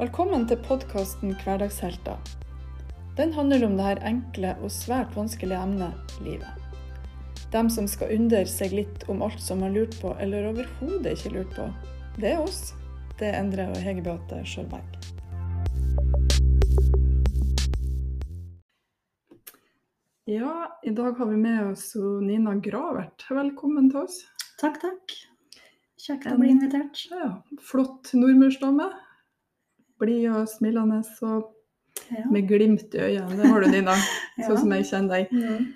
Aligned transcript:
Velkommen 0.00 0.46
til 0.48 0.56
podkasten 0.64 1.34
Hverdagshelter. 1.42 2.16
Den 3.18 3.34
handler 3.36 3.66
om 3.66 3.74
det 3.76 3.84
her 3.84 3.98
enkle 4.08 4.52
og 4.64 4.70
svært 4.72 5.10
vanskelige 5.12 5.58
emnet 5.60 6.14
livet. 6.24 6.62
Dem 7.52 7.68
som 7.68 7.84
skal 7.84 8.14
undre 8.14 8.40
seg 8.48 8.72
litt 8.72 9.04
om 9.12 9.20
alt 9.20 9.42
som 9.44 9.60
har 9.60 9.74
lurt 9.74 9.98
på, 10.00 10.14
eller 10.16 10.46
overhodet 10.54 11.12
ikke 11.18 11.34
lurt 11.34 11.52
på. 11.52 11.66
Det 12.16 12.30
er 12.30 12.40
oss. 12.40 12.70
Det 13.20 13.28
er 13.28 13.36
Endre 13.42 13.66
og 13.74 13.76
Hege 13.84 14.06
Beate 14.06 14.38
Sjølberg. 14.48 14.96
Ja, 20.32 20.54
i 20.80 20.94
dag 20.96 21.20
har 21.20 21.28
vi 21.28 21.36
med 21.44 21.74
oss 21.74 21.90
Nina 22.24 22.56
Gravert. 22.56 23.28
Velkommen 23.28 23.92
til 23.92 24.06
oss. 24.06 24.22
Takk, 24.64 24.80
takk. 24.80 25.18
Kjekt 26.00 26.32
å 26.32 26.40
bli 26.40 26.56
invitert. 26.56 27.04
Ja, 27.12 27.34
flott 27.60 28.14
nordmørsdame. 28.16 28.88
Blid 30.00 30.28
og 30.32 30.48
smilende 30.48 31.02
og 31.22 31.50
Ja. 32.10 32.24
med 32.30 32.46
glimt 32.48 32.94
i 32.94 32.98
øynene. 32.98 33.36
Det 33.36 33.48
har 33.50 33.60
du, 33.60 33.68
Nina, 33.70 33.94
Ja. 34.38 34.46
sånn 34.48 34.58
som 34.62 34.72
jeg 34.72 34.86
kjenner 34.88 35.08
deg. 35.08 35.32
Mm. 35.32 35.66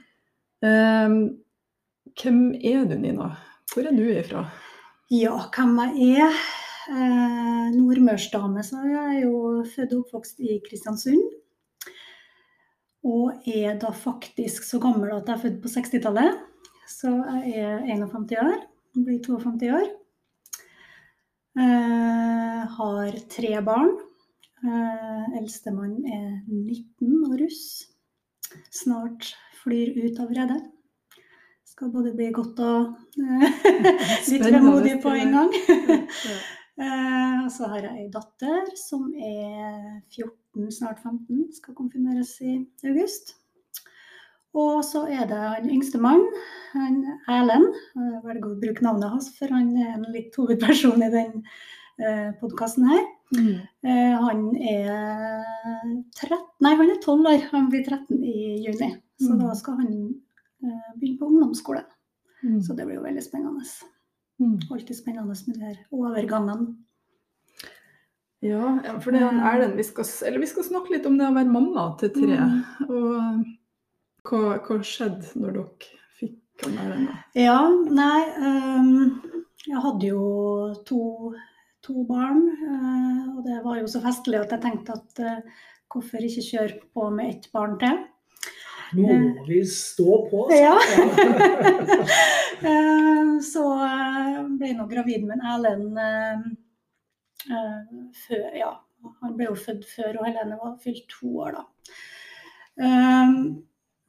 Ehm, 0.65 1.17
hvem 2.17 2.39
er 2.65 2.85
du, 2.89 2.95
Nina? 2.99 3.37
Hvor 3.75 3.87
er 3.87 3.97
du 3.97 4.05
ifra? 4.09 4.45
Ja, 5.11 5.35
hvem 5.55 5.77
jeg 5.99 6.23
er? 6.25 6.39
Eh, 6.85 7.71
Nordmørsdame, 7.75 8.61
så 8.65 8.81
jeg 8.85 9.17
er 9.17 9.21
jo 9.25 9.65
født 9.65 9.93
og 9.97 10.05
oppvokst 10.05 10.41
i 10.45 10.59
Kristiansund. 10.67 11.23
Og 13.05 13.43
er 13.47 13.77
da 13.81 13.91
faktisk 13.93 14.65
så 14.65 14.79
gammel 14.81 15.13
at 15.13 15.27
jeg 15.29 15.35
er 15.37 15.43
født 15.43 15.61
på 15.63 15.69
60-tallet. 15.73 16.39
Så 16.89 17.11
jeg 17.45 17.59
er 17.65 17.85
51 17.89 18.37
år. 18.41 18.65
Blir 18.97 19.21
52 19.25 19.71
år. 19.73 19.89
Eh, 21.57 22.65
har 22.77 23.13
tre 23.31 23.61
barn. 23.65 23.93
Eh, 24.65 25.39
Eldstemann 25.39 25.99
er 26.09 26.41
19 26.49 27.27
og 27.29 27.37
russ. 27.43 27.65
Snart 28.73 29.35
flyr 29.61 29.93
ut 30.07 30.21
av 30.23 30.33
redet. 30.33 30.61
Skal 31.69 31.91
både 31.93 32.15
bli 32.17 32.31
godt 32.33 32.61
og 32.65 32.95
eh, 33.21 33.47
litt 34.31 34.47
vemodig 34.47 34.99
på 35.05 35.17
en 35.21 35.41
gang. 35.41 35.57
Eh, 36.75 37.35
og 37.45 37.53
så 37.55 37.69
har 37.71 37.85
jeg 37.85 38.01
ei 38.03 38.09
datter 38.11 38.65
som 38.75 39.05
er 39.15 40.01
14, 40.11 40.73
snart 40.75 40.99
15, 40.99 41.45
skal 41.55 41.77
konfirmeres 41.79 42.33
i 42.43 42.57
august. 42.89 43.37
Og 44.59 44.81
så 44.83 45.05
er 45.07 45.29
det 45.31 45.39
han 45.39 45.71
yngste 45.71 46.01
mann, 46.03 46.25
han 46.73 46.99
Erlend. 47.31 47.79
Jeg 47.95 48.25
velger 48.27 48.49
å 48.51 48.59
bruke 48.59 48.87
navnet 48.89 49.15
hans, 49.15 49.31
for 49.39 49.55
han 49.55 49.71
er 49.79 49.93
en 49.93 50.09
litt 50.17 50.35
hovedperson 50.35 51.07
i 51.07 51.13
den 51.15 51.45
eh, 52.03 52.35
podkasten 52.43 52.91
her. 52.91 53.07
Mm. 53.35 53.55
Eh, 53.85 54.15
han 54.21 54.43
er 54.57 55.45
13, 56.15 56.39
nei, 56.65 56.75
han 56.79 56.91
er 56.93 57.01
12 57.03 57.27
år. 57.33 57.43
Han 57.53 57.69
blir 57.73 57.85
13 57.87 58.23
i 58.25 58.37
juni. 58.67 58.91
Så 59.21 59.33
Mm. 59.35 59.39
da 59.47 59.55
skal 59.55 59.77
han 59.81 59.93
eh, 60.65 60.93
begynne 60.99 61.19
på 61.19 61.27
ungdomsskole. 61.31 61.85
Mm. 62.45 62.61
Så 62.63 62.77
det 62.77 62.87
blir 62.87 62.97
jo 62.99 63.03
veldig 63.07 63.23
spennende. 63.25 63.65
Mm. 64.41 64.59
Alltid 64.71 64.97
spennende 64.97 65.35
med 65.47 65.55
de 65.59 65.61
her 65.65 65.77
overgangene. 65.93 66.75
Ja, 68.45 68.81
ja, 68.85 68.99
for 69.01 69.11
det 69.15 69.23
er 69.25 69.39
Erlend. 69.41 69.77
Vi 69.79 69.85
skal, 69.89 70.05
eller 70.29 70.43
vi 70.43 70.47
skal 70.51 70.65
snakke 70.67 70.93
litt 70.93 71.07
om 71.09 71.15
det 71.17 71.29
å 71.31 71.35
være 71.37 71.49
mamma 71.53 71.85
til 72.01 72.11
tre. 72.13 72.37
Mm. 72.37 72.89
Og 72.91 74.29
hva, 74.29 74.59
hva 74.67 74.77
skjedde 74.85 75.31
når 75.41 75.55
dere 75.57 75.89
fikk 76.19 76.67
han 76.67 76.77
Erlend? 76.83 77.15
Ja, 77.41 77.57
nei 77.89 78.21
um, 78.37 79.23
Jeg 79.65 79.81
hadde 79.81 80.11
jo 80.11 80.27
to, 80.85 81.01
to 81.85 82.05
barn, 82.09 82.43
eh, 82.49 83.23
og 83.35 83.45
det 83.47 83.61
var 83.65 83.79
jo 83.81 83.91
så 83.91 84.01
festlig 84.05 84.41
at 84.41 84.53
jeg 84.57 84.65
tenkte 84.65 84.97
at 84.97 85.23
eh, 85.23 85.63
hvorfor 85.93 86.25
ikke 86.25 86.49
kjøre 86.49 86.81
på 86.97 87.09
med 87.15 87.35
ett 87.35 87.49
barn 87.55 87.77
til? 87.83 88.03
Nå 88.95 89.17
må 89.19 89.45
vi 89.49 89.61
stå 89.67 90.17
på. 90.31 90.47
så. 90.51 90.59
Ja. 90.59 90.77
Eh, 92.65 93.31
så 93.45 93.63
eh, 93.85 94.37
ble 94.57 94.71
jeg 94.71 94.77
nå 94.79 94.85
gravid 94.89 95.25
med 95.27 95.35
en 95.35 95.49
Erlend 95.53 95.99
eh, 96.01 96.45
eh, 97.51 97.99
før 98.23 98.55
Ja, 98.57 98.71
han 99.21 99.35
ble 99.37 99.51
jo 99.51 99.57
født 99.59 99.83
før, 99.91 100.21
og 100.21 100.29
Helene 100.31 100.57
var 100.63 100.79
fylt 100.81 101.05
to 101.13 101.35
år 101.45 101.59
da. 101.59 101.65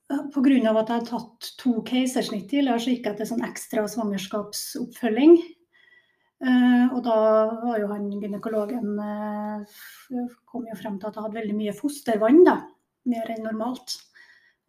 Pga. 0.06 0.46
at 0.46 0.53
jeg 0.53 0.69
hadde 0.69 1.09
tatt 1.09 1.50
to 1.59 1.74
keisersnitt 1.90 2.47
tidligere, 2.53 2.80
så 2.80 2.94
gikk 2.94 3.09
jeg 3.09 3.19
til 3.19 3.30
sånn 3.34 3.44
ekstra 3.50 3.84
svangerskapsoppfølging. 3.91 5.35
Eh, 6.44 6.88
og 6.91 7.00
da 7.06 7.18
var 7.62 7.79
jo 7.79 7.88
han 7.94 8.09
gynekologen 8.12 8.97
eh, 9.00 9.78
kom 10.50 10.66
jo 10.68 10.75
frem 10.75 10.97
til 11.00 11.07
at 11.07 11.16
jeg 11.16 11.23
hadde 11.23 11.40
veldig 11.40 11.56
mye 11.62 11.75
fostervann, 11.78 12.44
da. 12.47 12.57
Mer 13.07 13.31
enn 13.31 13.46
normalt. 13.47 13.96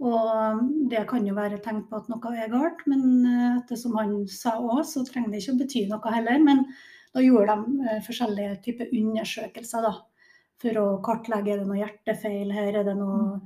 Og 0.06 0.60
det 0.92 1.06
kan 1.08 1.24
jo 1.24 1.34
være 1.34 1.58
tegn 1.64 1.86
på 1.88 1.98
at 1.98 2.10
noe 2.12 2.34
er 2.36 2.52
galt, 2.52 2.84
men 2.90 3.06
eh, 3.26 3.54
ettersom 3.62 3.96
han 3.98 4.18
sa 4.30 4.58
òg, 4.60 4.84
så 4.86 5.04
trenger 5.08 5.32
det 5.32 5.42
ikke 5.42 5.56
å 5.56 5.62
bety 5.64 5.86
noe 5.90 6.14
heller. 6.14 6.42
Men 6.44 6.66
da 7.16 7.24
gjorde 7.24 7.56
de 7.56 7.98
forskjellige 8.06 8.60
typer 8.66 8.92
undersøkelser, 8.92 9.88
da. 9.88 9.96
For 10.62 10.80
å 10.80 10.86
kartlegge 11.04 11.52
er 11.52 11.60
det 11.60 11.68
noe 11.68 11.82
hjertefeil 11.82 12.52
her, 12.54 12.80
er 12.80 12.86
det 12.86 12.96
noe 12.96 13.36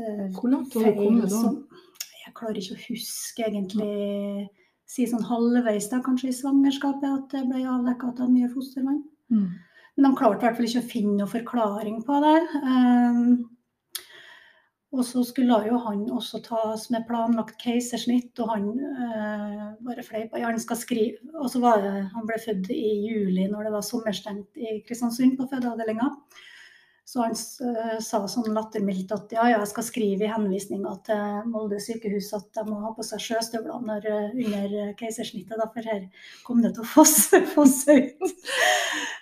eh, 0.00 0.26
Hvor 0.34 0.50
langt 0.50 0.74
har 0.74 0.88
du 0.88 0.98
kommet 0.98 1.30
da? 1.30 1.52
Jeg 2.24 2.34
klarer 2.34 2.58
ikke 2.58 2.74
å 2.74 2.84
huske 2.88 3.44
egentlig 3.46 4.48
Si 4.90 5.06
sånn 5.08 5.24
halvveis 5.24 5.88
da, 5.90 6.02
kanskje 6.04 6.30
i 6.30 6.36
svangerskapet 6.36 7.08
at 7.08 7.32
det 7.32 7.44
ble 7.48 7.64
avdekka 7.64 8.10
at 8.10 8.18
det 8.18 8.26
var 8.26 8.34
mye 8.34 8.52
fostervann. 8.52 9.00
Mm. 9.32 9.48
Men 9.96 10.06
de 10.06 10.16
klarte 10.18 10.42
i 10.42 10.48
hvert 10.48 10.58
fall 10.58 10.68
ikke 10.68 10.82
å 10.82 10.92
finne 10.92 11.18
noe 11.18 11.30
forklaring 11.30 12.00
på 12.06 12.20
det. 12.24 12.38
Um, 12.60 13.20
og 14.94 15.02
så 15.06 15.24
skulle 15.26 15.58
jo 15.66 15.78
han 15.82 16.04
også 16.14 16.38
tas 16.44 16.86
med 16.94 17.06
planlagt 17.08 17.56
keisersnitt, 17.62 18.32
og 18.42 18.52
han 18.52 18.68
uh, 18.78 19.68
bare 19.86 20.04
fleipa. 20.06 20.38
Ja, 20.38 20.50
han 20.50 20.62
skal 20.62 20.78
skrive. 20.78 21.22
Og 21.40 21.48
så 21.50 21.62
var 21.62 21.82
det, 21.82 21.94
han 22.14 22.26
ble 22.28 22.38
født 22.42 22.70
i 22.74 22.90
juli 23.08 23.48
når 23.50 23.68
det 23.68 23.74
var 23.74 23.86
sommerstengt 23.86 24.60
i 24.60 24.80
Kristiansund 24.86 25.38
på 25.38 25.48
fødeavdelinga. 25.50 26.10
Så 27.04 27.20
han 27.20 27.34
uh, 27.36 27.98
sa 28.00 28.22
sånn 28.30 28.54
lattermildt 28.56 29.12
at 29.12 29.32
ja, 29.36 29.44
ja, 29.52 29.58
jeg 29.60 29.70
skal 29.74 29.84
skrive 29.84 30.24
i 30.24 30.30
henvisninga 30.30 30.94
til 31.04 31.50
Molde 31.52 31.76
sykehus 31.82 32.30
at 32.36 32.46
de 32.56 32.64
må 32.70 32.78
ha 32.80 32.94
på 32.96 33.04
seg 33.04 33.20
sjøstøvler 33.20 34.06
uh, 34.08 34.30
under 34.32 34.94
keisersnittet, 34.96 35.58
da, 35.60 35.68
for 35.74 35.84
her 35.84 36.06
kom 36.46 36.62
det 36.64 36.72
til 36.74 36.86
å 36.86 36.90
fosse, 36.94 37.42
fosse 37.54 37.98
ut. 38.06 38.24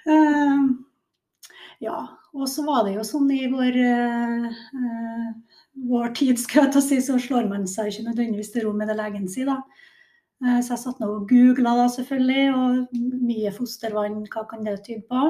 Uh, 0.07 0.71
ja, 1.83 1.97
og 2.31 2.47
så 2.49 2.63
var 2.69 2.87
det 2.87 2.95
jo 2.95 3.03
sånn 3.07 3.27
i 3.35 3.49
vår, 3.51 3.75
vår 5.91 6.13
tid, 6.15 6.39
skal 6.39 6.69
jeg 6.69 6.75
ta 6.77 6.83
si, 6.85 7.01
så 7.03 7.17
slår 7.19 7.49
man 7.51 7.67
seg 7.67 7.91
ikke 7.91 8.07
nødvendigvis 8.07 8.53
til 8.55 8.69
ro 8.69 8.77
med 8.79 8.93
det 8.93 8.97
legen 9.01 9.27
sier, 9.29 9.51
da. 9.51 9.59
Så 10.63 10.77
jeg 10.77 10.83
satt 10.85 11.03
nå 11.03 11.09
og 11.11 11.27
googla 11.31 11.89
selvfølgelig, 11.91 12.47
og 12.55 13.03
mye 13.27 13.51
fostervann, 13.59 14.23
hva 14.31 14.47
kan 14.47 14.63
det 14.63 14.79
tyde 14.87 15.03
på? 15.11 15.27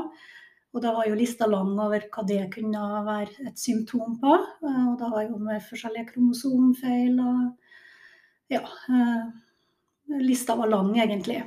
Og 0.72 0.80
da 0.80 0.92
var 0.96 1.08
jo 1.08 1.16
lista 1.18 1.46
lang 1.48 1.74
over 1.76 2.06
hva 2.08 2.24
det 2.28 2.42
kunne 2.54 2.82
være 3.06 3.48
et 3.50 3.60
symptom 3.60 4.16
på. 4.20 4.36
Uh, 4.64 4.84
og 4.92 4.98
da 5.00 5.10
var 5.12 5.26
jo 5.26 5.40
med 5.40 5.64
forskjellige 5.66 6.14
kromosomfeil 6.14 7.18
og 7.20 7.42
ja. 8.52 8.62
lista 10.20 10.56
var 10.58 10.68
lang, 10.68 10.94
egentlig. 11.00 11.40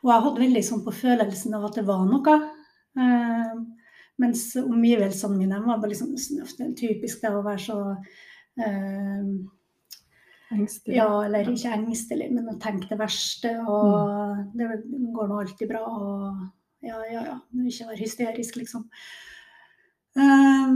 Og 0.00 0.08
jeg 0.08 0.24
hadde 0.24 0.42
veldig 0.44 0.62
sånn 0.64 0.82
på 0.86 0.94
følelsen 0.96 1.56
av 1.58 1.66
at 1.68 1.76
det 1.76 1.84
var 1.88 2.04
noe. 2.08 2.36
Eh, 2.96 3.54
mens 4.20 4.44
omgivelsene 4.60 5.36
mine 5.36 5.62
var 5.64 5.80
bare 5.80 5.92
liksom 5.92 6.14
det 6.16 6.66
er 6.66 6.76
typisk 6.76 7.22
det 7.22 7.32
å 7.32 7.42
være 7.44 7.64
så 7.64 7.80
eh, 8.60 9.32
Engstelig. 10.50 10.96
Ja, 10.96 11.06
eller 11.22 11.46
ikke 11.46 11.70
engstelig, 11.76 12.26
men 12.34 12.48
å 12.50 12.56
tenke 12.58 12.88
det 12.90 12.96
verste. 12.98 13.52
Og 13.70 14.40
det 14.58 14.66
går 15.14 15.28
nå 15.30 15.36
alltid 15.44 15.70
bra. 15.70 15.84
Og 15.86 16.40
ja, 16.80 17.00
ja, 17.12 17.24
ja. 17.26 17.36
Ikke 17.66 17.90
være 17.90 18.00
hysterisk, 18.00 18.56
liksom. 18.56 18.86
Eh, 20.16 20.72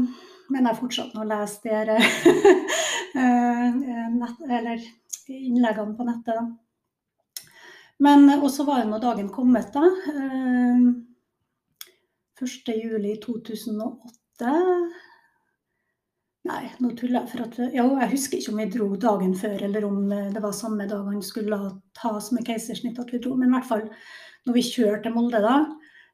men 0.53 0.69
jeg 0.69 0.79
fortsatte 0.79 1.21
å 1.21 1.29
lese 1.29 1.62
de 1.65 1.73
her, 1.73 1.95
eh, 3.23 3.81
nett, 4.12 4.45
eller 4.45 4.85
innleggene 5.33 5.97
på 5.97 6.06
nettet. 6.09 6.53
Men 8.05 8.29
også 8.35 8.67
var 8.69 8.83
jo 8.83 8.91
nå 8.91 9.01
dagen 9.03 9.33
kommet, 9.33 9.73
da. 9.73 9.89
Eh, 10.12 10.87
1. 12.45 12.71
juli 12.83 13.17
2008. 13.23 14.55
Nei, 16.45 16.65
nå 16.83 16.91
tuller 16.99 17.23
jeg. 17.23 17.31
For 17.31 17.45
at, 17.47 17.57
jo, 17.73 17.87
jeg 18.03 18.12
husker 18.12 18.37
ikke 18.37 18.53
om 18.53 18.61
vi 18.61 18.69
dro 18.75 18.89
dagen 19.00 19.33
før, 19.39 19.57
eller 19.65 19.87
om 19.89 20.03
det 20.11 20.43
var 20.45 20.53
samme 20.53 20.85
dag 20.91 21.07
han 21.09 21.23
skulle 21.25 21.57
tas 21.97 22.29
med 22.37 22.45
keisersnitt 22.45 23.00
at 23.00 23.15
vi 23.15 23.23
dro. 23.23 23.33
Men 23.39 23.49
i 23.49 23.57
hvert 23.57 23.71
fall, 23.71 23.87
når 24.45 24.59
vi 24.59 24.67
kjørte 24.67 25.07
til 25.07 25.15
Molde 25.15 25.41
da, 25.41 25.55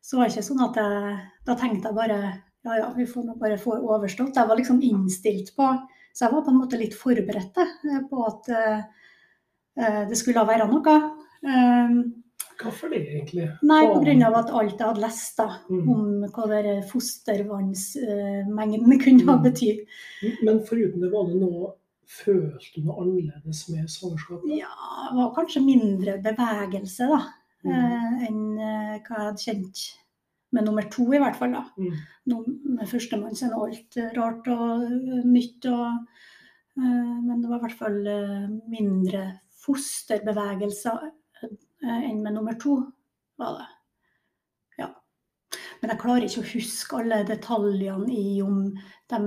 så 0.03 0.17
var 0.17 0.25
det 0.29 0.33
ikke 0.37 0.47
sånn 0.49 0.65
at 0.69 0.77
jeg 0.81 1.19
Da 1.47 1.53
tenkte 1.61 1.89
jeg 1.91 1.97
bare 1.97 2.21
ja 2.65 2.73
ja, 2.77 2.89
vi 2.97 3.05
får 3.09 3.25
nå 3.25 3.35
bare 3.41 3.57
få 3.59 3.73
overstått. 3.81 4.37
Jeg 4.37 4.49
var 4.49 4.57
liksom 4.57 4.83
innstilt 4.85 5.55
på 5.57 5.65
Så 6.13 6.25
jeg 6.27 6.33
var 6.35 6.43
på 6.45 6.51
en 6.53 6.59
måte 6.61 6.79
litt 6.81 6.95
forberedt 6.95 7.55
på 8.11 8.17
at 8.27 8.49
eh, 8.53 8.81
det 10.11 10.17
skulle 10.19 10.43
være 10.47 10.67
noe. 10.69 10.97
Um, 11.47 12.15
Hvorfor 12.61 12.91
det, 12.93 12.99
egentlig? 13.09 13.47
Nei, 13.65 13.87
pga. 13.89 14.29
at 14.37 14.51
alt 14.53 14.77
jeg 14.77 14.85
hadde 14.87 15.01
lest 15.01 15.37
da, 15.39 15.47
Mm. 15.71 15.89
om 15.89 16.25
hva 16.29 16.83
fostervannsmengden 16.91 18.99
kunne 19.01 19.25
ha 19.25 19.37
Mm. 19.39 19.43
betydd. 19.45 19.79
Men 20.43 20.61
foruten 20.67 21.01
det, 21.01 21.11
var 21.13 21.25
det 21.27 21.37
noe 21.41 21.73
Følte 22.11 22.59
du 22.75 22.81
noe 22.83 23.01
annerledes 23.05 23.69
med 23.71 23.87
svangerskapet? 23.87 24.51
Ja, 24.59 24.67
det 25.13 25.17
var 25.17 25.35
kanskje 25.37 25.63
mindre 25.65 26.19
bevegelse 26.21 27.07
da. 27.07 27.21
Eh, 27.65 28.29
enn 28.29 28.45
eh, 28.59 29.01
hva 29.05 29.17
jeg 29.17 29.27
hadde 29.27 29.45
kjent 29.45 29.83
med 30.51 30.67
nummer 30.67 30.87
to, 30.91 31.07
i 31.15 31.21
hvert 31.23 31.39
fall. 31.39 31.55
da. 31.55 31.65
Mm. 31.79 31.99
Nå, 32.31 32.43
med 32.77 32.89
førstemann 32.91 33.37
er 33.37 33.57
alt 33.57 33.99
rart 34.17 34.49
og 34.51 34.87
eh, 34.87 35.27
nytt. 35.27 35.67
Og, 35.71 36.23
eh, 36.79 37.19
men 37.27 37.43
det 37.43 37.51
var 37.51 37.61
i 37.61 37.67
hvert 37.67 37.81
fall 37.83 38.01
eh, 38.11 38.49
mindre 38.71 39.27
fosterbevegelser 39.61 41.05
eh, 41.45 42.01
enn 42.09 42.25
med 42.25 42.35
nummer 42.37 42.59
to. 42.61 42.81
var 43.41 43.61
det. 43.61 43.69
Ja. 44.83 44.89
Men 45.81 45.93
jeg 45.95 46.01
klarer 46.03 46.27
ikke 46.27 46.43
å 46.43 46.51
huske 46.55 46.99
alle 46.99 47.23
detaljene 47.29 48.11
i 48.13 48.41
om 48.45 48.67
de 49.11 49.21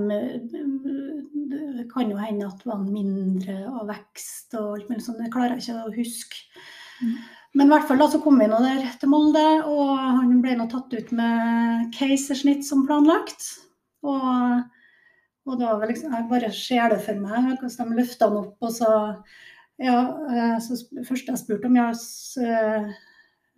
Det 1.54 1.84
kan 1.90 2.10
jo 2.10 2.16
hende 2.18 2.46
at 2.46 2.60
det 2.62 2.68
var 2.70 2.84
mindre 2.84 3.56
av 3.68 3.88
vekst 3.90 4.54
og 4.58 4.76
alt 4.76 4.90
mulig 4.90 5.02
sånt. 5.04 5.18
Det 5.20 5.32
klarer 5.34 5.56
jeg 5.56 5.64
ikke 5.64 5.88
å 5.88 5.96
huske. 5.96 6.44
Mm. 7.02 7.16
Men 7.54 7.68
i 7.68 7.70
hvert 7.70 7.86
fall 7.86 8.00
da 8.02 8.08
så 8.10 8.18
kom 8.22 8.40
vi 8.42 8.48
nå 8.50 8.58
der 8.64 8.82
til 8.98 9.10
Molde, 9.12 9.44
og 9.70 9.90
han 9.94 10.40
ble 10.42 10.56
nå 10.58 10.66
tatt 10.70 10.94
ut 10.94 11.12
med 11.14 11.92
keisersnitt 11.94 12.66
som 12.66 12.82
planlagt. 12.88 13.46
Og, 14.04 14.64
og 15.46 15.60
da 15.60 15.76
var 15.78 15.88
liksom, 15.90 16.14
jeg 16.16 16.30
bare 16.32 16.50
ser 16.54 16.90
det 16.92 17.00
for 17.06 17.20
meg 17.22 17.54
hvordan 17.60 17.92
de 17.92 17.98
løfta 18.00 18.28
han 18.28 18.40
opp 18.42 18.66
og 18.66 18.74
så, 18.74 18.90
ja, 19.80 19.98
eh, 20.28 20.56
så 20.60 20.76
første 20.76 21.06
først 21.08 21.30
jeg 21.30 21.40
spurte 21.40 21.70
om 21.70 21.78
ja, 21.78 21.86
eh, 22.42 22.90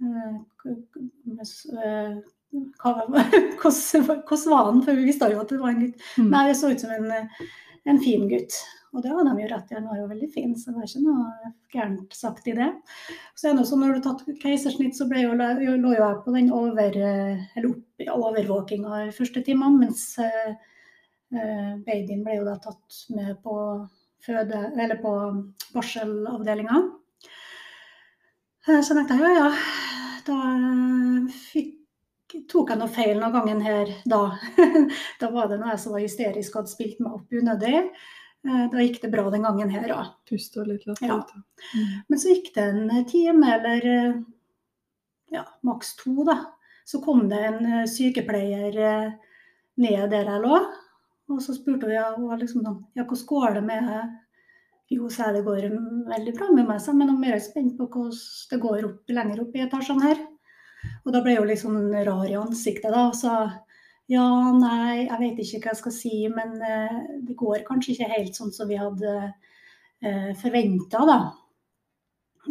eh, 0.04 0.36
eh, 0.68 2.14
hvordan, 2.80 3.16
var 3.16 4.70
han? 4.70 4.82
For 4.84 4.92
vi 4.92 5.08
visste 5.08 5.32
jo 5.32 5.42
at 5.42 5.50
det 5.50 5.60
var 5.60 5.72
en 5.72 5.82
gutt. 5.86 6.04
Mm. 6.20 6.30
Nei, 6.30 6.44
det 6.50 6.56
så 6.60 6.70
ut 6.72 6.84
som 6.84 6.92
en, 6.94 7.10
eh, 7.12 7.46
en 7.90 8.00
fin 8.02 8.28
gutt. 8.30 8.60
Og 8.96 9.02
det 9.04 9.12
hadde 9.12 9.28
de 9.28 9.42
jo 9.44 9.48
rett 9.50 9.72
i, 9.72 9.76
han 9.76 9.88
var 9.90 9.98
jo 10.00 10.06
veldig 10.08 10.28
fin, 10.32 10.54
så 10.56 10.72
det 10.72 10.78
var 10.78 10.88
ikke 10.88 11.02
noe 11.04 11.50
gærent 11.74 12.16
sagt 12.16 12.48
i 12.48 12.54
det. 12.56 12.70
Så 13.36 13.50
er 13.50 13.52
det 13.56 13.60
jo 13.60 13.68
sånn, 13.68 13.82
når 13.84 13.98
du 13.98 14.06
tatt 14.06 14.24
keisersnitt, 14.40 14.96
så 14.96 15.04
jo, 15.12 15.34
lå 15.36 15.92
jo 15.92 16.00
jeg 16.00 16.22
på 16.24 16.34
den 16.36 16.48
over, 16.56 16.96
eh, 16.96 17.68
overvåkinga 18.14 19.02
i 19.04 19.12
første 19.16 19.44
timene, 19.44 19.84
mens 19.84 20.06
eh, 20.24 20.56
babyen 21.84 22.24
ble 22.24 22.38
jo 22.40 22.48
da 22.48 22.56
tatt 22.64 23.00
med 23.12 23.36
på 23.44 23.56
føde, 24.24 24.62
eller 24.80 24.96
på 25.04 25.12
barselavdelinga. 25.74 26.82
Eh, 28.68 28.80
Så 28.82 28.96
tenkte 28.96 29.20
jeg 29.20 29.36
ja, 29.36 29.46
ja, 29.46 29.50
da 30.26 30.38
fikk, 31.30 31.74
tok 32.50 32.72
jeg 32.72 32.80
noe 32.80 32.90
feil 32.90 33.20
noen 33.20 33.34
gangen 33.36 33.62
her 33.64 33.92
da. 34.08 34.22
da 35.20 35.30
var 35.32 35.50
det 35.50 35.60
noe 35.60 35.74
jeg 35.74 35.82
som 35.84 35.94
var 35.94 36.04
hysterisk 36.04 36.56
og 36.56 36.64
hadde 36.64 36.72
spilt 36.74 37.02
meg 37.02 37.18
opp 37.20 37.36
unødig. 37.38 37.82
Eh, 38.46 38.66
Da 38.70 38.78
gikk 38.84 39.00
det 39.02 39.10
bra 39.12 39.28
den 39.30 39.42
gangen 39.42 39.70
her, 39.70 39.86
da. 39.90 40.00
Puste 40.28 40.60
og 40.62 40.68
litt 40.70 40.86
lett 40.86 41.02
Ja. 41.02 41.18
ut. 41.18 41.32
Mm. 41.74 42.02
Men 42.08 42.18
så 42.18 42.28
gikk 42.34 42.52
det 42.54 42.64
en 42.64 43.04
time, 43.10 43.52
eller 43.58 43.86
eh, 43.86 44.14
ja, 45.32 45.44
maks 45.62 45.96
to, 45.96 46.24
da. 46.24 46.38
Så 46.86 47.02
kom 47.02 47.28
det 47.28 47.40
en 47.44 47.64
eh, 47.66 47.86
sykepleier 47.90 48.76
eh, 48.78 49.12
ned 49.76 50.10
der 50.10 50.24
jeg 50.30 50.42
lå. 50.44 50.60
Og 51.28 51.40
så 51.42 51.56
spurte 51.56 51.88
hun 51.88 51.96
ja, 51.96 52.12
liksom 52.38 52.62
sånn, 52.62 52.84
ja, 52.94 53.02
hvordan 53.02 53.26
går 53.26 53.54
det 53.58 53.64
med 53.66 54.16
Jo, 54.88 55.08
sa 55.10 55.24
jeg 55.32 55.40
det 55.40 55.44
går 55.48 55.64
veldig 56.06 56.32
bra 56.36 56.46
med 56.54 56.68
meg, 56.68 56.80
men 56.94 57.08
hun 57.08 57.16
er 57.16 57.30
mer 57.32 57.38
spent 57.42 57.72
på 57.76 57.88
hvordan 57.90 58.12
det 58.52 58.58
går 58.62 58.84
opp, 58.86 59.00
lenger 59.10 59.40
opp 59.42 59.56
i 59.56 59.64
etasjene 59.64 60.04
her. 60.04 60.20
Og 61.04 61.10
da 61.12 61.22
ble 61.24 61.34
hun 61.40 61.48
litt 61.48 61.58
sånn 61.58 61.88
rar 62.06 62.28
i 62.30 62.36
ansiktet 62.38 62.92
da, 62.94 63.08
og 63.08 63.16
sa 63.18 63.32
ja, 64.12 64.26
nei, 64.54 65.06
jeg 65.06 65.18
vet 65.22 65.40
ikke 65.42 65.60
hva 65.64 65.72
jeg 65.74 65.80
skal 65.80 65.94
si, 65.96 66.12
men 66.32 66.54
eh, 66.62 67.00
det 67.26 67.36
går 67.38 67.64
kanskje 67.66 67.94
ikke 67.96 68.12
helt 68.12 68.38
sånn 68.38 68.52
som 68.54 68.68
vi 68.70 68.78
hadde 68.78 69.14
uh, 69.26 70.30
forventa, 70.42 71.02
da. 71.08 71.18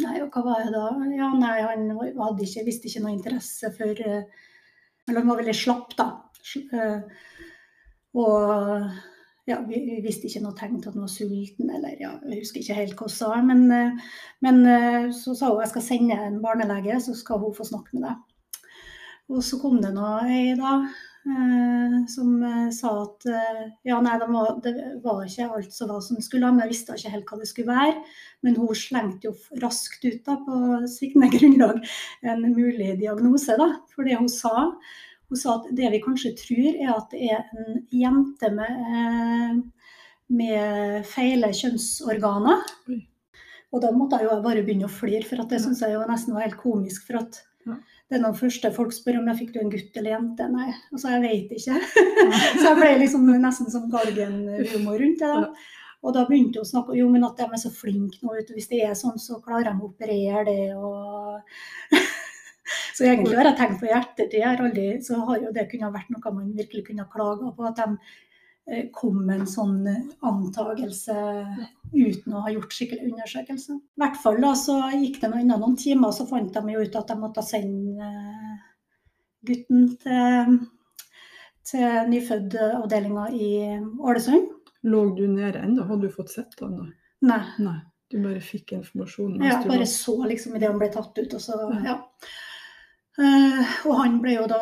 Nei, 0.02 0.18
og 0.20 0.34
hva 0.34 0.42
var 0.44 0.64
det 0.66 0.72
da? 0.74 0.88
Ja, 1.16 1.30
nei, 1.40 1.56
han 1.64 1.86
hadde 1.96 2.44
ikke, 2.44 2.66
visste 2.66 2.90
ikke 2.90 3.00
noe 3.06 3.14
interesse 3.16 3.70
for 3.78 4.02
eh, 4.04 4.26
Eller 5.08 5.22
han 5.22 5.30
var 5.30 5.40
veldig 5.40 5.54
slapp, 5.56 5.94
da. 5.96 6.10
Eh, 6.56 7.00
Og 8.16 8.90
ja, 9.46 9.60
vi, 9.68 9.78
vi 9.86 9.96
visste 10.04 10.26
ikke 10.28 10.42
noe 10.42 10.56
tegn 10.58 10.80
til 10.80 10.90
at 10.90 10.96
han 10.96 11.04
var 11.04 11.12
sulten, 11.12 11.68
eller 11.70 11.98
ja, 12.00 12.12
jeg 12.26 12.40
husker 12.42 12.62
ikke 12.62 12.78
helt 12.80 12.94
hva 12.98 13.06
hun 13.06 13.14
sa. 13.14 13.28
Men, 13.46 13.66
eh, 13.72 14.14
men 14.46 14.62
eh, 14.66 15.02
så 15.14 15.36
sa 15.38 15.52
hun 15.52 15.62
jeg 15.62 15.72
skal 15.74 15.84
sende 15.88 16.16
en 16.28 16.40
barnelege, 16.44 16.98
så 17.04 17.14
skal 17.16 17.42
hun 17.44 17.54
få 17.56 17.66
snakke 17.68 17.94
med 17.96 18.08
deg. 18.08 18.16
Og 19.32 19.42
så 19.42 19.58
kom 19.62 19.80
det 19.82 19.92
nå 19.94 20.08
ei 20.30 20.54
da 20.58 20.72
eh, 20.82 20.96
som 22.08 22.42
eh, 22.42 22.68
sa 22.70 22.92
at 23.02 23.26
eh, 23.26 23.62
ja, 23.88 23.98
nei, 24.04 24.14
det 24.20 24.28
var, 24.30 24.60
det 24.62 24.74
var 25.02 25.24
ikke 25.26 25.48
alt 25.58 25.74
som 25.74 25.90
var 25.90 26.04
som 26.04 26.20
skulle, 26.22 26.50
men 26.52 26.62
jeg 26.64 26.72
visste 26.74 26.94
ikke 26.94 27.12
helt 27.16 27.32
hva 27.32 27.38
det 27.40 27.48
skulle 27.50 27.74
være. 27.74 27.96
Men 28.46 28.58
hun 28.60 28.78
slengte 28.78 29.30
jo 29.30 29.34
raskt 29.62 30.06
ut 30.06 30.22
da, 30.26 30.36
på 30.46 30.60
sviktende 30.90 31.30
grunnlag 31.34 31.82
en 32.22 32.46
mulig 32.52 32.92
diagnose. 33.00 33.58
da, 33.58 33.72
For 33.94 34.06
det 34.06 34.20
hun 34.20 34.30
sa, 34.30 34.68
hun 35.26 35.40
sa 35.40 35.56
at 35.58 35.66
det 35.74 35.90
vi 35.96 36.02
kanskje 36.04 36.36
tror 36.38 36.70
er 36.70 36.94
at 36.94 37.10
det 37.10 37.32
er 37.34 37.50
en 37.58 37.82
jente 37.90 38.52
med, 38.54 38.86
eh, 38.92 39.90
med 40.38 41.10
feile 41.10 41.50
kjønnsorganer. 41.54 42.62
Og 43.74 43.82
da 43.82 43.90
måtte 43.92 44.22
jeg 44.22 44.30
jo 44.30 44.38
bare 44.44 44.62
begynne 44.62 44.86
å 44.86 44.94
flire, 44.94 45.26
for 45.26 45.42
at 45.42 45.50
det 45.50 45.58
syns 45.64 45.82
jeg 45.82 45.96
jo 45.96 46.06
nesten 46.06 46.36
var 46.36 46.46
helt 46.46 46.62
komisk. 46.62 47.06
for 47.10 47.24
at 47.24 47.42
Ja. 47.66 47.74
Det 48.06 48.18
er 48.18 48.22
noen 48.22 48.38
første 48.38 48.70
folk 48.74 48.92
spør 48.94 49.18
om 49.20 49.30
jeg 49.32 49.38
fikk 49.40 49.54
du 49.54 49.62
en 49.62 49.72
gutt 49.72 49.96
eller 49.98 50.12
jente. 50.12 50.46
Nei, 50.52 50.68
altså 50.94 51.14
jeg 51.16 51.22
vet 51.24 51.56
ikke. 51.56 51.80
så 52.60 52.68
jeg 52.68 52.78
ble 52.78 52.92
liksom 53.02 53.26
nesten 53.42 53.72
som 53.72 53.88
galgenhumor 53.90 55.00
rundt 55.02 55.24
det. 55.24 55.32
da. 55.32 55.72
Og 56.06 56.14
da 56.14 56.22
begynte 56.28 56.60
hun 56.60 56.66
å 56.66 56.68
snakke 56.68 56.94
jo, 56.94 57.08
men 57.10 57.24
at 57.26 57.40
de 57.40 57.48
er 57.48 57.58
så 57.58 57.72
flinke 57.74 58.20
nå. 58.22 58.36
vet 58.36 58.46
du, 58.46 58.54
Hvis 58.54 58.70
det 58.70 58.84
er 58.86 58.94
sånn, 58.98 59.18
så 59.18 59.40
klarer 59.42 59.72
de 59.72 59.80
å 59.80 59.88
operere 59.90 60.44
det. 60.46 60.68
og... 60.78 61.40
så 62.96 63.08
egentlig 63.08 63.36
har 63.38 63.50
jeg 63.50 63.58
tenkt 63.58 63.82
på 63.82 63.88
i 63.88 63.96
ettertid, 63.96 65.02
så 65.06 65.18
har 65.26 65.42
jo 65.42 65.50
det 65.54 65.66
kunne 65.72 65.90
vært 65.94 66.12
noe 66.14 66.34
man 66.36 66.54
virkelig 66.54 66.86
kunne 66.92 67.08
klaga 67.10 67.50
på. 67.56 67.66
At 67.66 67.82
de 67.82 67.98
kom 68.92 69.20
med 69.26 69.40
en 69.40 69.46
sånn 69.46 69.86
eh, 69.86 70.06
antagelse 70.26 71.14
uten 71.94 72.34
å 72.34 72.40
ha 72.42 72.50
gjort 72.50 72.72
skikkelig 72.74 73.12
undersøkelse. 73.12 73.76
I 73.78 74.02
hvert 74.02 74.16
fall 74.22 74.40
da, 74.42 74.54
så 74.58 74.78
gikk 74.94 75.20
det 75.22 75.30
noen, 75.30 75.52
noen 75.52 75.76
timer, 75.78 76.10
så 76.16 76.26
fant 76.26 76.50
de 76.54 76.72
jo 76.74 76.82
ut 76.82 76.96
at 76.98 77.12
de 77.12 77.16
måtte 77.20 77.44
sende 77.46 78.08
eh, 78.10 78.56
gutten 79.46 79.84
til, 80.02 80.56
til 81.70 82.10
nyfødtavdelinga 82.10 83.28
i 83.38 83.50
Ålesund. 84.02 84.50
Lå 84.86 85.04
du 85.16 85.26
nede 85.30 85.62
ennå? 85.62 85.86
Hadde 85.86 86.06
du 86.08 86.14
fått 86.14 86.34
sett 86.34 86.58
han 86.62 86.74
da? 86.80 86.88
Nei. 87.26 87.42
Nei. 87.62 87.78
Du 88.10 88.20
bare 88.22 88.38
fikk 88.44 88.76
informasjon? 88.76 89.40
Ja, 89.42 89.56
bare 89.64 89.80
var- 89.80 89.88
så 89.90 90.14
liksom 90.30 90.54
idet 90.54 90.68
han 90.70 90.78
ble 90.78 90.88
tatt 90.94 91.16
ut. 91.18 91.32
Og, 91.34 91.40
så, 91.42 91.56
Ja. 91.74 91.80
ja. 91.84 91.96
Uh, 93.18 93.62
og 93.88 93.94
han 94.02 94.20
ble 94.20 94.34
jo 94.36 94.46
da 94.46 94.58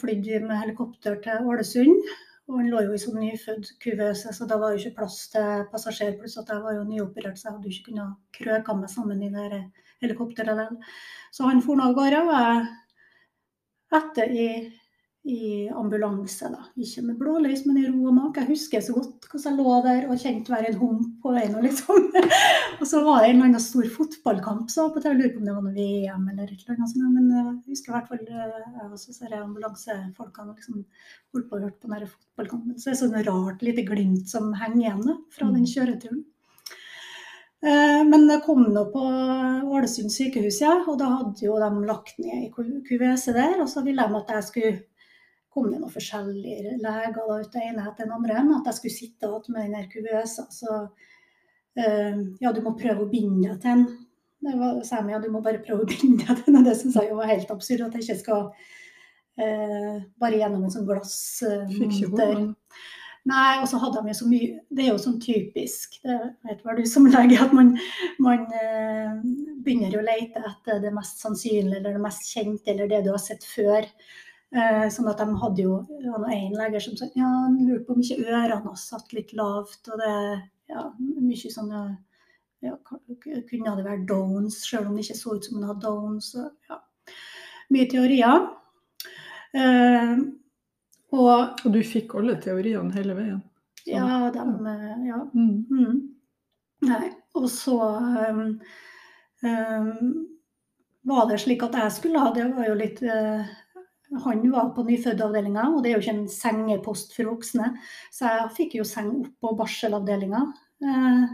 flydd 0.00 0.26
med 0.42 0.58
helikopter 0.58 1.16
til 1.22 1.46
Ålesund. 1.48 2.02
Og 2.48 2.58
han 2.60 2.68
lå 2.68 2.82
jo 2.84 2.92
i 2.92 3.00
sånn 3.00 3.16
nyfødt 3.22 3.70
kuvøse, 3.80 4.32
så 4.36 4.46
da 4.48 4.58
var 4.60 4.74
jo 4.74 4.82
ikke 4.82 4.98
plass 4.98 5.22
til 5.32 5.64
passasjer. 5.72 6.16
Pluss 6.20 6.36
at 6.40 6.50
jeg 6.52 6.60
var 6.64 6.76
jo 6.76 6.84
nyoperert, 6.84 7.40
så 7.40 7.48
jeg 7.48 7.54
hadde 7.54 7.70
jo 7.70 7.76
ikke 7.76 7.90
kunnet 7.90 8.18
krøke 8.36 8.76
meg 8.76 8.92
sammen 8.92 9.22
i 9.24 9.30
det 9.32 9.62
helikopteret. 10.04 10.74
Så 11.32 11.48
han 11.48 11.62
for 11.64 11.80
nå 11.80 11.88
av 11.88 11.96
gårde, 11.96 12.20
og 12.20 12.34
jeg 12.34 12.66
etter 14.00 14.34
i, 14.34 14.48
i 15.24 15.68
ambulanse, 15.72 16.50
da. 16.52 16.66
Ikke 16.76 17.02
med 17.06 17.16
blålys, 17.16 17.62
men 17.64 17.78
i 17.80 17.86
ro 17.86 18.10
og 18.10 18.16
mak. 18.16 18.36
Jeg 18.36 18.50
husker 18.50 18.82
så 18.84 18.92
godt 18.92 19.24
hvordan 19.30 19.44
jeg 19.46 19.56
lå 19.56 19.76
der 19.86 20.08
og 20.12 20.20
kjente 20.20 20.52
hver 20.52 20.66
en 20.68 20.76
hump 20.76 21.06
på 21.22 21.32
veien. 21.32 21.54
Liksom. 21.64 22.10
og 22.80 22.84
så 22.90 23.00
var 23.06 23.22
det 23.22 23.30
en 23.30 23.38
eller 23.38 23.48
annen 23.48 23.64
stor 23.64 23.88
fotballkamp, 23.94 24.68
så 24.72 24.90
på 24.92 25.00
TV, 25.00 25.16
lurer 25.16 25.32
på 25.32 25.40
om 25.40 25.48
det 25.48 25.56
var 25.56 25.64
noe 25.64 25.72
VM 25.78 26.28
eller 26.28 26.44
et 26.44 26.66
eller 26.66 26.76
annet 26.76 26.92
sånt. 26.92 27.16
Men 27.16 27.32
eh, 27.32 27.48
jeg 27.64 27.72
husker 27.72 27.94
i 27.94 27.96
hvert 27.96 28.12
fall 28.12 28.22
eh, 28.28 28.60
jeg 28.76 28.90
også 28.90 29.16
ser 29.16 29.34
ambulansefolkene 29.40 30.58
liksom 30.58 30.84
holdt 30.84 31.48
på 31.48 31.56
og 31.56 31.66
hørte 31.70 31.80
på 31.80 31.94
den 31.94 32.12
fotballkampen. 32.12 32.76
Så 32.76 32.90
det 32.90 32.96
er 32.98 33.02
sånn 33.02 33.18
rart 33.32 33.64
lite 33.64 33.88
glimt 33.88 34.28
som 34.28 34.52
henger 34.60 34.82
igjen 34.84 35.04
da, 35.08 35.18
fra 35.32 35.52
den 35.56 35.68
kjøreturen. 35.72 36.24
Eh, 37.64 38.00
Men 38.12 38.28
jeg 38.28 38.44
kom 38.44 38.66
nå 38.68 38.88
på 38.92 39.10
Ålesund 39.72 40.12
sykehus, 40.12 40.60
ja, 40.60 40.82
og 40.84 40.98
da 41.00 41.14
hadde 41.16 41.48
jo 41.48 41.56
de 41.64 41.86
lagt 41.88 42.20
ned 42.20 42.50
i 42.50 42.82
kuvese 42.84 43.32
der. 43.32 43.56
Og 43.64 43.72
så 43.72 43.80
ville 43.88 44.04
de 44.04 44.20
at 44.20 44.36
jeg 44.36 44.52
skulle 44.52 44.80
kom 45.54 45.70
det 45.70 45.80
noen 45.80 45.92
forskjellige 45.92 46.76
leger 46.82 47.14
da, 47.16 47.40
ut 47.40 47.52
det 47.54 47.66
ene 47.68 47.84
etter 47.86 48.08
den 48.08 48.16
andre, 48.16 48.40
at 48.58 48.70
jeg 48.70 48.78
skulle 48.80 48.96
sitte 48.96 49.30
igjen 49.30 49.56
med 49.56 49.76
den 49.76 49.90
kuvøsa. 49.92 50.48
Så 50.50 50.80
uh, 50.84 52.24
ja, 52.42 52.54
du 52.54 52.62
må 52.64 52.74
prøve 52.78 53.06
å 53.06 53.10
binde 53.10 53.52
deg 53.52 53.60
til 53.62 53.70
den. 53.70 53.86
Det 54.44 54.56
var, 54.60 54.80
sa 54.84 55.00
de, 55.00 55.14
ja, 55.14 55.22
du 55.22 55.30
må 55.32 55.40
bare 55.44 55.62
prøve 55.64 55.86
å 55.86 55.92
binde 55.92 56.26
deg 56.26 56.42
til 56.42 56.58
den. 56.58 56.66
Det 56.66 56.74
syns 56.80 56.98
jeg 56.98 57.12
jo 57.12 57.20
var 57.20 57.30
helt 57.30 57.54
absurd, 57.54 57.86
at 57.86 57.94
jeg 57.96 58.08
ikke 58.08 58.20
skal 58.24 58.50
uh, 58.50 60.02
bare 60.20 60.42
gjennom 60.42 60.66
en 60.66 60.74
sånn 60.74 60.90
glassmonter. 60.90 62.44
Uh, 62.44 62.92
Nei, 63.24 63.60
og 63.62 63.68
så 63.70 63.78
hadde 63.80 64.02
de 64.04 64.12
jo 64.12 64.16
så 64.18 64.26
mye 64.28 64.48
Det 64.68 64.84
er 64.84 64.90
jo 64.90 65.00
sånn 65.00 65.16
typisk, 65.22 65.96
det 66.04 66.18
vet 66.44 66.60
vel 66.66 66.82
du 66.82 66.88
som 66.88 67.06
lege, 67.08 67.38
at 67.40 67.54
man, 67.56 67.72
man 68.20 68.44
eh, 68.52 69.14
begynner 69.64 69.96
å 69.96 70.04
lete 70.04 70.42
etter 70.44 70.82
det 70.82 70.92
mest 70.92 71.24
sannsynlige 71.24 71.80
eller 71.80 71.96
det 71.96 72.02
mest 72.04 72.28
kjente 72.28 72.74
eller 72.74 72.90
det 72.90 73.00
du 73.06 73.14
har 73.14 73.22
sett 73.22 73.46
før. 73.48 73.88
Eh, 74.54 74.84
sånn 74.94 75.10
at 75.10 75.18
de 75.18 75.34
hadde 75.40 75.64
jo 75.64 75.80
det 75.88 76.10
var 76.12 76.30
en 76.30 76.52
leger 76.54 76.82
som 76.84 76.94
sa 76.98 77.08
ja, 77.18 77.26
han 77.26 77.56
lurte 77.58 77.88
på 77.88 77.96
om 77.96 78.02
ikke 78.04 78.22
ørene 78.22 78.60
hans 78.62 78.84
satt 78.92 79.14
litt 79.16 79.32
lavt. 79.34 79.88
Og 79.90 79.98
det 79.98 80.14
ja, 80.70 80.84
mye 80.98 81.54
sånne 81.56 81.80
ja, 82.64 82.76
Kunne 82.86 83.74
det 83.76 83.84
være 83.84 84.06
downs, 84.08 84.62
selv 84.64 84.88
om 84.88 84.94
det 84.96 85.04
ikke 85.04 85.18
så 85.18 85.34
ut 85.36 85.48
som 85.48 85.58
han 85.58 85.66
hadde 85.72 85.84
downs. 85.84 86.30
Ja. 86.70 86.78
Mye 87.74 87.88
teorier. 87.90 88.46
Eh, 89.58 90.14
og, 91.14 91.34
og 91.64 91.66
du 91.74 91.82
fikk 91.86 92.14
alle 92.18 92.38
teoriene 92.42 92.94
hele 92.94 93.18
veien? 93.18 93.42
Sånn. 93.82 93.98
Ja, 93.98 94.30
de 94.32 94.76
Ja. 95.10 95.18
Mm. 95.34 95.66
Mm. 95.68 95.98
Nei. 96.88 97.10
Og 97.34 97.50
så 97.50 97.76
um, 98.30 98.46
um, 99.42 100.08
var 101.04 101.28
det 101.28 101.42
slik 101.42 101.64
at 101.66 101.74
jeg 101.74 101.92
skulle 101.92 102.22
ha 102.22 102.30
Det 102.34 102.46
var 102.54 102.68
jo 102.68 102.76
litt 102.78 103.00
uh, 103.02 103.42
Han 104.24 104.44
var 104.52 104.68
på 104.76 104.84
nyfødtavdelinga, 104.86 105.68
og 105.74 105.82
det 105.82 105.90
er 105.90 105.96
jo 105.96 106.02
ikke 106.04 106.16
en 106.18 106.28
sengepost 106.30 107.16
for 107.16 107.32
voksne. 107.32 107.72
Så 108.14 108.28
jeg 108.30 108.52
fikk 108.58 108.76
jo 108.78 108.86
seng 108.86 109.10
opp 109.22 109.32
på 109.42 109.54
barselavdelinga. 109.58 110.44
Uh, 110.84 111.24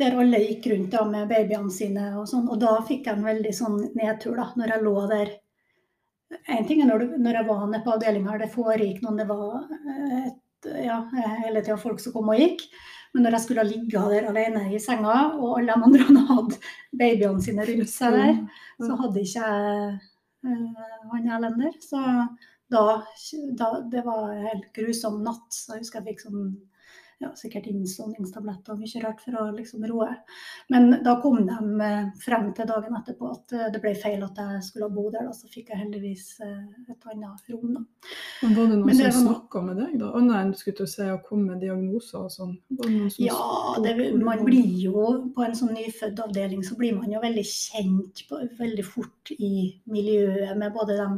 der 0.00 0.16
alle 0.16 0.40
gikk 0.40 0.70
rundt 0.72 0.94
da 0.94 1.02
med 1.04 1.28
babyene 1.28 1.72
sine 1.72 2.06
og 2.16 2.24
sånn. 2.30 2.48
Og 2.48 2.60
da 2.62 2.78
fikk 2.88 3.08
jeg 3.08 3.18
en 3.18 3.26
veldig 3.26 3.52
sånn 3.56 3.80
nedtur, 3.98 4.38
da, 4.38 4.48
når 4.56 4.76
jeg 4.76 4.86
lå 4.86 4.94
der 5.10 5.34
en 6.48 6.64
ting 6.64 6.82
er 6.82 6.88
når, 6.88 7.02
du, 7.02 7.18
når 7.20 7.38
jeg 7.38 7.48
var 7.48 7.66
nede 7.66 7.82
på 7.84 7.92
avdelinga, 7.96 8.38
det 8.40 8.52
foregikk 8.54 9.02
noen, 9.02 9.18
det 9.20 9.26
var 9.28 9.66
eh, 9.76 10.30
et, 10.30 10.70
ja, 10.86 10.98
hele 11.44 11.60
tida 11.60 11.76
folk 11.80 12.00
som 12.00 12.14
kom 12.14 12.30
og 12.32 12.40
gikk. 12.40 12.64
Men 13.12 13.26
når 13.26 13.36
jeg 13.36 13.44
skulle 13.44 13.66
ligge 13.68 14.04
der 14.14 14.30
alene 14.30 14.62
i 14.72 14.80
senga, 14.80 15.16
og 15.36 15.58
alle 15.58 15.74
de 15.74 15.88
andre 15.88 16.24
hadde 16.30 16.60
babyene 16.96 17.44
sine 17.44 17.66
rundt 17.68 17.92
seg 17.92 18.16
der, 18.16 18.38
så 18.80 18.96
hadde 19.02 19.26
ikke 19.26 19.50
jeg 19.50 19.98
han 20.42 21.28
Erlend. 21.36 21.82
Så 21.82 22.00
da, 22.72 22.84
da, 23.58 23.70
Det 23.92 24.02
var 24.04 24.32
en 24.32 24.46
helt 24.46 24.72
grusom 24.76 25.22
natt. 25.24 25.48
Så 25.54 25.76
jeg 25.76 25.84
husker 25.84 26.00
jeg 26.00 26.12
fikk 26.12 26.24
sånn 26.26 26.46
ja, 27.22 27.30
sikkert 27.38 27.68
innsovningstabletter 27.70 28.74
og 28.74 28.82
mye 28.82 29.02
rart 29.04 29.20
for 29.22 29.38
å 29.38 29.44
liksom 29.54 29.84
roe. 29.88 30.08
Men 30.72 30.98
da 31.04 31.14
kom 31.22 31.40
de 31.46 31.86
eh, 31.86 32.08
frem 32.22 32.48
til 32.56 32.68
dagen 32.68 32.96
etterpå 32.98 33.30
at 33.30 33.54
eh, 33.56 33.68
det 33.74 33.82
ble 33.82 33.94
feil 33.98 34.24
at 34.26 34.40
jeg 34.42 34.62
skulle 34.66 34.90
bo 34.92 35.06
der. 35.12 35.28
Da, 35.28 35.34
så 35.36 35.50
fikk 35.52 35.70
jeg 35.72 35.82
heldigvis 35.84 36.26
eh, 36.44 36.64
et 36.92 37.08
annet 37.12 37.52
rom. 37.52 37.76
Da. 37.76 37.84
Men 38.42 38.56
Var 38.58 38.72
det 38.72 38.80
noen 38.80 39.02
det 39.02 39.12
som 39.12 39.28
snakka 39.28 39.64
med 39.68 39.80
deg, 39.82 39.94
da? 40.02 40.10
Annet 40.18 40.40
enn 40.40 40.54
skulle 40.58 40.80
til 40.80 40.88
å 40.88 40.92
si 40.94 41.08
å 41.12 41.20
komme 41.28 41.52
med 41.52 41.62
diagnoser 41.64 42.26
og 42.26 42.34
sånn? 42.34 42.56
Ja, 43.22 43.38
det, 43.84 43.94
man 44.18 44.44
blir 44.46 44.74
jo 44.82 45.06
på 45.36 45.46
en 45.46 45.56
sånn 45.58 45.74
nyfødtavdeling 45.76 46.66
så 46.66 46.76
blir 46.80 46.98
man 46.98 47.12
jo 47.12 47.22
veldig 47.22 47.46
kjent 47.46 48.26
på, 48.28 48.42
veldig 48.58 48.84
fort 48.86 49.32
i 49.38 49.54
miljøet 49.90 50.58
med 50.58 50.74
både 50.74 50.98
de 50.98 51.08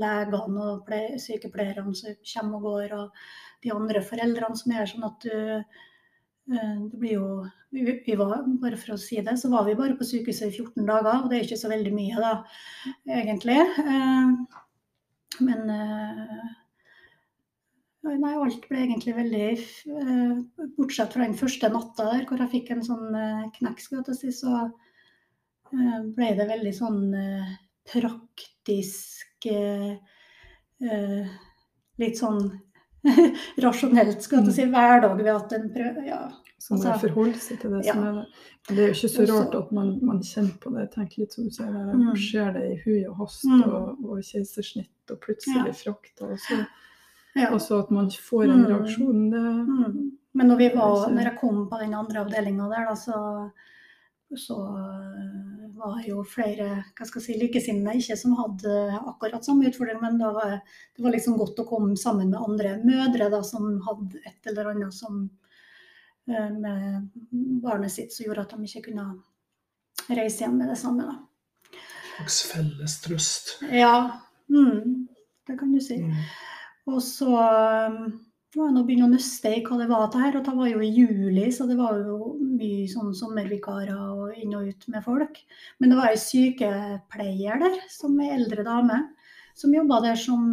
legene 0.00 0.66
og 0.70 0.90
sykepleierne 1.18 1.94
som 1.98 2.18
kommer 2.32 2.58
og 2.60 2.66
går. 2.68 2.98
og 3.00 3.22
de 3.64 3.72
andre 3.74 4.02
foreldrene 4.04 4.58
som 4.58 4.74
er 4.74 4.88
sånn 4.88 5.06
at 5.08 5.26
du 5.26 5.34
eh, 5.36 5.64
det 6.50 6.98
blir 6.98 7.18
jo 7.18 7.26
vi, 7.70 8.16
var, 8.18 8.40
Bare 8.62 8.78
for 8.80 8.96
å 8.96 9.00
si 9.00 9.20
det, 9.22 9.36
så 9.38 9.50
var 9.52 9.68
vi 9.68 9.76
bare 9.78 9.94
på 9.98 10.06
sykehuset 10.06 10.48
i 10.48 10.56
14 10.56 10.86
dager. 10.88 11.20
Og 11.20 11.28
det 11.30 11.36
er 11.38 11.44
ikke 11.46 11.60
så 11.60 11.70
veldig 11.70 11.92
mye, 11.94 12.16
da, 12.18 12.32
egentlig. 13.20 13.60
Eh, 13.84 14.32
men 15.46 15.70
eh, 15.76 16.48
Nei, 18.00 18.32
alt 18.32 18.64
ble 18.64 18.78
egentlig 18.80 19.12
veldig 19.12 19.48
Bortsett 20.78 21.12
fra 21.12 21.26
den 21.26 21.36
første 21.36 21.68
natta 21.68 22.06
der 22.08 22.22
hvor 22.26 22.40
jeg 22.40 22.48
fikk 22.54 22.70
en 22.72 22.80
sånn 22.82 23.12
knekk, 23.58 23.82
skal 23.84 24.00
jeg 24.00 24.16
si, 24.16 24.30
så 24.32 24.62
ble 26.16 26.30
det 26.38 26.46
veldig 26.48 26.72
sånn 26.78 27.12
praktisk 27.92 29.44
Litt 32.00 32.22
sånn 32.22 32.40
rasjonelt 33.64 34.22
skal 34.22 34.44
jeg 34.44 34.56
si, 34.56 34.68
hverdag 34.70 35.16
ved 35.18 35.32
at 35.32 35.52
en 35.56 35.68
prøver 35.74 36.06
ja. 36.08 36.22
Så 36.60 36.74
man 36.74 36.82
altså, 36.86 37.08
forholde 37.08 37.38
seg 37.40 37.60
til 37.62 37.72
det 37.72 37.78
ja. 37.86 37.94
som 37.94 38.02
er 38.04 38.16
der. 38.18 38.40
Men 38.68 38.76
det 38.76 38.82
er 38.82 38.90
jo 38.90 38.96
ikke 38.98 39.08
så 39.08 39.24
rart 39.30 39.54
at 39.56 39.70
man, 39.72 39.94
man 40.04 40.18
kjenner 40.20 40.58
på 40.60 40.72
det. 40.74 40.82
Tenk 40.92 41.14
litt 41.16 41.32
som 41.32 41.46
du 41.48 41.54
sier, 41.54 41.70
der, 41.72 41.94
mm. 41.96 42.10
skjer 42.20 42.50
det 42.58 42.64
i 42.66 42.74
hui 42.82 42.98
og 43.08 43.22
hast 43.22 43.46
mm. 43.48 43.62
og, 43.64 44.02
og 44.04 44.20
keisersnitt 44.28 45.14
og 45.14 45.22
plutselig 45.24 45.70
ja. 45.70 45.76
frakta. 45.78 46.28
Og 46.28 46.42
så 46.44 46.58
ja. 47.40 47.48
også 47.48 47.80
at 47.86 47.94
man 47.96 48.10
får 48.12 48.44
en 48.44 48.60
mm. 48.60 48.66
reaksjon. 48.74 49.24
Det, 49.32 49.46
mm. 49.70 49.96
Men 50.36 50.52
når, 50.52 50.60
vi 50.60 50.68
var, 50.74 51.08
når 51.14 51.30
jeg 51.30 51.38
kom 51.40 51.64
på 51.70 51.80
den 51.80 51.96
andre 51.96 52.26
avdelinga 52.26 52.68
der, 52.74 52.90
da, 52.90 52.98
så 53.00 53.16
så 54.38 54.56
eh, 54.78 55.70
var 55.74 55.96
det 55.98 56.10
jo 56.10 56.22
flere 56.28 56.68
hva 56.84 57.06
skal 57.06 57.20
jeg 57.20 57.24
si, 57.24 57.36
likesinnede 57.40 57.98
ikke 57.98 58.16
som 58.18 58.36
hadde 58.38 58.74
akkurat 59.00 59.46
samme 59.46 59.66
utfordring, 59.70 59.98
men 60.02 60.20
da 60.20 60.30
var 60.36 60.56
det 60.60 61.02
var 61.02 61.14
liksom 61.16 61.38
godt 61.40 61.62
å 61.62 61.66
komme 61.68 61.96
sammen 61.98 62.30
med 62.30 62.38
andre 62.40 62.76
mødre 62.84 63.30
da, 63.32 63.42
som 63.46 63.72
hadde 63.86 64.22
et 64.28 64.50
eller 64.52 64.72
annet 64.74 64.94
som 64.94 65.24
eh, 66.30 66.50
med 66.54 67.10
barnet 67.64 67.94
sitt 67.94 68.14
som 68.14 68.28
gjorde 68.28 68.46
at 68.46 68.54
de 68.54 68.70
ikke 68.70 68.90
kunne 68.90 69.08
reise 70.10 70.44
hjem 70.44 70.58
med 70.60 70.70
det 70.70 70.78
samme. 70.78 71.08
Da. 71.10 71.80
Slags 72.14 72.40
felles 72.52 72.96
trøst. 73.02 73.54
Ja, 73.72 74.20
mm, 74.52 75.06
det 75.48 75.58
kan 75.58 75.74
du 75.74 75.80
si. 75.82 75.98
Mm. 76.04 76.14
Og 76.90 77.02
så 77.04 77.34
var 78.58 78.72
nå 78.74 78.82
begynne 78.82 79.06
å 79.06 79.12
nøste 79.12 79.52
i 79.54 79.60
hva 79.62 79.76
det 79.78 79.86
var 79.90 80.08
til 80.10 80.24
her. 80.24 80.38
Og 80.38 80.46
det 80.46 80.54
var 80.56 80.70
jo 80.70 80.80
i 80.82 80.90
juli, 80.90 81.46
så 81.54 81.66
det 81.68 81.76
var 81.78 82.00
jo 82.02 82.32
mye 82.40 82.88
sånn 82.90 83.12
sommervikarer 83.16 84.00
og 84.10 84.40
inn 84.40 84.56
og 84.58 84.70
ut 84.70 84.88
med 84.90 85.04
folk. 85.06 85.38
Men 85.78 85.92
det 85.92 85.98
var 86.00 86.10
ei 86.10 86.18
sykepleier 86.20 87.62
der, 87.62 87.78
som 87.92 88.18
ei 88.22 88.32
eldre 88.34 88.66
dame, 88.66 88.98
som 89.54 89.74
jobba 89.74 90.00
der 90.02 90.18
som 90.18 90.48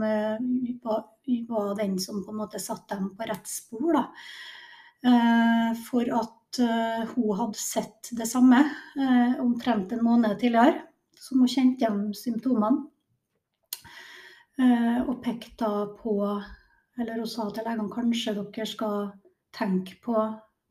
uh, 0.00 0.40
var, 0.84 1.04
var, 1.50 1.74
den 1.80 1.98
som 2.00 2.22
på 2.24 2.32
en 2.32 2.40
måte 2.44 2.62
satte 2.62 2.96
dem 2.96 3.12
på 3.18 3.28
rett 3.28 3.50
spor. 3.50 3.92
da. 3.98 4.06
Uh, 5.04 5.70
for 5.84 6.08
at 6.16 6.60
uh, 6.64 7.04
hun 7.12 7.36
hadde 7.36 7.60
sett 7.60 8.12
det 8.16 8.28
samme 8.30 8.62
omtrent 9.42 9.92
en 9.92 10.04
måned 10.06 10.38
tidligere. 10.40 10.80
Som 11.20 11.44
hun 11.44 11.48
kjente 11.48 11.84
igjen 11.84 12.12
symptomene. 12.16 12.90
og 15.08 15.16
pekte 15.24 15.66
på 15.98 16.12
eller 16.98 17.20
hun 17.20 17.30
sa 17.30 17.48
til 17.50 17.66
legene 17.66 17.92
kanskje 17.92 18.36
dere 18.38 18.66
skal 18.70 19.10
tenke 19.54 19.98
på 20.04 20.14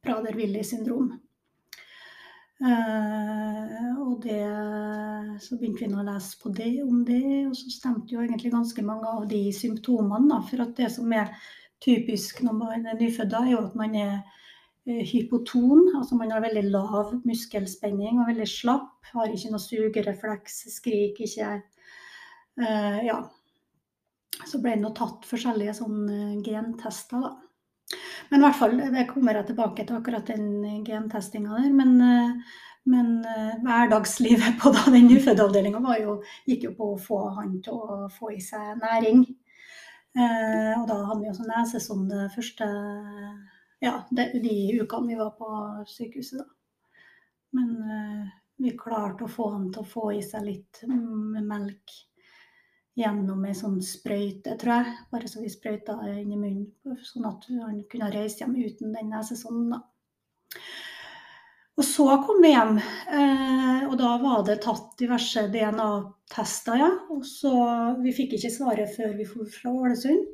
Prader-Willy 0.04 0.64
syndrom. 0.68 1.14
Uh, 2.64 4.00
og 4.00 4.22
det, 4.24 4.44
så 5.44 5.58
begynte 5.60 5.84
vi 5.84 5.98
å 6.00 6.06
lese 6.08 6.38
på 6.40 6.52
det 6.56 6.78
om 6.86 7.02
det, 7.08 7.24
og 7.50 7.58
så 7.60 7.72
stemte 7.74 8.16
jo 8.16 8.22
egentlig 8.24 8.54
ganske 8.54 8.86
mange 8.86 9.10
av 9.10 9.26
de 9.28 9.42
symptomene. 9.56 10.30
Da, 10.32 10.40
for 10.48 10.64
at 10.64 10.72
det 10.78 10.88
som 10.94 11.12
er 11.16 11.34
typisk 11.84 12.40
når 12.46 12.56
man 12.62 12.88
er 12.88 13.00
nyfødt, 13.00 13.36
er 13.36 13.52
jo 13.52 13.60
at 13.66 13.76
man 13.76 13.98
er 14.00 14.14
eh, 14.88 15.04
hypoton, 15.10 15.90
altså 15.98 16.16
man 16.20 16.32
har 16.32 16.46
veldig 16.46 16.64
lav 16.70 17.12
muskelspenning 17.28 18.22
og 18.22 18.32
veldig 18.32 18.48
slapp. 18.48 19.12
Har 19.12 19.34
ikke 19.34 19.52
noe 19.52 19.64
sugerefleks, 19.64 20.62
skriker 20.78 21.28
ikke. 21.28 21.54
uh, 22.64 23.00
ja, 23.04 23.20
så 24.50 24.60
ble 24.62 24.76
det 24.82 24.94
tatt 24.98 25.26
forskjellige 25.30 25.78
sånne 25.78 26.20
gentester, 26.46 27.24
da. 27.24 27.34
Men 28.30 28.40
i 28.40 28.46
hvert 28.46 28.58
fall, 28.58 28.78
det 28.94 29.08
kommer 29.10 29.38
jeg 29.38 29.52
tilbake 29.52 29.84
til, 29.86 29.98
akkurat 30.00 30.30
den 30.32 30.84
gentestinga 30.88 31.60
der. 31.60 31.74
Men, 31.76 31.96
eh, 32.02 32.60
men 32.90 33.12
hverdagslivet 33.64 34.58
på 34.60 34.72
da, 34.74 34.88
den 34.92 35.08
nyfødtavdelinga 35.12 35.96
gikk 36.50 36.66
jo 36.68 36.74
på 36.80 36.90
å 36.94 37.00
få 37.00 37.20
han 37.38 37.60
til 37.64 37.78
å 37.78 38.08
få 38.12 38.34
i 38.34 38.42
seg 38.44 38.82
næring. 38.82 39.24
Eh, 40.14 40.74
og 40.78 40.86
da 40.90 41.00
hadde 41.08 41.22
vi 41.24 41.30
også 41.32 41.46
nesesonde 41.48 42.28
første 42.36 42.66
ja, 43.82 43.96
de, 44.14 44.28
de 44.44 44.58
ukene 44.84 45.10
vi 45.10 45.18
var 45.18 45.32
på 45.40 45.48
sykehuset, 45.90 46.44
da. 46.44 46.50
Men 47.54 47.72
eh, 47.96 48.28
vi 48.64 48.76
klarte 48.78 49.26
å 49.26 49.32
få 49.32 49.50
han 49.56 49.68
til 49.74 49.82
å 49.82 49.90
få 49.90 50.08
i 50.14 50.22
seg 50.26 50.46
litt 50.46 50.84
mm, 50.90 51.42
melk 51.50 51.96
gjennom 53.00 53.46
ei 53.48 53.56
sånn 53.58 53.80
sprøyte, 53.84 54.56
tror 54.62 54.74
jeg. 54.76 54.96
Bare 55.14 55.30
så 55.30 55.42
vi 55.42 55.52
sprøyta 55.52 55.98
inn 56.14 56.34
i 56.34 56.40
munnen, 56.40 56.98
sånn 57.08 57.30
at 57.30 57.48
han 57.50 57.82
kunne 57.90 58.12
reise 58.14 58.44
hjem 58.44 58.58
uten 58.60 58.94
den 58.94 59.14
nesesonden. 59.14 59.82
Og 61.74 61.86
så 61.88 62.06
kom 62.22 62.44
vi 62.44 62.52
hjem, 62.52 62.76
eh, 62.78 63.86
og 63.88 63.96
da 63.98 64.12
var 64.22 64.44
det 64.46 64.60
tatt 64.62 64.92
diverse 65.00 65.48
DNA-tester, 65.50 66.78
ja. 66.78 66.92
Og 67.10 67.26
så 67.26 67.54
Vi 68.04 68.14
fikk 68.14 68.36
ikke 68.38 68.54
svaret 68.54 68.94
før 68.94 69.18
vi 69.18 69.26
dro 69.26 69.46
fra 69.50 69.72
Ålesund, 69.72 70.28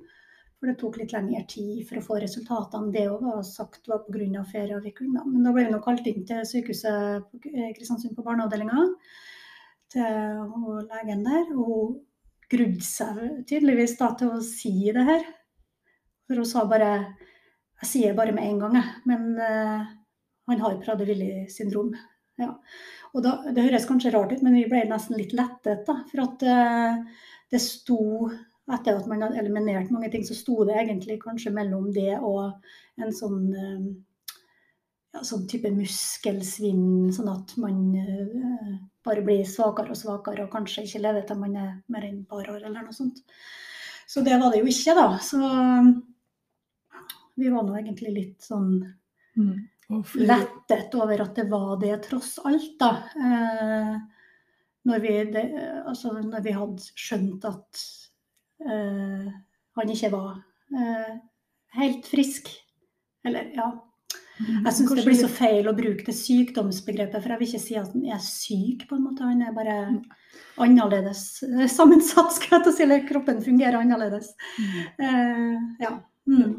for 0.60 0.68
det 0.68 0.76
tok 0.82 0.98
litt 1.00 1.14
lengre 1.16 1.46
tid 1.48 1.88
for 1.88 2.02
å 2.02 2.04
få 2.04 2.20
resultatene. 2.20 2.92
Det 2.92 3.08
òg 3.08 3.24
var 3.24 3.44
sagt 3.44 3.88
var 3.88 4.04
pga. 4.04 4.44
ferieavvikling, 4.52 5.14
da. 5.16 5.24
Men 5.24 5.44
da 5.44 5.54
ble 5.56 5.66
vi 5.66 5.72
nå 5.72 5.80
kalt 5.82 6.06
inn 6.08 6.26
til 6.26 6.44
sykehuset 6.44 7.24
på 7.32 7.40
Kristiansund 7.40 8.18
på 8.18 8.24
barneavdelinga, 8.24 8.90
til 9.88 10.84
legen 10.92 11.24
der. 11.24 11.56
og 11.56 12.02
grudde 12.50 12.86
seg 12.86 13.20
tydeligvis 13.50 13.96
da 14.00 14.12
til 14.18 14.34
å 14.36 14.44
si 14.46 14.74
det 14.96 15.06
her. 15.08 15.26
For 16.28 16.42
hun 16.42 16.50
sa 16.50 16.66
bare 16.70 16.92
Jeg 17.80 17.88
sier 17.88 18.16
bare 18.18 18.34
med 18.36 18.44
en 18.44 18.58
gang, 18.60 18.74
jeg. 18.76 18.96
Men 19.08 19.22
uh, 19.40 19.86
han 20.52 20.64
har 20.66 20.82
Prader-Willi 20.84 21.46
syndrom. 21.52 21.94
Ja. 22.40 22.52
Og 23.14 23.24
da, 23.24 23.38
Det 23.56 23.64
høres 23.64 23.88
kanskje 23.88 24.12
rart 24.16 24.34
ut, 24.36 24.44
men 24.44 24.58
vi 24.58 24.68
ble 24.68 24.84
nesten 24.90 25.18
litt 25.20 25.32
lettet. 25.38 25.86
da, 25.88 26.02
For 26.12 26.26
at 26.26 26.46
uh, 26.46 27.26
det 27.52 27.64
sto 27.64 28.30
Etter 28.70 29.00
at 29.00 29.08
man 29.10 29.24
hadde 29.26 29.40
eliminert 29.42 29.90
mange 29.90 30.12
ting, 30.14 30.22
så 30.22 30.36
sto 30.38 30.60
det 30.68 30.76
egentlig 30.78 31.16
kanskje 31.24 31.50
mellom 31.50 31.88
det 31.90 32.20
og 32.20 32.52
en 33.02 33.16
sånn 33.18 33.40
uh, 33.50 33.88
ja, 35.16 35.24
sånn 35.26 35.48
type 35.50 35.72
muskelsvinn, 35.74 37.10
sånn 37.16 37.32
at 37.32 37.56
man 37.62 37.80
uh, 37.98 38.76
bare 39.06 39.24
blir 39.26 39.42
svakere 39.48 39.96
og 39.96 39.98
svakere 40.00 40.46
og 40.46 40.54
kanskje 40.54 40.86
ikke 40.86 41.02
lever 41.06 41.26
til 41.26 41.42
man 41.42 41.58
er 41.58 41.72
mer 41.90 42.06
enn 42.06 42.22
et 42.22 42.30
par 42.30 42.46
år 42.46 42.62
eller 42.62 42.86
noe 42.86 42.96
sånt. 42.96 43.24
Så 44.10 44.22
det 44.26 44.38
var 44.42 44.54
det 44.54 44.64
jo 44.64 44.70
ikke, 44.70 44.96
da. 44.98 45.10
Så 45.22 45.40
vi 47.40 47.50
var 47.54 47.66
nå 47.66 47.76
egentlig 47.78 48.14
litt 48.16 48.46
sånn 48.46 48.72
mm. 49.38 49.52
lettet 50.20 50.96
over 50.98 51.24
at 51.24 51.38
det 51.38 51.46
var 51.52 51.76
det, 51.82 51.94
tross 52.08 52.38
alt, 52.44 52.74
da. 52.82 52.92
Eh, 53.16 53.94
når, 54.90 55.04
vi, 55.04 55.14
det, 55.34 55.44
altså, 55.86 56.16
når 56.26 56.46
vi 56.46 56.56
hadde 56.56 56.88
skjønt 56.98 57.46
at 57.48 57.84
eh, 58.66 59.30
han 59.80 59.94
ikke 59.94 60.12
var 60.16 60.42
eh, 60.74 61.14
helt 61.78 62.10
frisk. 62.10 62.50
Eller, 63.28 63.54
ja. 63.56 63.70
Mm. 64.40 64.64
Jeg 64.66 64.76
syns 64.76 64.94
det 64.96 65.06
blir 65.06 65.20
så 65.20 65.30
feil 65.32 65.68
å 65.70 65.76
bruke 65.76 66.06
det 66.08 66.16
sykdomsbegrepet, 66.16 67.20
for 67.20 67.34
jeg 67.34 67.42
vil 67.42 67.50
ikke 67.50 67.62
si 67.64 67.78
at 67.80 67.92
han 67.94 68.08
er 68.16 68.24
syk, 68.24 68.88
på 68.90 68.98
en 68.98 69.06
måte. 69.10 69.28
Han 69.28 69.44
er 69.44 69.56
bare 69.56 69.78
mm. 69.92 70.00
annerledes 70.66 71.24
sammensatt, 71.78 72.34
skal 72.38 72.58
jeg 72.58 72.66
til 72.66 72.74
å 72.74 72.76
si, 72.78 72.86
eller 72.88 73.08
kroppen 73.10 73.44
fungerer 73.46 73.82
annerledes. 73.82 74.32
Mm. 74.58 74.76
Uh, 75.04 75.86
ja. 75.86 75.94
Mm. 76.30 76.58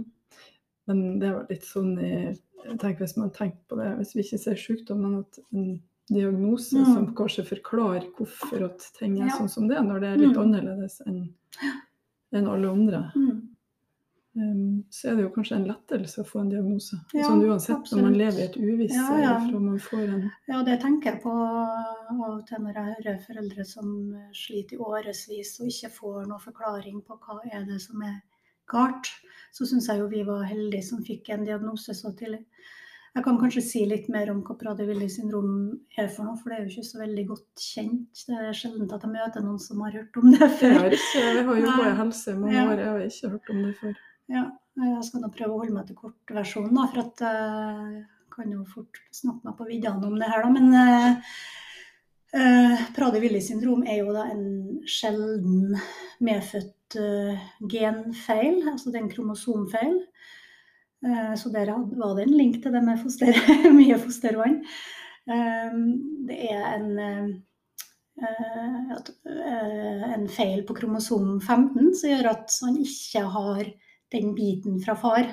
Men 0.91 1.05
det 1.23 1.35
var 1.35 1.53
litt 1.53 1.67
sånn 1.69 1.93
jeg 2.01 2.77
tenker 2.81 3.05
Hvis 3.05 3.15
man 3.17 3.31
tenker 3.33 3.61
på 3.71 3.77
det, 3.79 3.93
hvis 4.01 4.11
vi 4.17 4.25
ikke 4.25 4.39
ser 4.43 4.59
sykdom, 4.59 5.05
men 5.05 5.21
at 5.23 5.39
en 5.55 5.69
diagnose 6.11 6.77
mm. 6.77 6.89
som 6.91 7.07
kanskje 7.17 7.47
forklarer 7.49 8.09
hvorfor 8.19 8.67
at 8.67 8.85
ting 8.99 9.15
er 9.21 9.31
ja. 9.31 9.37
sånn 9.39 9.49
som 9.53 9.69
det 9.71 9.79
er, 9.79 9.87
når 9.87 10.03
det 10.03 10.11
er 10.11 10.21
litt 10.21 10.35
mm. 10.35 10.43
annerledes 10.43 10.99
enn 11.07 11.23
enn 12.37 12.47
alle 12.47 12.71
andre. 12.71 13.01
Mm. 13.17 13.50
Um, 14.39 14.85
så 14.95 15.09
er 15.11 15.17
det 15.19 15.25
jo 15.25 15.33
kanskje 15.35 15.57
en 15.59 15.65
lettelse 15.67 16.23
å 16.23 16.27
få 16.29 16.45
en 16.45 16.53
diagnose. 16.53 17.01
Ja, 17.17 17.27
sånn 17.27 17.43
uansett 17.49 17.75
absolutt. 17.75 17.99
når 17.99 18.07
man 18.07 18.19
lever 18.21 18.39
i 18.39 18.45
et 18.47 18.59
uvisse 18.61 19.01
Ja, 19.01 19.17
ja. 19.19 19.33
En... 19.43 20.29
ja, 20.53 20.61
det 20.69 20.77
tenker 20.85 21.11
jeg 21.11 21.23
på 21.25 21.33
og 21.35 22.45
til 22.47 22.63
når 22.63 22.79
jeg 22.79 22.95
hører 22.95 23.19
foreldre 23.27 23.67
som 23.67 23.91
sliter 24.39 24.79
i 24.79 24.85
årevis 24.87 25.57
og 25.59 25.73
ikke 25.73 25.91
får 25.97 26.21
noen 26.29 26.45
forklaring 26.45 27.03
på 27.03 27.19
hva 27.25 27.41
er 27.51 27.67
det 27.67 27.81
som 27.83 28.07
er 28.07 28.21
galt 28.71 29.11
så 29.53 29.67
syns 29.67 29.89
jeg 29.91 30.01
jo 30.01 30.11
vi 30.11 30.23
var 30.27 30.47
heldige 30.49 30.87
som 30.87 31.03
fikk 31.07 31.33
en 31.35 31.47
diagnose 31.47 31.95
så 31.97 32.13
tidlig. 32.17 32.45
Jeg 33.11 33.25
kan 33.27 33.39
kanskje 33.41 33.63
si 33.67 33.81
litt 33.91 34.07
mer 34.13 34.29
om 34.31 34.45
hva 34.47 34.55
Prader-Willi 34.59 35.09
syndrom 35.11 35.55
er 35.99 36.07
for 36.15 36.29
noe, 36.29 36.39
for 36.39 36.53
det 36.53 36.61
er 36.61 36.63
jo 36.63 36.71
ikke 36.77 36.87
så 36.87 37.01
veldig 37.01 37.25
godt 37.33 37.65
kjent. 37.65 38.23
Det 38.29 38.37
er 38.39 38.55
sjelden 38.55 38.87
at 38.87 39.03
jeg 39.03 39.15
møter 39.17 39.43
noen 39.43 39.59
som 39.63 39.83
har 39.83 39.97
hørt 39.99 40.21
om 40.21 40.29
det 40.31 40.51
før. 40.61 40.69
Jeg 40.69 40.79
har, 40.79 40.95
ikke, 41.01 41.25
jeg 41.25 41.49
har 41.49 41.61
jobba 41.65 41.89
i 41.89 41.97
helse 42.05 42.37
i 42.37 42.39
mange 42.45 42.55
ja. 42.55 42.69
år, 42.69 42.85
jeg 42.85 42.93
har 42.93 43.09
ikke 43.09 43.33
hørt 43.35 43.53
om 43.57 43.65
det 43.65 43.73
før. 43.81 43.99
Ja, 44.31 44.45
jeg 44.79 45.07
skal 45.07 45.25
nå 45.25 45.29
prøve 45.35 45.55
å 45.55 45.61
holde 45.61 45.75
meg 45.75 45.89
til 45.89 45.97
kortversjonen, 45.99 46.77
da, 46.77 46.85
for 46.93 47.03
at 47.03 47.23
jeg 47.25 47.95
eh, 47.99 48.19
kan 48.31 48.53
jo 48.55 48.61
fort 48.71 49.01
snakke 49.15 49.49
meg 49.49 49.57
på 49.59 49.67
viddene 49.67 50.07
om 50.07 50.15
det 50.21 50.29
her, 50.31 50.45
da. 50.45 50.51
Men 50.55 50.69
uh, 50.71 51.33
uh, 52.39 52.85
Prader-Willi 52.95 53.41
syndrom 53.43 53.83
er 53.83 54.05
jo 54.05 54.15
da 54.15 54.29
en 54.31 54.45
sjelden 54.87 55.75
medfødt 56.23 56.77
genfeil, 57.71 58.63
altså 58.71 58.91
det 58.91 59.01
er 59.01 59.05
en 59.05 59.11
kromosomfeil. 59.11 59.99
Uh, 61.03 61.35
så 61.35 61.51
der 61.51 61.75
var 61.75 62.15
det 62.15 62.29
en 62.29 62.39
link 62.39 62.63
til 62.63 62.75
det 62.77 62.87
med 62.87 63.03
foster, 63.03 63.35
mye 63.81 63.99
fostervann. 63.99 64.61
Det 65.27 66.37
er 66.49 66.63
en, 66.79 66.89
en 70.17 70.25
feil 70.33 70.65
på 70.67 70.75
kromosom 70.81 71.37
15 71.43 71.93
som 72.01 72.11
gjør 72.11 72.31
at 72.33 72.57
han 72.65 72.79
ikke 72.81 73.23
har 73.37 73.71
den 74.13 74.35
biten 74.35 74.81
fra 74.83 74.97
far. 74.99 75.29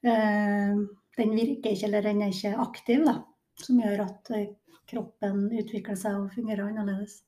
Den 0.00 1.32
virker 1.36 1.74
ikke, 1.74 1.86
eller 1.88 2.06
den 2.06 2.22
er 2.24 2.32
ikke 2.32 2.54
aktiv, 2.62 3.02
da, 3.04 3.18
som 3.60 3.80
gjør 3.82 4.04
at 4.06 4.30
kroppen 4.90 5.48
utvikler 5.60 5.98
seg 5.98 6.16
og 6.18 6.32
fungerer 6.34 6.68
annerledes. 6.68 7.20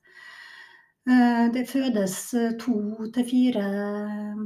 Eh, 1.02 1.46
det 1.50 1.66
fødes 1.66 2.16
eh, 2.38 2.52
to 2.62 2.76
til 3.14 3.24
fire 3.26 3.62
eh, 3.66 4.42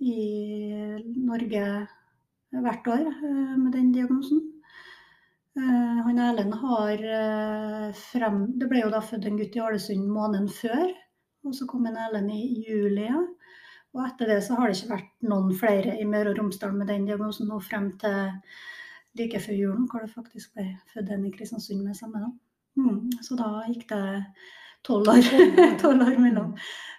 i 0.00 0.20
Norge 1.20 1.64
hvert 2.50 2.88
år 2.88 3.10
med 3.60 3.72
den 3.74 3.92
diagnosen. 3.92 4.40
Han 5.60 6.18
Erlend 6.18 6.54
har 6.56 7.02
frem 7.98 8.38
Det 8.58 8.68
ble 8.70 8.80
jo 8.80 8.90
da 8.90 9.02
født 9.04 9.26
en 9.28 9.36
gutt 9.38 9.58
i 9.58 9.60
Ålesund 9.60 10.08
måneden 10.08 10.48
før. 10.48 10.88
Og 11.44 11.54
så 11.54 11.66
kom 11.68 11.84
en 11.86 11.98
Erlend 12.00 12.32
i 12.32 12.64
juli. 12.64 13.10
Og 13.96 14.04
etter 14.06 14.30
det 14.30 14.38
så 14.46 14.58
har 14.58 14.70
det 14.70 14.78
ikke 14.78 14.94
vært 14.94 15.10
noen 15.26 15.50
flere 15.58 15.96
i 15.98 16.06
Møre 16.06 16.30
og 16.30 16.38
Romsdal 16.38 16.76
med 16.76 16.92
den 16.92 17.08
diagnosen 17.08 17.50
nå 17.50 17.58
frem 17.64 17.90
til 17.98 18.30
like 19.18 19.40
før 19.42 19.56
julen, 19.58 19.88
hvor 19.90 20.04
det 20.04 20.12
faktisk 20.12 20.54
ble 20.54 20.68
født 20.92 21.10
en 21.10 21.26
i 21.26 21.32
Kristiansund 21.34 21.82
med 21.82 21.98
samme 21.98 22.22
navn. 22.22 22.38
Mm, 22.78 23.10
så 23.26 23.34
da 23.38 23.50
gikk 23.66 23.88
det 23.90 24.04
tolv 24.86 25.10
år, 25.10 25.26
år 25.90 26.18
mellom. 26.22 26.54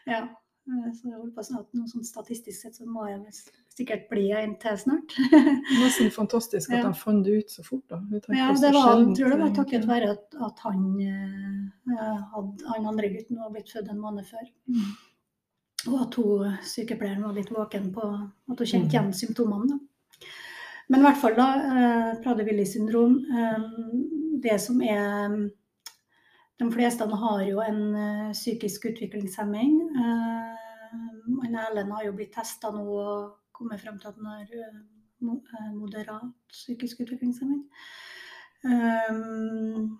Ja. 0.10 0.26
Eh, 0.70 0.90
så 0.94 1.08
jeg 1.08 1.16
holder 1.16 1.34
på 1.36 1.46
snart 1.46 1.72
noe 1.74 1.90
sånn 1.90 2.06
Statistisk 2.06 2.62
sett 2.62 2.76
så 2.78 2.86
må 2.86 3.08
jeg 3.10 3.24
sikkert 3.72 4.04
bli 4.12 4.28
en 4.36 4.58
til 4.62 4.78
snart. 4.78 5.16
Nesten 5.82 6.12
fantastisk 6.14 6.74
at 6.74 6.82
ja. 6.82 6.90
de 6.90 7.00
fant 7.00 7.24
det 7.26 7.40
ut 7.40 7.56
så 7.56 7.66
fort. 7.66 7.86
da. 7.90 8.02
Ja, 8.36 8.52
det 8.52 8.74
var, 8.76 9.00
jeg 9.00 9.16
tror 9.18 9.34
det 9.34 9.40
var 9.42 9.56
takket 9.58 9.88
være 9.90 10.12
at, 10.18 10.28
at 10.50 10.62
han, 10.68 10.84
uh, 11.00 12.20
had, 12.36 12.68
han 12.74 12.92
andre 12.92 13.14
gutten 13.16 13.40
var 13.42 13.56
blitt 13.56 13.72
født 13.74 13.90
en 13.94 14.04
måned 14.04 14.28
før. 14.28 14.46
Mm. 14.70 14.92
Og 15.90 15.96
at 16.04 16.14
hun, 16.20 16.58
sykepleieren 16.68 17.24
var 17.26 17.34
litt 17.34 17.50
våken 17.50 17.88
på 17.96 18.04
at 18.12 18.60
hun 18.60 18.68
kjente 18.68 18.86
mm. 18.86 18.92
igjen 18.94 19.14
symptomene. 19.18 19.66
Da. 19.72 19.78
Men 20.92 21.00
i 21.00 21.06
hvert 21.08 21.22
fall, 21.22 21.36
da. 21.38 21.46
Eh, 21.56 22.10
Prader-Willi 22.22 22.66
syndrom. 22.68 23.14
Eh, 23.32 23.60
det 24.44 24.58
som 24.62 24.82
er 24.84 25.30
de 26.60 26.72
fleste 26.74 27.04
har 27.24 27.40
jo 27.48 27.58
en 27.64 27.96
eh, 27.96 28.32
psykisk 28.36 28.86
utviklingshemming. 28.92 29.72
Uh, 29.96 31.48
Erlend 31.48 31.92
har 31.96 32.04
jo 32.06 32.18
blitt 32.18 32.34
testa 32.36 32.68
nå 32.76 32.84
og 32.86 33.16
kommet 33.56 33.82
frem 33.82 33.98
til 34.00 34.10
at 34.12 34.18
han 34.20 34.30
har 34.30 34.46
uh, 34.52 34.80
moderat 35.74 36.34
psykisk 36.52 36.96
utviklingshemming. 37.06 37.64
Han 38.62 39.98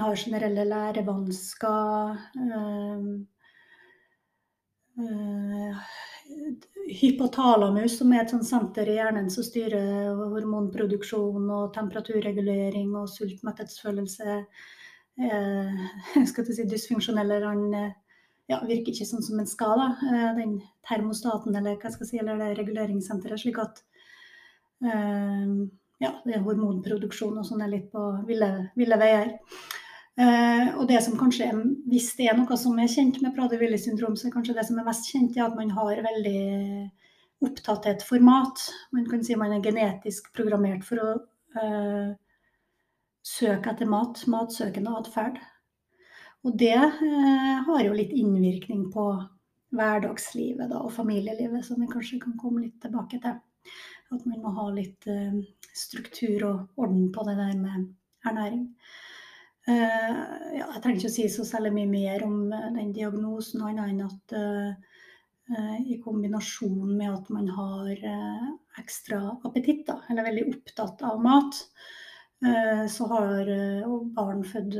har 0.00 0.22
generelle 0.22 0.64
lærevansker. 0.64 2.16
Hypotalamus, 7.00 7.98
som 7.98 8.12
er 8.12 8.24
et 8.24 8.32
senter 8.46 8.88
i 8.88 8.96
hjernen 8.96 9.28
som 9.32 9.44
styrer 9.44 10.14
hormonproduksjon 10.32 11.50
og 11.52 11.74
temperaturregulering 11.74 12.94
og 12.98 13.10
sult-metthetsfølelse 13.12 14.36
eh, 14.36 15.86
skal 16.30 16.48
si, 16.50 16.66
dysfunksjonell, 16.70 17.30
eller 17.36 17.62
eh, 17.76 17.94
ja, 18.50 18.60
virker 18.66 18.92
ikke 18.94 19.08
sånn 19.08 19.24
som 19.26 19.40
en 19.42 19.50
skal. 19.50 19.82
Da. 19.82 19.88
Eh, 20.10 20.28
den 20.40 20.58
termostaten 20.86 21.56
eller 21.56 21.78
hva 21.80 21.92
skal 21.92 22.06
jeg 22.06 22.12
si, 22.12 22.20
eller 22.22 22.40
det 22.42 22.52
reguleringssenteret. 22.60 23.42
slik 23.42 23.60
at 23.62 23.82
eh, 24.84 25.56
ja, 26.02 26.12
det 26.24 26.36
er 26.36 26.44
hormonproduksjon 26.44 27.40
og 27.40 27.48
sånn 27.48 27.64
er 27.64 27.72
litt 27.72 27.90
på 27.92 28.04
ville, 28.28 28.52
ville 28.76 29.00
veier. 29.00 29.36
Eh, 30.16 30.68
og 30.80 30.86
det 30.88 31.02
som 31.04 31.16
kanskje 31.20 31.50
er, 31.50 31.56
Hvis 31.92 32.14
det 32.16 32.30
er 32.30 32.36
noe 32.38 32.56
som 32.56 32.78
er 32.80 32.88
kjent 32.88 33.18
med 33.20 33.34
Prader-Willi 33.36 33.76
syndrom, 33.80 34.14
så 34.16 34.28
er 34.28 34.36
kanskje 34.36 34.54
det 34.56 34.64
som 34.64 34.78
er 34.80 34.86
mest 34.88 35.10
kjent, 35.12 35.36
er 35.36 35.44
at 35.44 35.58
man 35.58 35.74
har 35.76 36.00
veldig 36.06 36.90
opptatthet 37.44 38.04
for 38.06 38.22
mat. 38.24 38.62
Man 38.96 39.04
kan 39.10 39.24
si 39.24 39.36
man 39.36 39.52
er 39.52 39.64
genetisk 39.64 40.32
programmert 40.32 40.86
for 40.88 41.02
å 41.02 41.10
eh, 41.60 42.16
søke 43.26 43.74
etter 43.74 43.92
mat, 43.92 44.24
matsøkende 44.32 44.96
atferd. 44.96 45.36
Og 46.48 46.56
det 46.56 46.78
eh, 46.80 47.54
har 47.68 47.84
jo 47.84 47.96
litt 47.98 48.14
innvirkning 48.16 48.88
på 48.94 49.10
hverdagslivet 49.76 50.70
da, 50.72 50.80
og 50.80 50.94
familielivet, 50.96 51.66
som 51.66 51.82
vi 51.82 51.90
kanskje 51.92 52.22
kan 52.22 52.38
komme 52.40 52.64
litt 52.64 52.80
tilbake 52.80 53.20
til. 53.20 53.36
At 54.14 54.24
man 54.24 54.40
må 54.40 54.54
ha 54.56 54.70
litt 54.70 55.04
struktur 55.74 56.44
og 56.46 56.80
orden 56.80 57.10
på 57.12 57.24
det 57.26 57.34
der 57.36 57.56
med 57.58 57.90
ernæring. 58.24 58.70
Eh, 59.66 60.18
ja, 60.54 60.66
jeg 60.70 60.82
trenger 60.82 61.00
ikke 61.00 61.10
å 61.10 61.14
si 61.16 61.24
så 61.32 61.44
særlig 61.46 61.72
mye 61.74 61.90
mer 61.90 62.22
om 62.22 62.52
eh, 62.54 62.68
den 62.76 62.92
diagnosen, 62.94 63.64
annet 63.66 63.88
enn 63.90 64.04
at 64.04 64.34
eh, 64.38 65.78
i 65.90 65.96
kombinasjon 66.04 66.92
med 66.94 67.10
at 67.10 67.30
man 67.34 67.48
har 67.54 67.90
ekstra 68.82 69.20
appetitt, 69.46 69.84
da, 69.86 70.00
eller 70.06 70.22
er 70.22 70.28
veldig 70.30 70.44
opptatt 70.52 71.04
av 71.06 71.20
mat, 71.22 71.60
så 72.90 73.06
har 73.12 73.48
barn 74.16 74.42
født 74.44 74.74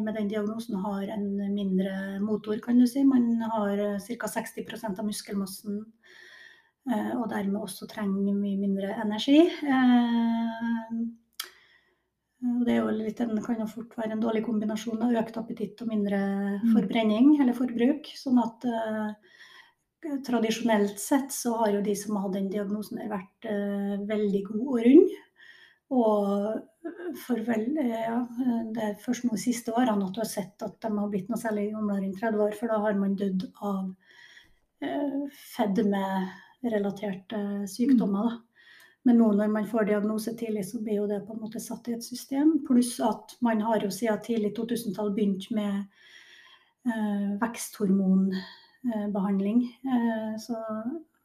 med 0.00 0.16
den 0.16 0.30
diagnosen 0.32 0.80
har 0.82 1.04
en 1.12 1.26
mindre 1.52 1.92
motor, 2.24 2.56
kan 2.64 2.80
du 2.80 2.86
si. 2.88 3.04
Man 3.04 3.28
har 3.52 3.76
ca. 4.08 4.30
60% 4.32 5.04
av 5.04 5.06
muskelmassen 5.06 5.84
og 7.20 7.28
dermed 7.30 7.60
også 7.60 7.86
trenger 7.92 8.40
mye 8.40 8.56
mindre 8.64 8.96
energi. 9.04 9.44
Eh, 12.44 12.56
og 12.58 12.64
det 12.66 12.98
litt, 12.98 13.22
kan 13.44 13.60
jo 13.62 13.68
fort 13.70 13.96
være 13.98 14.12
en 14.16 14.22
dårlig 14.22 14.44
kombinasjon 14.46 15.02
av 15.04 15.14
økt 15.22 15.38
appetitt 15.40 15.80
og 15.84 15.90
mindre 15.92 16.20
forbrenning 16.74 17.26
eller 17.40 17.56
forbruk. 17.56 18.10
Sånn 18.18 18.40
at 18.42 18.66
eh, 18.68 19.10
tradisjonelt 20.26 20.98
sett 21.00 21.32
så 21.32 21.56
har 21.62 21.70
jo 21.76 21.84
de 21.84 21.94
som 21.96 22.18
har 22.20 22.30
den 22.34 22.50
diagnosen 22.52 23.00
vært 23.10 23.48
eh, 23.48 23.96
veldig 24.08 24.42
gode 24.50 24.68
og 24.68 24.80
runde. 24.88 25.20
Og 25.94 26.14
for 27.22 27.38
vel, 27.46 27.66
ja, 27.76 28.16
det 28.74 28.82
er 28.82 29.02
først 29.04 29.24
nå 29.24 29.30
de 29.36 29.40
siste 29.42 29.72
årene 29.76 30.06
at 30.08 30.14
du 30.16 30.20
har 30.22 30.28
sett 30.30 30.62
at 30.64 30.74
de 30.82 30.88
har 30.90 31.10
blitt 31.12 31.28
noe 31.30 31.38
særlig 31.40 31.72
gamlere 31.74 32.04
enn 32.08 32.16
30 32.16 32.40
år, 32.46 32.54
for 32.58 32.66
da 32.72 32.76
har 32.82 32.94
man 32.98 33.18
dødd 33.20 33.42
av 33.62 33.84
eh, 34.82 35.20
fedmerelaterte 35.54 37.40
sykdommer. 37.70 38.24
Da. 38.32 38.53
Men 39.04 39.18
nå 39.20 39.26
når 39.36 39.50
man 39.52 39.66
får 39.68 39.84
diagnose 39.90 40.32
tidlig, 40.38 40.64
så 40.68 40.76
blir 40.80 40.96
jo 41.02 41.10
det 41.10 41.26
på 41.26 41.32
en 41.34 41.42
måte 41.44 41.60
satt 41.60 41.88
i 41.90 41.94
et 41.96 42.04
system. 42.04 42.48
Pluss 42.64 43.00
at 43.04 43.36
man 43.44 43.58
har 43.64 43.78
jo 43.84 43.90
siden 43.92 44.22
tidlig 44.24 44.50
2000-tall 44.56 45.10
begynt 45.16 45.44
med 45.52 45.74
eh, 46.88 47.30
veksthormonbehandling. 47.42 49.58
Eh, 49.84 50.32
så 50.40 50.54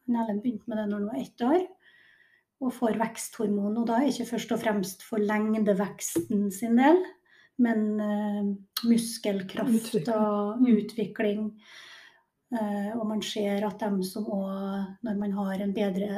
Ellen 0.10 0.42
begynte 0.42 0.68
med 0.68 0.78
det 0.80 0.88
når 0.90 0.98
han 0.98 1.12
var 1.12 1.20
ett 1.22 1.42
år, 1.46 1.62
og 2.60 2.76
får 2.76 3.00
veksthormon. 3.00 3.78
Og 3.80 3.86
da 3.88 3.94
er 4.00 4.08
ikke 4.10 4.32
først 4.34 4.52
og 4.56 4.62
fremst 4.64 5.00
for 5.06 5.18
lengdeveksten 5.24 6.52
sin 6.52 6.76
del, 6.82 7.00
men 7.64 7.80
eh, 8.04 8.46
muskelkraft 8.90 9.80
Utvikling. 9.80 10.16
og 10.16 10.28
utvikling. 10.74 11.40
Eh, 12.50 12.92
og 12.98 13.04
man 13.08 13.22
ser 13.24 13.66
at 13.68 13.80
dem 13.84 14.04
som 14.04 14.26
òg, 14.26 14.86
når 15.06 15.16
man 15.20 15.32
har 15.38 15.56
en 15.62 15.74
bedre 15.76 16.10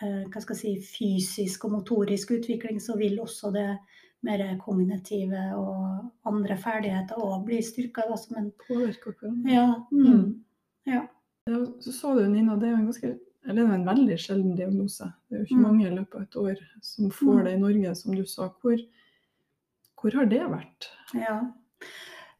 hva 0.00 0.40
skal 0.40 0.56
jeg 0.56 0.82
si, 0.82 0.96
fysisk 0.98 1.64
og 1.64 1.72
motorisk 1.72 2.30
utvikling, 2.30 2.80
så 2.80 2.96
vil 2.98 3.18
også 3.20 3.52
det 3.52 3.78
mer 4.22 4.42
kognitive 4.60 5.40
og 5.56 6.10
andre 6.28 6.56
ferdigheter 6.56 7.16
òg 7.16 7.44
bli 7.46 7.60
styrka. 7.62 8.02
Som 8.16 8.36
en 8.36 8.52
Påvirker 8.66 9.12
hverandre. 9.12 9.50
ja, 9.52 9.74
mm, 9.92 10.44
ja. 10.86 11.06
Ja, 11.48 11.64
så 11.80 11.92
sa 11.92 12.14
du 12.14 12.28
Nina, 12.28 12.56
det 12.56 12.68
er 12.68 12.70
jo 12.76 12.76
en 12.76 12.86
ganske 12.92 13.18
eller 13.48 13.62
det 13.62 13.70
er 13.70 13.74
en 13.74 13.86
veldig 13.86 14.16
sjelden 14.20 14.56
diagnose. 14.56 15.06
Det 15.28 15.34
er 15.34 15.38
jo 15.40 15.44
ikke 15.46 15.56
Mm. 15.56 15.62
mange 15.62 15.86
i 15.86 15.94
løpet 15.96 16.14
av 16.14 16.22
et 16.22 16.36
år 16.36 16.56
som 16.82 17.10
får 17.10 17.34
Mm. 17.38 17.44
det 17.44 17.52
i 17.54 17.58
Norge, 17.60 17.94
som 17.96 18.14
du 18.14 18.24
sa. 18.26 18.48
Hvor, 18.60 18.76
hvor 20.00 20.10
har 20.14 20.24
det 20.26 20.40
vært? 20.42 20.88
Ja. 21.14 21.40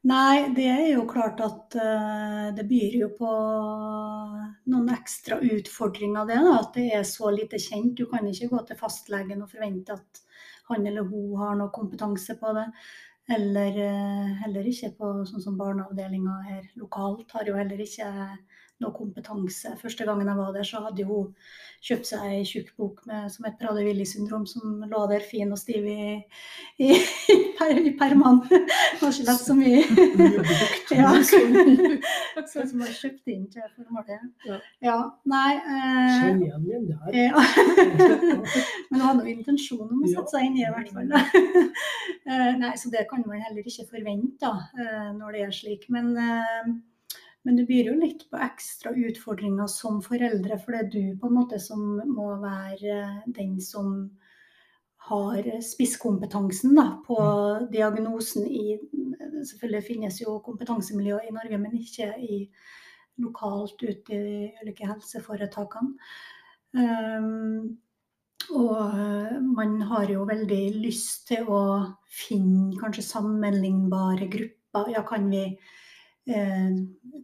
Nei, 0.09 0.49
det 0.57 0.65
er 0.65 0.87
jo 0.95 1.03
klart 1.05 1.43
at 1.45 1.75
uh, 1.77 2.47
det 2.57 2.65
byr 2.71 2.95
jo 3.03 3.09
på 3.19 3.33
noen 4.73 4.89
ekstra 4.95 5.37
utfordringer, 5.45 6.25
det. 6.31 6.39
da, 6.41 6.55
At 6.57 6.73
det 6.79 6.87
er 6.97 7.05
så 7.05 7.29
lite 7.35 7.61
kjent. 7.61 7.99
Du 7.99 8.07
kan 8.09 8.25
ikke 8.31 8.49
gå 8.49 8.63
til 8.65 8.81
fastlegen 8.81 9.45
og 9.45 9.51
forvente 9.53 9.99
at 9.99 10.23
han 10.71 10.87
eller 10.89 11.05
hun 11.05 11.37
har 11.43 11.59
noe 11.59 11.73
kompetanse 11.75 12.39
på 12.41 12.55
det. 12.57 12.65
Eller 13.37 13.77
uh, 13.77 14.33
heller 14.41 14.73
ikke 14.73 14.95
på 14.97 15.13
sånn 15.29 15.45
som 15.45 15.61
barneavdelinga 15.61 16.39
her 16.49 16.65
lokalt 16.81 17.37
har 17.37 17.53
jo 17.53 17.59
heller 17.61 17.85
ikke 17.85 18.09
noe 18.81 18.95
kompetanse. 18.97 19.75
Første 19.81 20.07
gangen 20.09 20.29
jeg 20.29 20.39
var 20.39 20.53
der, 20.57 20.67
så 20.67 20.83
hadde 20.87 21.07
hun 21.09 21.35
kjøpt 21.85 22.11
seg 22.11 22.25
ei 22.29 22.41
tjukk 22.45 22.73
bok 22.77 22.99
med, 23.09 23.29
som 23.33 23.47
het 23.49 23.57
Prader-Willi-syndrom, 23.61 24.45
som 24.49 24.83
lå 24.91 25.03
der 25.09 25.25
fin 25.25 25.53
og 25.55 25.61
stiv 25.61 25.87
i, 25.89 26.19
i, 26.81 26.91
i, 27.33 27.39
per, 27.59 27.79
i 27.79 27.95
Det 28.01 28.09
Har 28.11 29.13
ikke 29.13 29.27
lest 29.31 29.47
så 29.49 29.57
mye. 29.57 29.83
Ja. 31.01 31.13
Så 31.23 32.65
som 32.67 32.81
var 32.83 32.91
kjøpt 32.91 33.31
inn 33.31 33.47
til 33.53 33.65
formålet. 33.77 34.27
Ja. 34.49 34.59
Ja, 34.85 34.97
nei 35.31 35.53
eh, 35.57 36.17
Kjenn 36.19 36.43
igjen 36.45 36.67
den 36.67 36.89
der. 36.91 37.15
ja. 37.15 37.45
Men 38.91 39.01
hun 39.01 39.07
hadde 39.07 39.25
jo 39.29 39.35
intensjonen 39.37 39.95
om 39.95 40.05
å 40.05 40.11
sette 40.11 40.35
seg 40.35 40.49
inn 40.49 40.59
i 40.59 40.65
det, 40.65 40.71
i 40.71 40.75
hvert 40.75 40.93
fall. 40.97 41.71
Eh, 42.31 42.51
Nei, 42.61 42.75
så 42.79 42.91
det 42.93 43.07
kan 43.11 43.25
man 43.27 43.41
heller 43.43 43.65
ikke 43.67 43.89
forvente 43.91 44.39
da, 44.43 44.53
eh, 44.79 45.11
når 45.17 45.37
det 45.37 45.43
er 45.47 45.55
slik. 45.57 45.87
Men, 45.91 46.13
eh, 46.17 46.71
men 47.47 47.57
det 47.57 47.67
byr 47.69 47.91
jo 47.91 47.99
litt 48.01 48.27
på 48.31 48.41
ekstra 48.45 48.93
utfordringer 48.93 49.69
som 49.73 50.03
foreldre, 50.05 50.59
for 50.61 50.77
det 50.77 50.81
er 50.83 50.91
du 50.93 51.21
på 51.21 51.31
en 51.31 51.39
måte 51.39 51.61
som 51.63 51.85
må 52.09 52.35
være 52.43 52.99
den 53.27 53.57
som 53.65 53.95
har 55.11 55.47
spisskompetansen 55.65 56.77
da, 56.77 56.91
på 57.07 57.19
diagnosen 57.73 58.47
i 58.47 58.79
Selvfølgelig 59.41 59.87
finnes 59.87 60.19
jo 60.21 60.35
kompetansemiljøer 60.45 61.31
i 61.31 61.33
Norge, 61.33 61.57
men 61.57 61.79
ikke 61.79 62.11
i 62.21 62.43
lokalt 63.25 63.81
ute 63.81 64.19
i 64.19 64.51
ulike 64.61 64.85
helseforetakene. 64.85 65.95
Um, 66.77 67.79
og 68.51 68.77
eh, 68.99 69.37
man 69.43 69.81
har 69.91 70.11
jo 70.11 70.25
veldig 70.29 70.63
lyst 70.81 71.29
til 71.29 71.49
å 71.51 71.63
finne 72.11 72.79
kanskje 72.81 73.07
sammenlignbare 73.07 74.27
grupper. 74.33 74.91
Ja, 74.95 75.05
kan 75.07 75.29
vi, 75.31 75.45
eh, 75.47 75.79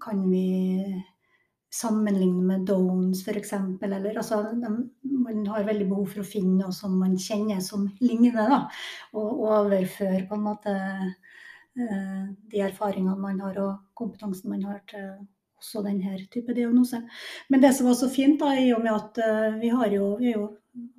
kan 0.00 0.22
vi 0.30 0.46
sammenligne 1.76 2.42
med 2.42 2.66
Downs 2.66 3.22
f.eks.? 3.28 3.52
Eller 3.82 4.16
altså, 4.16 4.40
man 5.02 5.46
har 5.46 5.66
veldig 5.66 5.88
behov 5.90 6.10
for 6.12 6.22
å 6.22 6.28
finne 6.28 6.58
noe 6.62 6.74
som 6.74 6.96
man 7.00 7.16
kjenner 7.20 7.60
som 7.64 7.86
ligner, 8.00 8.50
da. 8.50 8.60
Og 9.16 9.46
overføre 9.50 10.24
på 10.28 10.38
en 10.38 10.44
måte 10.46 10.74
eh, 10.74 12.26
de 12.52 12.62
erfaringene 12.64 13.16
man 13.20 13.40
har 13.44 13.58
og 13.62 13.96
kompetansen 13.98 14.52
man 14.52 14.68
har 14.68 14.84
til 14.90 15.08
også 15.56 15.82
denne 15.86 16.18
type 16.32 16.54
diagnose. 16.56 17.00
Men 17.48 17.64
det 17.64 17.72
som 17.76 17.88
var 17.88 17.96
så 17.98 18.10
fint, 18.12 18.38
da, 18.40 18.52
i 18.60 18.70
og 18.76 18.84
med 18.84 18.92
at 18.94 19.20
eh, 19.24 19.58
vi 19.62 19.72
har 19.72 19.92
jo, 19.92 20.14
vi 20.20 20.34
jo 20.34 20.50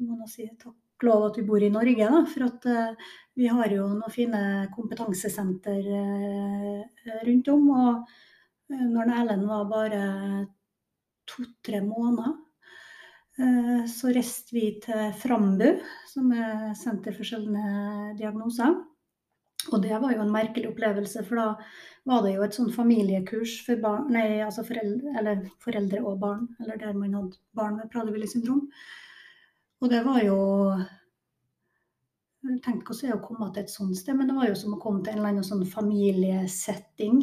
må 0.01 0.27
si, 0.29 0.49
takk 0.57 1.05
lov 1.05 1.27
at 1.27 1.38
vi 1.38 1.45
bor 1.45 1.62
i 1.62 1.69
Norge, 1.73 2.10
da, 2.10 2.23
for 2.31 2.47
at 2.47 2.65
eh, 2.71 3.10
vi 3.38 3.47
har 3.47 3.69
jo 3.69 3.86
noen 3.86 4.13
fine 4.13 4.41
kompetansesenter 4.73 5.89
eh, 5.93 7.15
rundt 7.28 7.52
om. 7.54 7.69
Og 7.69 8.73
eh, 8.73 8.86
når 8.89 9.13
Erlend 9.19 9.45
var 9.50 9.69
bare 9.69 10.02
to-tre 11.30 11.84
måneder, 11.86 12.34
eh, 13.38 13.86
så 13.93 14.13
reiste 14.15 14.58
vi 14.58 14.71
til 14.82 15.13
Frambu, 15.21 15.69
som 16.10 16.34
er 16.34 16.71
Senter 16.80 17.13
for 17.13 17.30
sjeldne 17.30 18.15
diagnoser. 18.17 18.73
Og 19.67 19.82
det 19.84 19.93
var 20.02 20.13
jo 20.15 20.23
en 20.23 20.34
merkelig 20.34 20.71
opplevelse, 20.71 21.21
for 21.28 21.38
da 21.38 21.47
var 22.08 22.23
det 22.23 22.38
jo 22.38 22.45
et 22.45 22.58
sånn 22.58 22.73
familiekurs 22.73 23.58
for 23.67 23.78
barn, 23.84 24.06
nei, 24.15 24.39
altså 24.45 24.63
foreldre, 24.65 25.36
foreldre 25.62 26.02
og 26.08 26.21
barn, 26.21 26.45
eller 26.63 26.80
der 26.80 26.95
man 26.95 27.17
hadde 27.17 27.41
barn 27.58 27.76
med 27.82 27.89
Prader-Willi 27.91 28.30
syndrom. 28.32 28.63
Og 29.84 29.91
det 29.91 30.06
var 30.08 30.23
jo 30.23 30.38
Tenk 32.45 32.86
hvordan 32.86 33.10
er 33.10 33.17
å 33.17 33.23
komme 33.23 33.50
til 33.52 33.63
et 33.65 33.71
sånt 33.73 33.97
sted, 33.97 34.15
men 34.15 34.30
det 34.30 34.38
var 34.38 34.47
jo 34.47 34.56
som 34.60 34.76
å 34.76 34.80
komme 34.82 35.02
til 35.04 35.15
en 35.15 35.19
eller 35.19 35.34
annen 35.34 35.47
sånn 35.47 35.65
familiesetting. 35.67 37.19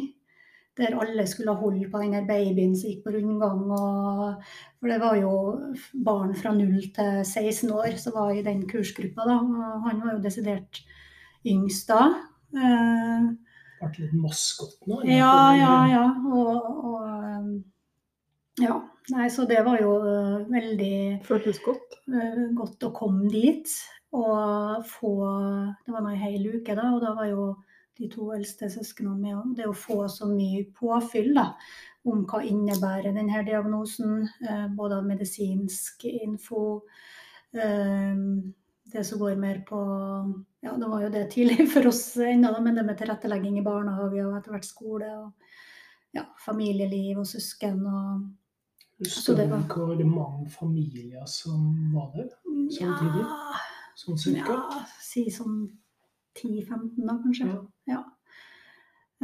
Der 0.75 0.97
alle 0.99 1.23
skulle 1.31 1.55
holde 1.55 1.87
på 1.87 2.01
den 2.03 2.27
babyen 2.27 2.73
som 2.75 2.89
gikk 2.91 3.05
på 3.05 3.13
rundgang. 3.15 3.61
Og, 3.71 4.49
for 4.81 4.91
det 4.91 4.97
var 4.99 5.15
jo 5.21 5.31
barn 6.03 6.35
fra 6.35 6.51
0 6.57 6.73
til 6.97 7.21
16 7.23 7.71
år 7.71 7.95
som 8.01 8.17
var 8.17 8.35
i 8.35 8.43
den 8.43 8.65
kursgruppa. 8.67 9.23
da, 9.23 9.39
og 9.39 9.87
Han 9.87 10.03
var 10.03 10.17
jo 10.17 10.25
desidert 10.25 10.81
yngst 11.47 11.87
da. 11.93 12.01
Ble 12.51 14.03
litt 14.03 14.19
maskot 14.19 14.83
nå. 14.89 14.99
ja, 15.07 15.55
ja, 15.55 15.73
ja. 15.93 16.05
Og, 16.27 16.51
og 16.91 18.61
ja. 18.61 18.81
Nei, 19.13 19.27
så 19.29 19.43
det 19.45 19.59
var 19.61 19.77
jo 19.77 19.91
uh, 20.01 20.45
veldig 20.49 21.21
Føltes 21.27 21.59
godt. 21.61 21.99
uh, 22.09 22.47
godt 22.57 22.87
å 22.87 22.93
komme 22.95 23.29
dit 23.29 23.69
og 24.15 24.85
få 24.89 25.13
Det 25.85 25.93
var 25.93 26.03
nå 26.03 26.13
ei 26.13 26.21
hel 26.21 26.47
uke, 26.55 26.75
da, 26.75 26.89
og 26.95 27.01
da 27.03 27.13
var 27.17 27.29
jo 27.31 27.47
de 27.95 28.09
to 28.11 28.31
eldste 28.35 28.69
søsknene 28.71 29.15
med 29.19 29.37
òg. 29.37 29.51
Det 29.55 29.67
å 29.69 29.75
få 29.77 30.01
så 30.11 30.27
mye 30.27 30.65
påfyll 30.75 31.33
da, 31.37 31.49
om 32.05 32.25
hva 32.27 32.41
innebærer 32.43 33.15
denne 33.15 33.43
diagnosen, 33.47 34.25
uh, 34.43 34.67
både 34.75 34.99
av 34.99 35.07
medisinsk 35.07 36.05
info 36.11 36.65
uh, 37.55 38.15
det 38.95 39.03
som 39.03 39.19
går 39.19 39.35
mer 39.39 39.61
på 39.67 39.79
Ja, 40.65 40.73
det 40.77 40.87
var 40.89 41.03
jo 41.03 41.11
det 41.13 41.27
tidlig 41.33 41.67
for 41.73 41.87
oss 41.89 42.03
ennå, 42.17 42.53
men 42.61 42.75
det 42.75 42.85
med 42.85 42.97
tilrettelegging 42.99 43.59
i 43.59 43.65
barnehage 43.65 44.23
og 44.25 44.37
etter 44.39 44.55
hvert 44.55 44.67
skole. 44.67 45.11
og 45.19 45.31
ja, 46.15 46.23
familieliv 46.39 47.19
og 47.19 47.27
søsken 47.27 47.85
og 47.91 48.25
Husker 48.95 49.35
du 49.35 49.49
var- 49.51 49.67
hvor 49.67 50.03
mange 50.07 50.49
familier 50.49 51.25
som 51.27 51.91
var 51.93 52.11
der? 52.15 52.29
Samtidig? 52.71 53.25
Ja, 53.27 53.74
Sånn 53.95 54.19
cirka? 54.19 54.59
ja 54.59 54.85
si 55.15 55.29
sånn 55.31 55.63
10-15 56.35 57.07
da, 57.07 57.15
kanskje. 57.23 57.47
Ja. 57.47 57.63
Ja. 57.95 58.03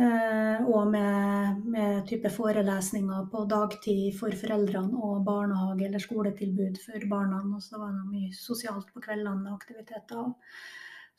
Eh, 0.01 0.67
og 0.71 0.85
med, 0.93 1.63
med 1.67 2.05
type 2.07 2.31
forelesninger 2.31 3.25
på 3.33 3.43
dagtid 3.51 4.15
for 4.17 4.33
foreldrene 4.39 4.95
og 4.95 5.25
barnehage 5.27 5.89
eller 5.89 6.03
skoletilbud 6.03 6.79
for 6.79 7.07
barna. 7.11 7.41
Og 7.51 7.63
så 7.65 7.81
var 7.81 7.91
det 7.97 8.05
mye 8.13 8.31
sosialt 8.37 8.93
på 8.93 9.03
kveldene 9.03 9.51
og 9.51 9.57
aktiviteter. 9.59 10.23
Og 10.23 10.37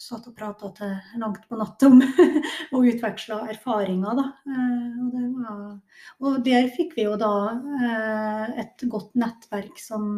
satt 0.02 0.24
og 0.26 0.34
prata 0.34 0.72
til 0.74 1.20
langt 1.20 1.44
på 1.46 1.58
natt 1.60 1.84
om 1.86 2.00
og 2.74 2.88
utveksla 2.88 3.42
erfaringer, 3.52 4.18
da. 4.18 4.26
Eh, 4.48 4.98
og 5.04 5.12
det 5.12 5.28
var 5.36 5.62
Og 6.24 6.42
der 6.48 6.72
fikk 6.72 6.96
vi 6.96 7.04
jo 7.10 7.20
da 7.20 7.34
eh, 7.76 8.60
et 8.64 8.88
godt 8.88 9.12
nettverk 9.20 9.76
som 9.78 10.08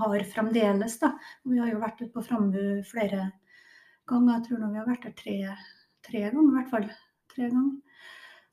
har 0.00 0.24
fremdeles, 0.32 0.98
da. 1.02 1.12
Vi 1.44 1.58
har 1.60 1.72
jo 1.72 1.82
vært 1.82 2.00
ute 2.02 2.12
på 2.14 2.24
Frambu 2.24 2.82
flere 2.88 3.30
ganger. 4.08 4.38
Jeg 4.38 4.46
tror 4.48 4.62
nå 4.62 4.72
vi 4.72 4.80
har 4.80 4.88
vært 4.88 5.08
der 5.08 5.16
tre, 5.18 5.38
tre 6.06 6.26
ganger, 6.28 6.50
i 6.50 6.56
hvert 6.58 6.72
fall. 6.72 6.90
Tre 7.34 7.48
ganger 7.50 8.04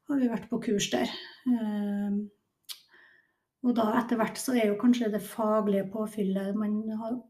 har 0.09 0.19
vi 0.21 0.31
vært 0.31 0.49
på 0.51 0.61
kurs 0.63 0.89
der. 0.91 1.11
Eh, 1.47 2.17
og 3.63 3.75
da 3.77 3.85
etter 4.01 4.19
hvert 4.19 4.39
så 4.39 4.55
er 4.57 4.67
jo 4.67 4.79
kanskje 4.79 5.11
det 5.13 5.21
faglige 5.23 5.85
påfyllet 5.93 6.57
Man 6.59 6.81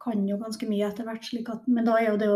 kan 0.02 0.24
jo 0.26 0.40
ganske 0.42 0.66
mye 0.66 0.88
etter 0.88 1.06
hvert, 1.06 1.30
at, 1.54 1.68
men 1.70 1.86
da 1.86 2.00
er 2.00 2.08
jo 2.10 2.18
det, 2.22 2.32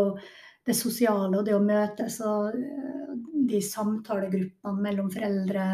det 0.68 0.76
sosiale 0.78 1.40
og 1.40 1.48
det 1.48 1.56
å 1.56 1.64
møtes 1.64 2.20
og 2.22 2.54
eh, 2.54 3.16
de 3.48 3.60
samtalegruppene 3.64 4.84
mellom 4.84 5.10
foreldre, 5.10 5.66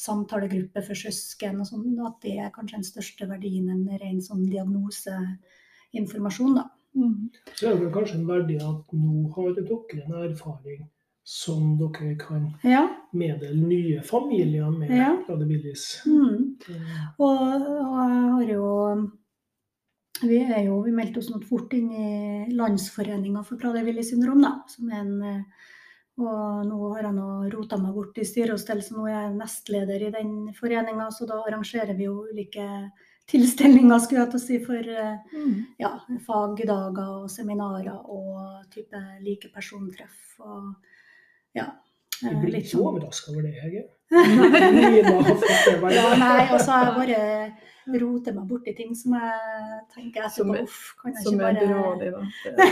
samtalegruppe 0.00 0.80
for 0.86 0.96
søsken 0.98 1.60
og 1.60 1.66
sånn, 1.68 1.98
at 2.06 2.16
det 2.24 2.34
er 2.40 2.54
kanskje 2.54 2.78
den 2.78 2.88
største 2.88 3.24
verdien 3.30 3.66
enn 3.72 3.98
ren 4.00 4.20
sånn 4.24 4.44
diagnoseinformasjon, 4.48 6.52
da. 6.56 6.64
Mm. 6.96 7.28
Så 7.54 7.62
er 7.70 7.74
det 7.78 7.94
kanskje 7.94 8.16
en 8.18 8.30
verdi 8.30 8.56
at 8.64 8.84
nå 8.96 9.14
har 9.36 9.48
dere 9.58 9.76
en 10.00 10.14
erfaring 10.24 10.82
som 11.30 11.76
dere 11.78 12.16
kan 12.18 12.48
ja. 12.66 12.88
meddele 13.14 13.54
nye 13.60 14.00
familier 14.02 14.66
med 14.74 14.90
ja. 14.90 15.12
Radabilis. 15.28 16.02
Mm. 16.08 16.56
Og, 17.22 17.28
og 17.28 18.00
jeg 18.00 18.30
har 18.34 18.44
jo 18.50 18.64
vi, 20.20 20.36
er 20.42 20.66
jo, 20.66 20.82
vi 20.84 20.92
meldte 20.92 21.18
oss 21.22 21.30
fort 21.48 21.72
inn 21.76 21.92
i 21.94 22.08
Landsforeninga 22.56 23.42
for 23.46 23.56
Prader-Willy 23.60 24.02
syndrom, 24.04 24.42
da, 24.44 24.50
som 24.68 24.90
er 24.90 25.00
en 25.04 25.44
og 26.22 26.66
nå 26.68 26.78
har 26.94 27.08
jeg 27.08 27.16
nå 27.16 27.28
rota 27.54 27.78
meg 27.80 27.94
bort 27.96 28.18
i 28.20 28.26
styret 28.28 28.54
og 28.56 28.62
stell, 28.62 28.82
så 28.84 28.96
nå 28.96 29.06
er 29.08 29.14
jeg 29.16 29.36
nestleder 29.38 30.06
i 30.06 30.12
den 30.14 30.34
foreninga. 30.56 31.08
Så 31.14 31.28
da 31.30 31.40
arrangerer 31.44 31.96
vi 31.98 32.08
jo 32.08 32.24
ulike 32.30 32.66
tilstelninger, 33.30 33.98
skulle 34.02 34.24
jeg 34.24 34.32
til 34.32 34.40
å 34.40 34.44
si, 34.44 34.58
for 34.64 34.90
mm. 35.34 35.54
ja, 35.80 35.92
fagdager 36.26 37.14
og 37.20 37.30
seminarer 37.30 38.00
og 38.10 38.66
type 38.74 39.52
persontreff. 39.54 40.34
Og 40.42 40.72
ja. 41.58 41.70
Du 42.20 42.34
blir 42.42 42.58
ikke 42.60 42.74
sånn. 42.74 42.84
overraska 42.84 43.32
over 43.32 43.46
det, 43.46 43.54
Hege? 43.62 43.86
Ja, 45.94 46.06
nei, 46.18 46.40
og 46.50 46.60
så 46.60 46.70
har 46.70 46.84
jeg 46.84 46.94
bare 46.96 47.20
roter 48.00 48.34
meg 48.34 48.48
borti 48.50 48.72
ting 48.76 48.90
som 48.98 49.14
jeg 49.16 49.78
tenker 49.94 50.26
etterpå 50.26 50.56
Uff, 50.64 50.80
kan 51.00 51.14
jeg 51.14 51.20
ikke 51.26 51.38
bare 51.40 51.54
da. 52.12 52.20
men, 52.44 52.64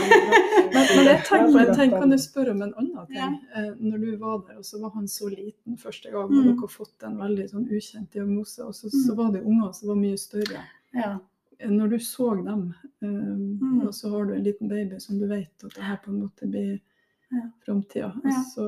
men 0.73 1.09
jeg 1.09 1.21
tenker, 1.27 1.57
jeg 1.59 1.75
tenker, 1.75 1.95
kan 1.95 2.13
du 2.13 2.17
spørre 2.21 2.53
om 2.55 2.61
en 2.65 2.73
annen 2.73 3.07
ting? 3.09 3.17
Ja. 3.17 3.29
Eh, 3.55 3.71
når 3.79 3.97
du 4.03 4.09
var 4.21 4.43
der, 4.47 4.59
og 4.59 4.65
så 4.67 4.81
var 4.83 4.93
han 4.95 5.07
så 5.11 5.31
liten 5.31 5.79
første 5.79 6.11
gang, 6.11 6.27
og 6.27 6.35
mm. 6.35 6.43
dere 6.43 6.59
har 6.61 6.73
fått 6.75 7.07
en 7.07 7.17
veldig 7.23 7.47
sånn 7.53 7.67
ukjent 7.67 8.13
diagnose, 8.15 8.59
og 8.65 8.75
så, 8.75 8.91
så 8.93 9.11
mm. 9.11 9.17
var 9.21 9.33
det 9.35 9.43
unger 9.45 9.73
som 9.79 9.93
var 9.93 9.99
mye 10.03 10.19
større. 10.19 10.67
Ja. 10.95 11.15
Eh, 11.59 11.71
når 11.71 11.95
du 11.95 11.99
så 12.03 12.29
dem, 12.35 12.73
um, 13.01 13.57
mm. 13.63 13.81
og 13.87 13.95
så 13.95 14.13
har 14.13 14.29
du 14.29 14.35
en 14.35 14.45
liten 14.45 14.71
baby 14.71 14.99
som 14.99 15.19
du 15.19 15.27
vet 15.27 15.65
at 15.65 15.75
det 15.75 15.83
her 15.87 15.99
på 16.03 16.13
en 16.13 16.21
måte 16.25 16.47
blir 16.47 16.77
ja. 17.29 17.51
framtida. 17.65 18.21
Ja. 18.23 18.43
Så 18.55 18.65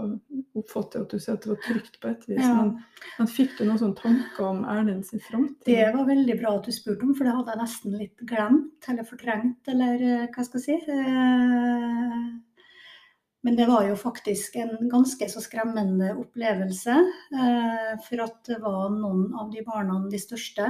oppfatter 0.57 0.99
jeg 0.99 1.05
at 1.05 1.13
du 1.13 1.21
sier 1.21 1.37
at 1.37 1.45
det 1.45 1.51
var 1.53 1.61
trygt 1.65 1.97
på 2.01 2.11
et 2.11 2.27
vis. 2.29 2.43
Ja. 2.43 2.53
Men, 2.59 2.73
men, 3.17 3.31
fikk 3.31 3.55
du 3.57 3.63
noen 3.65 3.81
sånne 3.81 3.99
tanker 3.99 4.47
om 4.49 4.61
Erlend 4.69 5.07
sin 5.07 5.23
framtid? 5.23 5.65
Det 5.67 5.89
var 5.95 6.07
veldig 6.09 6.37
bra 6.41 6.53
at 6.59 6.69
du 6.69 6.75
spurte 6.75 7.07
om, 7.07 7.15
for 7.17 7.27
det 7.27 7.35
hadde 7.37 7.55
jeg 7.55 7.63
nesten 7.63 7.97
litt 7.97 8.23
glemt 8.29 8.91
eller 8.91 9.09
fortrengt, 9.09 9.73
eller 9.73 10.05
eh, 10.07 10.29
hva 10.29 10.47
skal 10.47 10.61
jeg 10.61 10.67
si. 10.67 10.95
Eh, 10.95 12.15
men 13.41 13.57
det 13.57 13.65
var 13.65 13.87
jo 13.87 13.97
faktisk 13.97 14.59
en 14.61 14.75
ganske 14.89 15.29
så 15.33 15.41
skremmende 15.41 16.11
opplevelse. 16.21 16.97
Eh, 17.33 17.93
for 18.05 18.27
at 18.27 18.37
det 18.51 18.59
var 18.61 18.91
noen 18.93 19.31
av 19.33 19.49
de 19.53 19.65
barna, 19.65 20.03
de 20.11 20.21
største, 20.21 20.69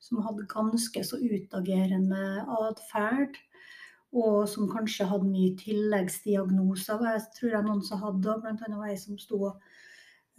som 0.00 0.18
hadde 0.24 0.48
ganske 0.50 1.02
så 1.06 1.20
utagerende 1.20 2.40
atferd 2.50 3.36
og 4.10 4.48
som 4.50 4.70
kanskje 4.70 5.06
hadde 5.06 5.28
mye 5.30 5.52
tilleggsdiagnoser. 5.60 7.04
Jeg 7.06 7.22
tror 7.36 7.54
jeg 7.54 7.66
noen 7.66 7.84
som 7.86 8.02
hadde, 8.02 8.34
bl.a. 8.42 8.80
ei 8.88 8.96
som 8.98 9.18
sto 9.20 9.38
og 9.52 9.70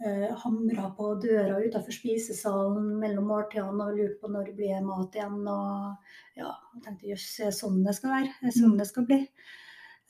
eh, 0.04 0.28
hamra 0.44 0.90
på 0.98 1.14
døra 1.22 1.60
utenfor 1.62 1.96
spisesalen 1.96 2.92
mellom 3.00 3.30
måltidene 3.32 3.88
og 3.88 3.96
lurte 3.96 4.20
på 4.20 4.32
når 4.32 4.50
det 4.50 4.58
blir 4.60 4.84
mat 4.84 5.16
igjen. 5.16 5.40
Og 5.48 6.38
ja, 6.42 6.52
jeg 6.52 6.84
tenkte 6.84 7.12
jøss, 7.14 7.28
er 7.40 7.50
det 7.50 7.58
sånn 7.62 7.82
det 7.86 7.96
skal 7.96 8.16
være? 8.18 8.32
Er 8.38 8.48
det 8.50 8.56
sånn 8.58 8.74
mm. 8.76 8.78
det 8.82 8.88
skal 8.92 9.08
bli? 9.08 9.20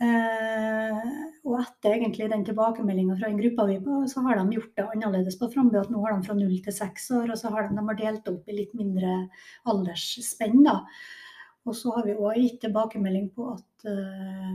Eh, 0.02 1.08
og 1.46 1.58
etter 1.60 1.94
egentlig 1.94 2.26
den 2.32 2.42
tilbakemeldinga 2.48 3.14
fra 3.20 3.28
den 3.30 3.38
gruppa 3.38 3.68
vi 3.68 3.78
på, 3.84 4.02
så 4.10 4.26
har 4.26 4.40
de 4.40 4.56
gjort 4.56 4.72
det 4.74 4.86
annerledes 4.88 5.38
på 5.38 5.52
Frambu. 5.54 5.78
At 5.78 5.92
nå 5.92 6.02
har 6.02 6.16
de 6.16 6.26
fra 6.26 6.34
null 6.38 6.56
til 6.64 6.74
seks 6.74 7.10
år, 7.14 7.30
og 7.30 7.38
så 7.38 7.52
har 7.54 7.68
de, 7.68 7.76
de 7.78 7.90
har 7.92 8.00
delt 8.00 8.30
opp 8.32 8.50
i 8.50 8.58
litt 8.58 8.74
mindre 8.78 9.20
aldersspenn. 9.70 10.64
da. 10.66 10.80
Og 11.68 11.76
så 11.78 11.92
har 11.96 12.06
vi 12.06 12.18
òg 12.18 12.38
gitt 12.40 12.60
tilbakemelding 12.64 13.28
på 13.36 13.52
at 13.52 13.86
uh, 13.86 14.54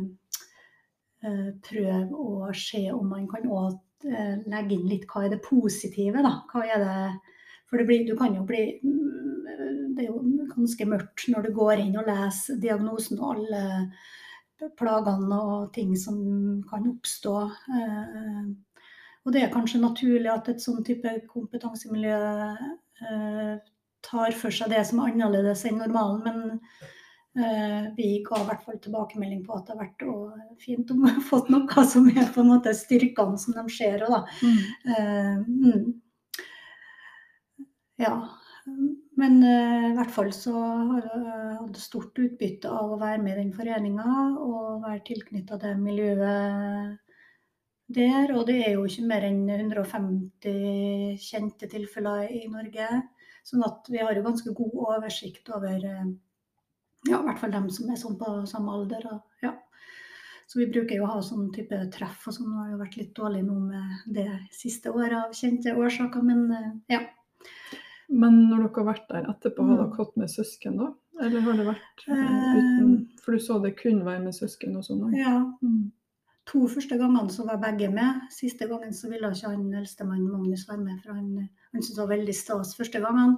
uh, 1.24 1.50
prøv 1.70 2.12
å 2.12 2.52
se 2.58 2.84
om 2.92 3.08
man 3.14 3.28
kan 3.32 3.48
òg 3.48 3.78
eh, 4.08 4.36
legge 4.52 4.76
inn 4.76 4.90
litt 4.92 5.08
hva 5.10 5.24
er 5.26 5.36
det 5.36 5.44
positive, 5.46 6.24
da. 6.26 6.34
Hva 6.52 6.66
er 6.68 6.84
det 6.84 6.98
For 7.68 7.80
det 7.80 7.88
blir, 7.88 8.04
du 8.08 8.16
kan 8.16 8.36
jo 8.36 8.46
bli 8.48 8.80
mm, 8.80 9.96
Det 9.96 10.06
er 10.06 10.12
jo 10.12 10.20
ganske 10.54 10.86
mørkt 10.88 11.26
når 11.34 11.48
du 11.48 11.56
går 11.56 11.82
inn 11.84 11.98
og 12.00 12.08
leser 12.08 12.60
diagnosen 12.62 13.20
og 13.20 13.34
alle 13.34 14.70
plagene 14.78 15.38
og 15.38 15.74
ting 15.74 15.92
som 16.00 16.18
kan 16.70 16.86
oppstå. 16.90 17.34
Og 19.26 19.34
det 19.34 19.44
er 19.44 19.52
kanskje 19.54 19.82
naturlig 19.84 20.32
at 20.34 20.50
et 20.50 20.64
sånn 20.64 20.82
type 20.86 21.12
kompetansemiljø 21.30 22.18
tar 24.08 24.38
for 24.40 24.58
seg 24.58 24.74
det 24.74 24.82
som 24.90 25.04
er 25.04 25.12
annerledes 25.12 25.66
enn 25.70 25.78
normalen. 25.84 26.24
Men 26.26 26.40
Eh, 26.80 26.97
vi 27.98 28.08
ga 28.26 28.40
i 28.42 28.46
hvert 28.48 28.64
fall 28.66 28.80
tilbakemelding 28.82 29.44
på 29.46 29.54
at 29.54 29.68
det 29.68 29.76
har 29.76 29.84
vært 29.84 30.04
fint 30.64 30.90
om 30.94 31.04
vi 31.04 31.12
har 31.14 31.22
fått 31.22 31.52
noe 31.54 31.84
som 31.86 32.08
er 32.10 32.32
på 32.34 32.42
en 32.42 32.52
måte 32.52 32.74
styrkene 32.74 33.38
som 33.42 33.54
de 33.58 33.66
ser. 33.74 34.04
Da. 34.04 34.24
Mm. 34.42 34.60
Uh, 34.90 35.36
mm. 35.46 35.84
Ja. 38.02 38.14
Men 39.18 39.40
uh, 39.42 39.90
i 39.92 39.96
hvert 39.98 40.14
fall 40.14 40.30
så 40.36 40.54
har 40.60 41.06
jeg 41.08 41.82
stort 41.82 42.20
utbytte 42.22 42.70
av 42.70 42.94
å 42.94 43.02
være 43.02 43.22
med 43.24 43.34
i 43.36 43.42
den 43.42 43.54
foreninga 43.56 44.14
og 44.44 44.84
være 44.86 45.06
tilknytta 45.08 45.60
det 45.62 45.74
miljøet 45.80 46.98
der. 47.88 48.34
Og 48.36 48.46
det 48.50 48.60
er 48.66 48.76
jo 48.76 48.86
ikke 48.86 49.08
mer 49.10 49.26
enn 49.30 49.46
150 49.50 51.18
kjente 51.24 51.70
tilfeller 51.72 52.28
i 52.30 52.46
Norge. 52.52 52.90
Sånn 53.48 53.64
at 53.64 53.88
vi 53.90 54.02
har 54.04 54.14
jo 54.18 54.26
ganske 54.26 54.54
god 54.54 54.80
oversikt 54.98 55.50
over 55.56 55.80
uh, 55.88 56.08
ja, 57.08 57.22
i 57.22 57.28
hvert 57.28 57.42
fall 57.42 57.54
dem 57.56 57.70
som 57.74 57.90
er 57.92 58.00
sånn 58.00 58.20
på 58.20 58.34
samme 58.50 58.76
alder. 58.76 59.08
Og, 59.12 59.24
ja. 59.44 59.54
Så 60.48 60.62
vi 60.62 60.70
bruker 60.72 60.96
jo 60.96 61.08
å 61.08 61.12
ha 61.12 61.24
sånn 61.24 61.50
type 61.56 61.80
treff 61.94 62.28
og 62.30 62.36
sånn. 62.38 62.54
Det 62.54 62.62
har 62.62 62.70
jo 62.72 62.82
vært 62.84 63.00
litt 63.00 63.14
dårlig 63.18 63.44
nå 63.48 63.58
med 63.66 64.14
det 64.16 64.30
siste 64.56 64.94
året 64.96 65.18
av 65.20 65.36
kjente 65.36 65.76
årsaker, 65.76 66.24
men 66.24 66.46
eh, 66.56 66.70
ja. 66.96 67.04
Men 68.08 68.46
når 68.48 68.62
dere 68.64 68.78
har 68.78 68.88
vært 68.88 69.10
der 69.12 69.28
etterpå, 69.34 69.66
har 69.68 69.82
dere 69.82 69.98
hatt 69.98 70.16
med 70.16 70.32
søsken 70.32 70.78
da? 70.80 70.94
Eller 71.26 71.44
har 71.44 71.58
det 71.58 71.66
vært 71.68 72.04
uh, 72.08 72.22
uten? 72.56 72.92
For 73.24 73.36
du 73.36 73.44
så 73.44 73.58
det 73.64 73.74
kun 73.80 74.04
være 74.06 74.22
med 74.24 74.36
søsken 74.38 74.78
og 74.80 74.86
sånn? 74.88 75.10
Ja. 75.18 75.42
Mm. 75.66 75.90
To 76.48 76.62
første 76.72 76.96
gangene 76.96 77.34
så 77.34 77.44
var 77.48 77.60
begge 77.60 77.90
med. 77.92 78.22
Siste 78.32 78.70
gangen 78.70 78.96
så 78.96 79.10
ville 79.12 79.34
ikke 79.34 79.52
han 79.52 79.66
eldstemann 79.76 80.30
Magnus 80.30 80.64
være 80.70 80.86
med, 80.86 81.02
for 81.04 81.18
han, 81.18 81.50
han 81.74 81.82
syntes 81.82 81.98
det 81.98 82.04
var 82.06 82.14
veldig 82.14 82.36
stas 82.38 82.72
første 82.78 83.02
gangen. 83.04 83.36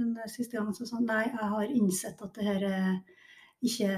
Men 0.00 0.28
siste 0.32 0.56
gang 0.56 0.72
så 0.74 0.86
sa 0.88 0.96
han 0.96 1.08
nei, 1.08 1.24
jeg 1.28 1.48
har 1.54 1.72
innsett 1.76 2.22
at 2.24 2.36
det 2.36 2.46
her 2.46 2.62
er 2.64 2.92
ikke 3.60 3.88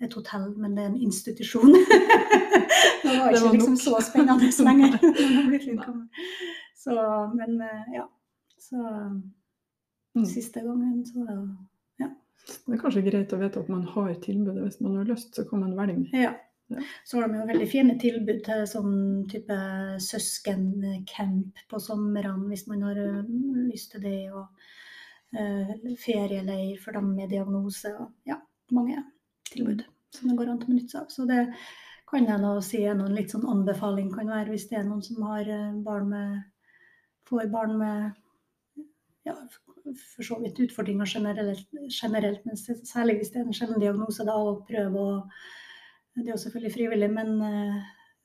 et 0.00 0.14
hotell, 0.16 0.46
men 0.56 0.76
det 0.76 0.84
er 0.84 0.92
en 0.92 1.02
institusjon. 1.06 1.74
det 3.04 3.16
var 3.18 3.34
ikke 3.36 3.52
liksom 3.58 3.76
så 3.76 4.00
spennende 4.06 4.48
lenger. 4.64 4.96
så, 6.84 6.96
men 7.34 7.60
ja. 7.92 8.06
Så 8.64 8.80
mm. 10.16 10.24
siste 10.24 10.64
gangen 10.64 11.04
så 11.06 11.26
ja. 12.00 12.08
Det 12.64 12.78
er 12.78 12.80
kanskje 12.80 13.04
greit 13.04 13.36
å 13.36 13.42
vite 13.42 13.60
at 13.60 13.68
man 13.68 13.84
har 13.92 14.14
tilbudet. 14.24 14.62
Hvis 14.64 14.80
man 14.80 14.96
har 15.02 15.12
lyst, 15.12 15.34
så 15.36 15.44
kan 15.48 15.66
man 15.66 15.76
velge. 15.76 16.08
Ja. 16.16 16.32
Ja. 16.72 16.80
Så 17.04 17.18
har 17.20 17.28
de 17.28 17.42
jo 17.42 17.48
veldig 17.50 17.66
fine 17.68 17.94
tilbud 18.00 18.38
til 18.46 18.62
sånn 18.64 18.94
type 19.28 19.56
søskencamp 20.00 21.60
på 21.68 21.80
somrene 21.84 22.48
hvis 22.48 22.64
man 22.70 22.86
har 22.86 23.02
lyst 23.68 23.92
til 23.92 24.00
det. 24.06 24.22
Og 24.32 24.46
Eh, 24.46 24.63
ferieleir 26.00 26.78
for 26.82 26.96
dem 26.96 27.10
med 27.16 27.32
diagnose. 27.32 27.90
og 27.98 28.12
ja, 28.28 28.38
mange 28.70 29.02
tilbud 29.50 29.84
som 30.14 30.30
det 30.30 30.36
går 30.38 30.50
an 30.50 30.60
til 30.60 30.68
å 30.68 30.72
benytte 30.72 30.94
seg 30.94 31.00
av. 31.02 31.10
Så 31.10 31.26
det 31.28 31.40
kan 32.10 32.28
jeg 32.28 32.42
nå 32.42 32.52
si 32.62 32.82
er 32.86 32.98
noen 32.98 33.16
litt 33.16 33.32
sånn 33.34 33.46
anbefaling 33.50 34.10
kan 34.14 34.30
være 34.30 34.52
hvis 34.52 34.68
det 34.70 34.78
er 34.80 34.86
noen 34.88 35.02
som 35.02 35.22
har 35.26 35.48
eh, 35.50 35.80
barn 35.86 36.10
med 36.12 36.42
får 37.28 37.48
barn 37.52 37.78
med 37.80 38.12
ja, 39.24 39.34
for 39.96 40.26
så 40.26 40.36
vidt 40.42 40.60
utfordringer 40.60 41.08
generelt, 41.08 41.68
generelt 41.88 42.44
men 42.44 42.58
særlig 42.60 43.18
hvis 43.18 43.32
det 43.32 43.40
er 43.40 43.46
en 43.48 43.56
sjelden 43.56 43.80
diagnose, 43.80 44.26
da 44.28 44.36
å 44.36 44.58
prøve 44.68 45.04
å 45.10 45.20
Det 46.14 46.28
er 46.28 46.36
jo 46.36 46.38
selvfølgelig 46.38 46.70
frivillig, 46.70 47.08
men 47.10 47.30
eh, 47.42 47.78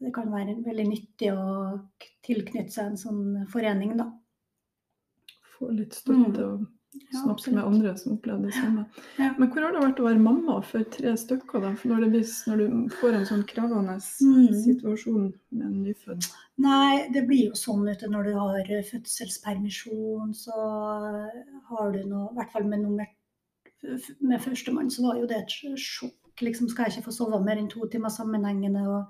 det 0.06 0.12
kan 0.14 0.28
være 0.30 0.60
veldig 0.62 0.84
nyttig 0.92 1.32
å 1.34 1.46
tilknytte 2.22 2.70
seg 2.76 2.92
en 2.92 3.00
sånn 3.02 3.48
forening, 3.50 3.96
da. 3.98 4.06
få 5.56 5.72
litt 5.74 5.98
støtte 5.98 6.46
og 6.46 6.68
Ja, 6.90 7.20
snakke 7.22 7.52
med 7.54 7.64
andre 7.64 7.92
som 7.98 8.16
opplevde 8.16 8.48
det 8.50 8.54
samme. 8.56 8.86
Ja. 9.20 9.28
Men 9.38 9.50
hvor 9.52 9.62
har 9.62 9.76
det 9.76 9.82
vært 9.84 10.00
å 10.02 10.06
være 10.08 10.22
mamma 10.24 10.56
for 10.66 10.84
tre 10.96 11.12
stykker, 11.22 11.62
da? 11.62 11.72
Når, 11.86 12.02
det 12.02 12.10
blir, 12.16 12.24
når 12.50 12.58
du 12.64 12.96
får 12.98 13.18
en 13.20 13.28
sånn 13.30 13.44
krevende 13.50 13.98
Mm. 14.26 14.56
situasjon 14.64 15.28
med 15.52 15.66
en 15.68 15.84
nyfødt? 15.84 16.30
Nei, 16.58 17.08
det 17.14 17.28
blir 17.30 17.52
jo 17.52 17.60
sånn 17.60 17.86
vet 17.86 18.02
du, 18.02 18.08
når 18.10 18.24
du 18.32 18.34
har 18.40 18.60
eh, 18.74 18.84
fødselspermisjon, 18.90 20.34
så 20.34 20.58
har 21.70 21.92
du 21.94 22.02
noe 22.10 22.32
I 22.32 22.36
hvert 22.40 22.52
fall 22.58 22.66
med 22.70 22.82
nummer 22.88 23.06
med 24.20 24.42
førstemann 24.44 24.90
så 24.92 25.06
var 25.06 25.20
jo 25.22 25.28
det 25.30 25.38
et 25.38 25.54
sjokk. 25.80 26.16
Liksom 26.44 26.68
skal 26.72 26.88
jeg 26.88 26.98
ikke 26.98 27.06
få 27.10 27.14
sove 27.16 27.40
mer 27.44 27.60
enn 27.60 27.70
to 27.72 27.86
timer 27.92 28.12
sammenhengende. 28.12 28.82
og 28.88 29.06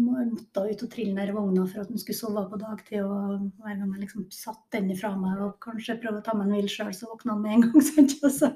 måtte 0.00 0.62
ut 0.70 0.82
og 0.86 0.88
trille 0.92 1.12
ned 1.12 1.34
vogna 1.36 1.66
for 1.68 1.82
at 1.82 1.90
han 1.92 2.00
skulle 2.00 2.16
sove 2.16 2.42
på 2.48 2.58
dagtid. 2.60 3.02
og 3.04 3.50
Hver 3.60 3.76
gang 3.76 3.90
jeg 3.92 4.00
liksom 4.06 4.24
satt 4.32 4.62
den 4.72 4.90
ifra 4.94 5.10
meg 5.20 5.42
og 5.44 5.58
kanskje 5.60 5.98
prøvde 6.00 6.22
å 6.22 6.24
ta 6.24 6.34
meg 6.38 6.46
en 6.48 6.54
hvil 6.56 6.70
sjøl, 6.72 6.94
så 6.96 7.10
våkna 7.10 7.34
han 7.34 7.42
med 7.44 7.52
en 7.58 7.64
gang. 7.66 7.84
Sant? 7.90 8.14
Så- 8.38 8.52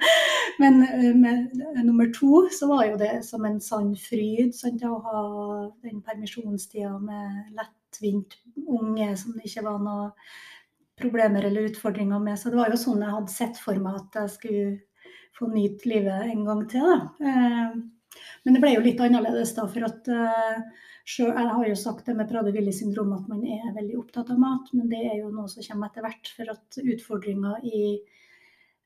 Men 0.59 0.81
eh, 0.87 1.13
med 1.15 1.53
eh, 1.61 1.83
nummer 1.85 2.09
to 2.17 2.47
så 2.57 2.71
var 2.71 2.87
jo 2.89 2.97
det 3.01 3.13
som 3.29 3.45
en 3.45 3.61
sann 3.61 3.93
fryd 4.01 4.55
sant? 4.57 4.83
å 4.89 4.97
ha 5.05 5.21
den 5.85 6.01
permisjonstida 6.07 6.95
med 7.03 7.53
lettvint 7.59 8.39
unge 8.67 9.11
som 9.21 9.37
det 9.37 9.45
ikke 9.51 9.67
var 9.69 9.83
noe 9.85 10.11
problemer 10.97 11.45
eller 11.45 11.69
utfordringer 11.69 12.19
med. 12.25 12.39
Så 12.41 12.49
det 12.49 12.57
var 12.63 12.73
jo 12.73 12.81
sånn 12.81 13.03
jeg 13.05 13.13
hadde 13.13 13.35
sett 13.35 13.61
for 13.61 13.77
meg 13.85 14.01
at 14.01 14.17
jeg 14.23 14.33
skulle 14.39 14.67
få 15.37 15.51
nyte 15.53 15.85
livet 15.93 16.31
en 16.33 16.47
gang 16.49 16.65
til. 16.73 16.81
Da. 17.21 17.75
Men 18.45 18.57
det 18.57 18.63
ble 18.65 18.75
jo 18.75 18.85
litt 18.85 19.01
annerledes 19.03 19.55
da, 19.57 19.67
for 19.71 19.87
at 19.89 20.11
eh, 20.13 20.61
selv, 21.07 21.33
Jeg 21.39 21.55
har 21.55 21.67
jo 21.69 21.79
sagt 21.79 22.07
det 22.09 22.17
med 22.19 22.29
Prader-Willi 22.31 22.75
syndrom 22.75 23.15
at 23.17 23.27
man 23.31 23.45
er 23.47 23.75
veldig 23.77 23.99
opptatt 24.01 24.33
av 24.35 24.41
mat, 24.43 24.71
men 24.75 24.91
det 24.91 25.03
er 25.07 25.21
jo 25.21 25.33
noe 25.35 25.51
som 25.51 25.65
kommer 25.67 25.91
etter 25.91 26.07
hvert. 26.07 26.31
For 26.37 26.55
at 26.55 26.81
utfordringa 26.83 27.59
i 27.67 27.83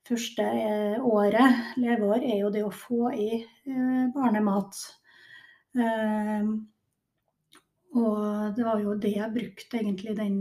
første 0.07 0.45
eh, 0.45 0.97
året, 1.05 1.77
leveår, 1.81 2.25
er 2.25 2.43
jo 2.43 2.51
det 2.53 2.65
å 2.65 2.73
få 2.73 3.11
i 3.15 3.31
eh, 3.41 4.03
barnemat. 4.13 4.77
Eh, 5.77 6.51
og 7.91 8.55
det 8.55 8.63
var 8.63 8.79
jo 8.79 8.95
det 9.03 9.11
jeg 9.17 9.33
brukte 9.33 9.81
egentlig 9.81 10.15
den 10.15 10.39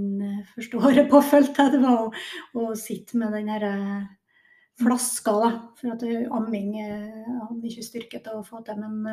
første 0.52 0.78
året 0.84 1.10
på, 1.10 1.22
følte 1.32 1.66
jeg. 1.66 1.74
Det 1.74 1.82
var 1.82 2.04
å, 2.04 2.10
å 2.62 2.72
sitte 2.78 3.18
med 3.18 3.34
den 3.34 3.50
herre 3.50 3.74
flaska, 4.80 5.34
da. 5.42 5.50
For 5.80 5.94
at 5.94 6.06
eh, 6.06 6.26
amming 6.34 6.72
eh, 6.80 7.28
hadde 7.36 7.70
ikke 7.70 7.86
styrke 7.86 8.22
til 8.24 8.40
å 8.40 8.46
få 8.46 8.62
til, 8.66 8.80
men 8.80 9.06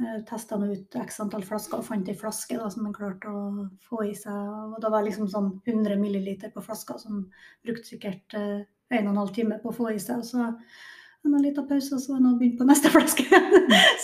uh, 0.00 0.20
testa 0.28 0.56
nå 0.56 0.70
ut 0.72 0.96
x 1.02 1.20
antall 1.20 1.44
flasker 1.44 1.82
og 1.82 1.86
fant 1.86 2.08
ei 2.08 2.16
flaske 2.16 2.56
da, 2.56 2.70
som 2.72 2.86
han 2.88 2.96
klarte 2.96 3.28
å 3.28 3.66
få 3.84 4.04
i 4.08 4.14
seg. 4.16 4.36
Og 4.70 4.78
det 4.82 4.92
var 4.94 5.04
liksom 5.06 5.28
sånn 5.32 5.52
100 5.66 5.98
milliliter 6.00 6.54
på 6.54 6.64
flaska, 6.64 6.96
som 7.02 7.26
brukte 7.66 7.92
sikkert 7.92 8.38
uh, 8.38 8.62
1 8.90 9.12
12 9.12 9.34
timer 9.36 9.60
på 9.62 9.70
å 9.70 9.76
få 9.76 9.92
i 9.94 10.00
seg. 10.02 10.22
Og 10.22 10.30
så 10.30 10.48
en 11.24 11.42
liten 11.42 11.68
pause, 11.68 11.94
og 11.94 12.00
så 12.00 12.14
var 12.14 12.22
han 12.24 12.38
begynt 12.38 12.58
på 12.58 12.66
neste 12.68 12.90
flaske. 12.94 13.26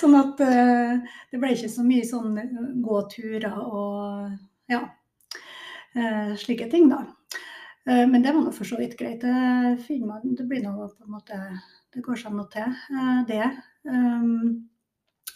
sånn 0.01 0.17
at 0.19 0.43
uh, 0.45 1.17
det 1.33 1.41
ble 1.41 1.55
ikke 1.55 1.73
så 1.73 1.85
mye 1.87 2.07
sånn 2.07 2.37
eh, 2.43 2.57
gåturer 2.85 3.57
og 3.63 4.73
ja, 4.73 4.83
uh, 5.97 6.33
slike 6.41 6.69
ting, 6.73 6.91
da. 6.93 7.05
Eh, 7.87 8.07
Men 8.09 8.23
det 8.23 8.33
var 8.35 8.43
nå 8.45 8.53
for 8.53 8.65
så 8.69 8.79
vidt 8.81 8.97
greit. 8.99 9.21
Det, 9.23 10.01
man, 10.07 10.35
det 10.39 10.47
blir 10.51 10.63
nå 10.65 10.75
på 10.89 11.05
en 11.07 11.13
måte 11.17 11.39
Det 11.95 12.03
går 12.05 12.19
seg 12.21 12.35
nå 12.37 12.45
til, 12.53 12.73
eh, 12.93 13.21
det. 13.31 13.47
Um, 13.85 14.69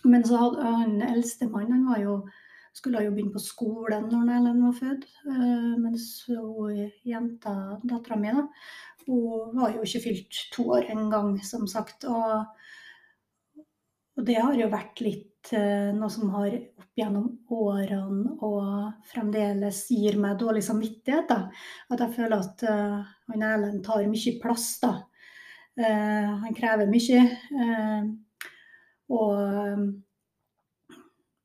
Men 0.05 0.25
så 0.25 0.37
hadde 0.41 0.63
han 0.65 1.03
eldstemann, 1.03 1.73
han 1.73 1.87
var 1.89 1.99
jo 2.03 2.15
skulle 2.75 3.03
jo 3.05 3.11
begynne 3.13 3.35
på 3.35 3.41
skolen 3.43 4.05
når 4.13 4.29
Ellen 4.37 4.61
var 4.65 4.73
født. 4.79 5.05
eh, 5.27 5.73
Mens 5.83 6.05
jenta, 7.05 7.55
dattera 7.85 8.17
mi, 8.17 8.31
da, 8.37 8.45
hun 9.07 9.57
var 9.59 9.75
jo 9.75 9.83
ikke 9.85 10.03
fylt 10.07 10.39
to 10.55 10.69
år 10.77 10.87
engang, 10.95 11.35
som 11.45 11.67
sagt. 11.67 12.05
Og, 12.05 12.47
og 14.17 14.27
det 14.29 14.37
har 14.39 14.55
jo 14.59 14.69
vært 14.73 15.01
litt 15.05 15.30
noe 15.51 16.11
som 16.13 16.31
har 16.35 16.53
opp 16.53 16.91
gjennom 17.01 17.29
årene 17.55 18.35
og 18.45 19.07
fremdeles 19.11 19.83
gir 19.95 20.19
meg 20.21 20.39
dårlig 20.41 20.63
samvittighet. 20.67 21.29
da. 21.31 21.39
At 21.91 22.03
jeg 22.05 22.17
føler 22.19 22.37
at 22.37 22.65
eh, 22.69 22.99
han 23.31 23.47
Erlend 23.47 23.85
tar 23.87 24.05
mye 24.11 24.35
plass. 24.43 24.67
da. 24.83 24.93
Eh, 25.81 26.29
han 26.45 26.57
krever 26.57 26.91
mye. 26.91 27.23
eh, 27.65 28.11
og 29.11 29.41
eh, 29.41 29.87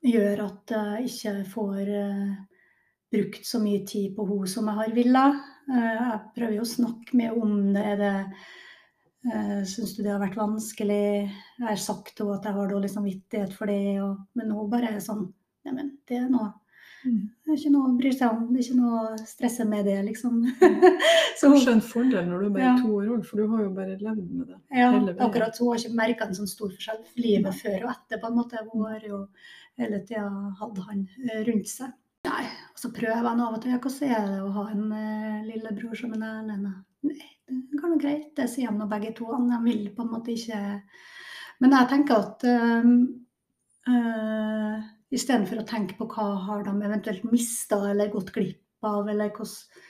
gjør 0.05 0.43
at 0.45 0.75
jeg 0.75 1.09
ikke 1.09 1.35
får 1.49 1.95
eh, 2.01 2.35
brukt 3.15 3.47
så 3.47 3.61
mye 3.63 3.85
tid 3.87 4.13
på 4.17 4.27
henne 4.29 4.51
som 4.51 4.69
jeg 4.69 4.81
har 4.81 4.93
villet. 4.97 5.41
Eh, 5.71 5.89
jeg 5.95 6.21
prøver 6.35 6.59
jo 6.59 6.67
å 6.67 6.75
snakke 6.75 7.17
med 7.17 7.41
om 7.41 7.57
det. 7.73 7.85
Er 7.95 8.01
det 8.01 8.15
uh, 8.25 8.45
Syns 9.65 9.95
du 9.97 10.03
det 10.03 10.11
har 10.13 10.21
vært 10.21 10.37
vanskelig? 10.37 11.31
Jeg 11.57 11.65
har 11.65 11.81
sagt 11.81 12.19
henne 12.19 12.35
at 12.37 12.45
jeg 12.45 12.53
har 12.59 12.69
dårlig 12.69 12.91
samvittighet 12.93 13.55
for 13.57 13.71
det. 13.71 13.97
Og, 14.03 14.19
men 14.37 14.51
hun 14.53 14.69
bare 14.69 14.93
er 14.95 15.01
sånn 15.03 15.27
Neimen, 15.65 15.95
det 16.05 16.19
er 16.21 16.29
noe 16.29 16.51
Mm. 17.05 17.29
det 17.45 17.51
er 17.53 17.57
ikke 17.59 17.69
noe 17.69 17.87
å 17.87 17.97
bry 17.99 18.11
seg 18.17 18.31
om. 18.33 18.45
Det 18.49 18.57
er 18.59 18.65
ikke 18.65 18.77
noe 18.79 18.99
å 19.01 19.17
stresse 19.29 19.65
med 19.69 19.85
det, 19.85 19.97
liksom. 20.07 20.39
så 21.39 21.51
Kanskje 21.51 21.75
en 21.75 21.83
fordel 21.85 22.25
når 22.31 22.39
du 22.41 22.45
er 22.47 22.53
bare 22.55 22.63
Ja. 22.63 22.71
to 22.81 22.93
år 22.97 23.11
òg, 23.13 23.25
for 23.27 23.37
du 23.41 23.51
har 23.51 23.61
jo 23.61 23.73
bare 23.75 23.97
levd 23.99 24.31
med 24.31 24.47
det. 24.49 24.57
ja, 24.73 24.87
akkurat 25.27 25.59
hun 25.61 25.69
har 25.69 25.83
ikke 25.83 25.99
merka 25.99 26.25
en 26.25 26.33
sånn 26.39 26.49
stor 26.49 26.71
forskjell 26.73 27.03
i 27.13 27.21
livet 27.27 27.59
før 27.61 27.85
og 27.85 27.91
etter. 27.93 28.21
på 28.23 28.31
en 28.31 28.39
måte. 28.39 28.63
Hun 28.71 28.87
har 28.89 29.05
jo 29.05 29.19
hele 29.77 30.01
tida 30.07 30.25
hatt 30.63 30.81
han 30.87 31.05
eh, 31.29 31.43
rundt 31.45 31.69
seg. 31.69 31.93
Nei, 32.25 32.41
og 32.73 32.81
så 32.81 32.89
prøver 32.89 33.21
jeg 33.21 33.37
nå 33.37 33.47
av 33.51 33.59
og 33.59 33.61
til. 33.61 33.77
Hvordan 33.77 34.17
er 34.17 34.27
det 34.33 34.41
å 34.41 34.51
ha 34.57 34.65
en 34.73 34.85
uh, 34.89 35.45
lillebror 35.45 35.95
som 36.01 36.13
en 36.17 36.25
Erlend? 36.25 36.71
Nei, 37.05 37.19
det 37.47 37.79
går 37.79 37.93
nå 37.93 37.99
greit, 38.01 38.31
det 38.37 38.47
sier 38.49 38.71
de 38.71 38.79
nå 38.79 38.87
begge 38.89 39.13
to. 39.17 39.29
De 39.29 39.59
vil 39.65 39.87
på 39.95 40.05
en 40.05 40.11
måte 40.15 40.33
ikke 40.33 40.59
Men 41.63 41.71
jeg 41.71 41.87
tenker 41.87 42.17
at 42.19 42.43
um, 42.43 42.95
uh, 43.87 44.79
istedenfor 45.15 45.61
å 45.61 45.67
tenke 45.67 45.95
på 45.95 46.07
hva 46.11 46.25
har 46.47 46.65
de 46.65 46.73
eventuelt 46.83 47.23
mista 47.29 47.77
eller 47.91 48.11
gått 48.11 48.33
glipp 48.35 48.83
av, 48.83 49.07
eller 49.07 49.31
hvordan 49.31 49.83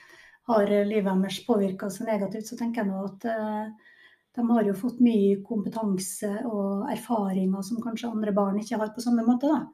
har 0.46 0.70
livet 0.86 1.22
deres 1.22 1.42
påvirka 1.46 1.90
seg 1.90 2.06
negativt, 2.06 2.46
så 2.46 2.58
tenker 2.58 2.84
jeg 2.84 2.90
nå 2.92 3.02
at 3.08 3.24
eh, 3.30 3.92
de 4.36 4.44
har 4.50 4.68
jo 4.68 4.76
fått 4.78 5.00
mye 5.02 5.40
kompetanse 5.46 6.30
og 6.46 6.86
erfaringer 6.92 7.64
som 7.66 7.80
kanskje 7.82 8.12
andre 8.12 8.34
barn 8.36 8.60
ikke 8.60 8.78
har 8.78 8.92
på 8.94 9.02
samme 9.02 9.24
måte. 9.26 9.50
da. 9.50 9.64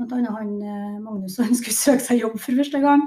Annet 0.00 0.34
han 0.36 0.52
eh, 0.60 0.98
Magnus 1.00 1.38
han 1.40 1.56
skulle 1.58 1.78
søke 1.78 2.04
seg 2.04 2.20
jobb 2.24 2.36
for 2.36 2.60
første 2.60 2.82
gang. 2.84 3.06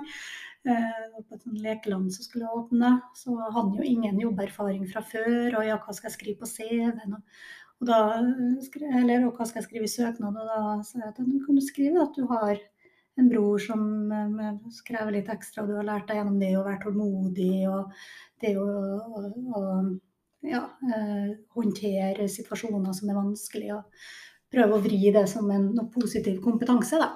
Eh, 0.63 1.23
på 1.27 1.35
et 1.35 1.45
lekeland 1.59 2.13
som 2.15 2.23
skulle 2.23 2.47
åpne. 2.47 2.93
Så 3.15 3.35
hadde 3.35 3.81
jo 3.81 3.83
ingen 3.83 4.19
jobberfaring 4.19 4.85
fra 4.87 5.03
før. 5.03 5.57
Og 5.59 5.65
ja, 5.67 5.75
hva 5.75 5.95
skal 5.95 6.09
jeg 6.09 6.17
skrive 6.17 6.39
på 6.39 6.47
CV-en? 6.47 7.17
Og, 7.17 7.87
da, 7.89 7.97
eller 9.01 9.27
og 9.27 9.35
hva 9.35 9.47
skal 9.49 9.59
jeg 9.59 9.67
skrive 9.67 9.89
i 9.89 9.91
søknad? 9.91 10.37
Og 10.39 10.53
da 10.53 10.77
sa 10.87 11.01
jeg 11.01 11.11
at 11.11 11.19
du 11.19 11.35
kan 11.43 11.59
skrive 11.65 12.05
at 12.05 12.15
du 12.15 12.23
har 12.31 12.55
en 13.19 13.29
bror 13.29 13.59
som 13.61 13.83
eh, 14.15 14.55
krever 14.87 15.17
litt 15.17 15.29
ekstra, 15.29 15.65
og 15.65 15.69
du 15.69 15.77
har 15.77 15.89
lært 15.89 16.07
deg 16.09 16.21
gjennom 16.21 16.39
det 16.39 16.55
å 16.57 16.63
være 16.65 16.81
tålmodig 16.87 17.57
og 17.69 17.91
det 18.41 18.55
å, 18.57 18.67
å, 19.03 19.25
å 19.59 19.63
ja, 20.47 20.63
eh, 20.95 21.33
håndtere 21.57 22.31
situasjoner 22.31 22.95
som 22.95 23.11
er 23.11 23.19
vanskelige. 23.19 23.83
Prøve 24.53 24.77
å 24.77 24.81
vri 24.83 25.11
det 25.13 25.23
som 25.29 25.49
en 25.51 25.71
positiv 25.93 26.39
kompetanse. 26.43 26.99
Da. 27.01 27.09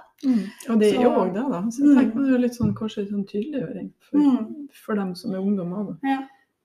Og 0.72 0.80
det 0.82 0.96
er 0.96 1.04
jo 1.04 1.12
òg 1.12 1.34
det, 1.36 1.44
da. 1.52 1.60
Så 1.70 1.84
jeg 1.84 1.90
Mm. 1.92 1.98
tenker 2.00 2.26
det 2.26 2.34
er 2.34 2.40
litt 2.40 2.56
sånn, 2.58 2.74
kanskje 2.74 2.98
litt 3.04 3.12
sånn 3.14 3.28
tydeliggjøring 3.30 3.92
for, 4.00 4.18
Mm. 4.18 4.68
for 4.74 4.96
dem 4.96 5.16
som 5.16 5.34
er 5.34 5.38
ungdommer. 5.40 5.86
da. 6.02 6.10
Ja. 6.10 6.18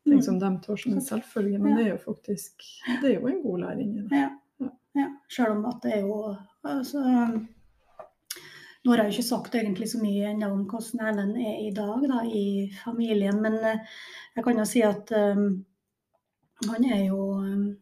Ting 0.05 0.19
Mm. 0.19 0.23
som 0.23 0.39
de 0.39 0.59
tar 0.67 0.77
som 0.77 0.93
en 0.93 1.01
selvfølge, 1.01 1.59
men 1.61 1.71
Ja. 1.73 1.77
det 1.77 1.87
er 1.87 1.91
jo 1.97 2.13
faktisk 2.13 2.53
det 3.03 3.11
er 3.17 3.21
jo 3.21 3.27
en 3.29 3.43
god 3.43 3.61
læring 3.61 3.99
i 3.99 4.09
det. 4.09 4.11
Ja. 4.13 4.69
ja. 4.97 5.09
Selv 5.29 5.51
om 5.59 5.65
at 5.67 5.81
det 5.83 5.93
er 5.95 6.01
jo 6.01 6.37
altså, 6.65 6.99
Nå 8.85 8.91
har 8.91 8.97
jeg 9.05 9.13
jo 9.13 9.17
ikke 9.21 9.29
sagt 9.29 9.55
egentlig 9.55 9.89
så 9.89 9.99
mye 10.03 10.33
ennå 10.33 10.49
om 10.51 10.65
hvordan 10.67 11.01
Erlend 11.07 11.37
er 11.37 11.59
i 11.69 11.71
dag 11.71 12.03
da, 12.11 12.23
i 12.25 12.69
familien, 12.85 13.41
men 13.41 13.55
eh, 13.55 13.79
jeg 14.35 14.45
kan 14.45 14.57
jo 14.59 14.65
si 14.65 14.83
at 14.83 15.13
um, 15.13 15.65
han 16.69 16.85
er 16.85 17.05
jo 17.07 17.19
um, 17.39 17.69
eh, 17.69 17.75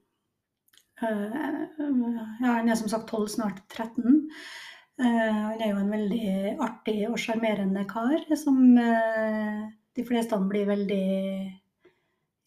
han 1.01 2.69
er 2.69 2.77
som 2.79 2.91
sagt 2.93 3.09
12, 3.09 3.29
snart 3.37 3.63
13. 3.73 4.29
Eh, 5.01 5.07
han 5.07 5.63
er 5.63 5.71
jo 5.71 5.81
en 5.81 5.95
veldig 5.95 6.57
artig 6.61 6.99
og 7.09 7.19
sjarmerende 7.21 7.87
kar 7.89 8.27
som 8.37 8.61
eh, 8.77 9.63
de 9.97 10.05
fleste 10.05 10.37
blir 10.51 10.69
veldig 10.69 11.07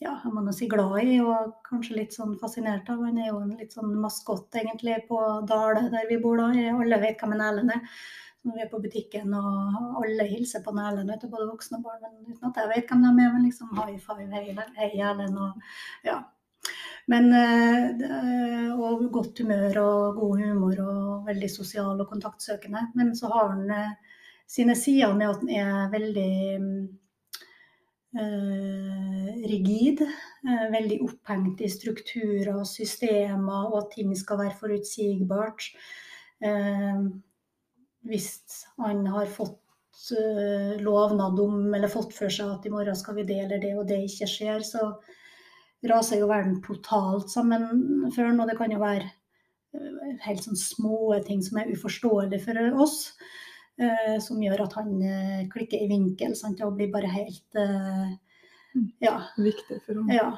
ja, 0.04 0.18
jeg 0.20 0.34
må 0.36 0.52
si 0.56 0.68
glad 0.68 0.98
i, 1.00 1.20
og 1.24 1.54
kanskje 1.68 1.96
litt 1.98 2.16
sånn 2.16 2.36
fascinert 2.42 2.90
av. 2.92 3.04
Han 3.08 3.20
er 3.22 3.30
jo 3.30 3.40
en 3.40 3.54
litt 3.60 3.76
sånn 3.76 3.94
maskott 4.04 4.56
egentlig 4.60 4.98
på 5.08 5.20
Dale, 5.48 5.88
der 5.94 6.10
vi 6.10 6.20
bor 6.22 6.42
da. 6.42 6.50
Alle 6.74 7.00
vet 7.02 7.22
hvem 7.22 7.38
en 7.38 7.46
Erlend 7.46 7.76
er. 7.78 7.86
Når 8.44 8.58
vi 8.58 8.64
er 8.66 8.72
på 8.74 8.82
butikken 8.84 9.36
og 9.40 10.02
alle 10.02 10.26
hilser 10.28 10.64
på 10.66 10.74
en 10.74 10.82
Erlend, 10.84 11.14
både 11.32 11.48
voksne 11.48 11.80
og 11.80 11.88
barn. 11.88 12.04
Men 12.04 12.34
uten 12.34 12.50
at 12.50 12.60
jeg 12.60 12.72
vet 12.74 12.92
hvem 12.92 13.06
de 13.06 13.14
er, 13.14 13.32
men 13.32 13.48
liksom 13.48 13.72
high 13.80 13.96
five, 14.04 14.28
hei, 14.36 14.58
hei 14.82 14.92
Erlend 15.00 15.40
og 15.40 15.70
ja. 16.10 16.20
Men, 17.12 17.34
eh, 17.36 18.72
og 18.80 19.10
godt 19.12 19.42
humør 19.44 19.80
og 19.82 20.20
god 20.22 20.44
humor 20.44 20.82
og 20.86 21.26
veldig 21.28 21.50
sosial 21.52 22.00
og 22.00 22.08
kontaktsøkende. 22.08 22.88
Men 22.96 23.12
så 23.16 23.32
har 23.34 23.50
han 23.52 23.72
eh, 23.76 24.20
sine 24.48 24.76
sider 24.80 25.16
med 25.18 25.28
at 25.30 25.42
han 25.44 25.50
er 25.52 25.90
veldig 25.92 26.36
eh, 28.20 29.34
rigid. 29.52 30.06
Veldig 30.44 31.02
opphengt 31.06 31.62
i 31.64 31.70
strukturer 31.72 32.50
og 32.54 32.68
systemer, 32.68 33.68
og 33.70 33.78
at 33.78 33.94
ting 33.96 34.10
skal 34.18 34.42
være 34.42 34.58
forutsigbart. 34.60 35.70
Hvis 38.04 38.28
han 38.76 39.06
har 39.08 39.32
fått 39.32 40.12
lovnad 40.84 41.40
om, 41.40 41.56
eller 41.72 41.88
fått 41.88 42.12
for 42.18 42.28
seg 42.28 42.52
at 42.58 42.68
i 42.68 42.74
morgen 42.74 43.00
skal 43.00 43.16
vi 43.22 43.24
det 43.30 43.40
eller 43.46 43.64
det, 43.64 43.72
og 43.80 43.88
det 43.88 44.02
ikke 44.04 44.28
skjer, 44.28 44.68
så 44.68 44.90
raser 45.90 46.22
jo 46.22 46.32
verden 46.32 46.60
totalt 46.64 47.32
sammen 47.32 48.10
før 48.16 48.34
nå. 48.34 48.48
Det 48.50 48.58
kan 48.60 48.74
jo 48.74 48.82
være 48.82 49.08
eh, 49.08 50.18
helt 50.26 50.44
sånn 50.46 50.60
små 50.60 51.16
ting 51.28 51.44
som 51.46 51.60
er 51.60 51.72
uforståelige 51.74 52.44
for 52.46 52.84
oss 52.84 53.00
eh, 53.82 54.20
som 54.24 54.42
gjør 54.44 54.66
at 54.68 54.78
han 54.80 54.94
eh, 55.02 55.40
klikker 55.52 55.84
i 55.84 55.90
vinkel 55.92 56.38
sant, 56.40 56.64
og 56.64 56.78
blir 56.80 56.94
bare 56.94 57.12
helt 57.12 57.64
ja. 59.04 59.20
Viktig 59.38 59.84
for 59.86 60.00
ham. 60.00 60.08
ja. 60.10 60.32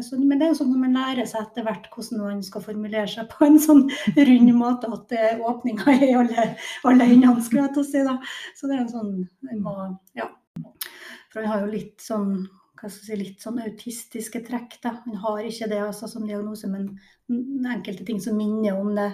Så, 0.00 0.16
men 0.16 0.38
det 0.40 0.46
er 0.46 0.52
jo 0.54 0.60
sånn 0.62 0.70
når 0.72 0.80
man 0.80 0.94
lærer 0.96 1.26
seg 1.28 1.42
etter 1.42 1.66
hvert 1.66 1.90
hvordan 1.92 2.22
man 2.22 2.38
skal 2.46 2.64
formulere 2.64 3.10
seg 3.10 3.28
på 3.28 3.44
en 3.44 3.58
sånn 3.60 3.82
rund 4.16 4.52
måte 4.56 4.88
at 4.96 5.12
åpninga 5.44 5.92
er 5.92 6.06
i 6.06 6.14
alle, 6.22 6.46
alle 6.88 7.10
endene, 7.10 7.44
skulle 7.44 7.66
jeg 7.66 7.74
til 7.76 7.84
å 7.84 7.90
si. 7.90 8.06
da. 8.06 8.16
Så 8.56 8.70
det 8.70 8.78
er 8.78 8.86
en 8.86 8.94
sånn 8.94 9.60
må, 9.60 9.74
ja. 10.16 10.30
For 11.28 11.42
han 11.42 11.52
har 11.52 11.66
jo 11.66 11.74
litt 11.74 12.00
sånn 12.00 12.32
si, 12.88 13.16
litt 13.18 13.42
sånn 13.44 13.60
autistiske 13.60 14.40
trekk. 14.46 14.78
da. 14.82 14.94
Han 15.04 15.20
har 15.20 15.44
ikke 15.44 15.68
det 15.68 15.82
altså, 15.84 16.08
som 16.08 16.26
diagnose, 16.26 16.70
men 16.70 16.94
enkelte 17.68 18.06
ting 18.08 18.20
som 18.22 18.38
minner 18.40 18.80
om 18.80 18.94
det. 18.96 19.12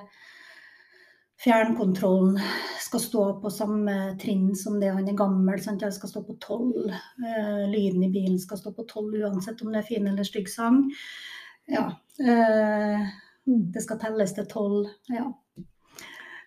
Fjernkontrollen 1.42 2.38
skal 2.80 3.00
stå 3.00 3.24
på 3.42 3.50
samme 3.52 4.16
trinn 4.20 4.54
som 4.56 4.78
det 4.80 4.94
han 4.94 5.08
er 5.08 5.18
gammel. 5.18 5.60
Sant? 5.60 5.82
Det 5.84 5.92
skal 5.92 6.08
stå 6.14 6.22
på 6.24 6.38
tolv. 6.40 6.88
Eh, 6.88 7.64
lyden 7.68 8.06
i 8.06 8.12
bilen 8.12 8.38
skal 8.40 8.62
stå 8.62 8.72
på 8.72 8.86
tolv 8.88 9.18
uansett 9.20 9.60
om 9.62 9.72
det 9.72 9.82
er 9.82 9.88
fin 9.90 10.06
eller 10.08 10.24
stygg 10.24 10.48
sang. 10.48 10.86
Ja. 11.68 11.90
Eh, 12.20 13.10
det 13.46 13.82
skal 13.84 14.00
telles 14.00 14.32
til 14.34 14.48
tolv. 14.48 14.88
Ja. 15.12 15.28
En 15.56 15.58
sånn 15.58 15.66
struktur 15.66 15.66
også 15.66 16.45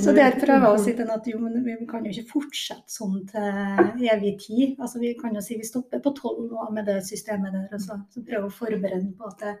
Så 0.00 0.14
der 0.16 0.36
prøver 0.40 0.66
jeg 0.66 0.72
å 0.72 0.80
si 0.80 0.92
til 0.92 1.02
henne 1.04 1.16
at 1.18 1.28
jo, 1.30 1.40
men 1.42 1.60
vi 1.64 1.76
kan 1.88 2.06
jo 2.06 2.12
ikke 2.12 2.32
fortsette 2.32 2.92
sånn 2.92 3.20
til 3.30 4.08
evig 4.12 4.34
tid. 4.42 4.74
Altså, 4.78 5.00
vi 5.02 5.12
kan 5.18 5.36
jo 5.36 5.44
si 5.44 5.58
vi 5.60 5.68
stopper 5.68 6.02
på 6.04 6.14
tolv 6.16 6.46
nå 6.50 6.68
med 6.76 6.88
det 6.90 6.98
systemet 7.06 7.54
der. 7.54 7.68
Og 7.72 7.82
så, 7.82 7.98
så 8.12 8.24
prøve 8.26 8.50
å 8.50 8.56
forberede 8.62 9.12
på 9.16 9.30
at 9.30 9.44
det, 9.44 9.54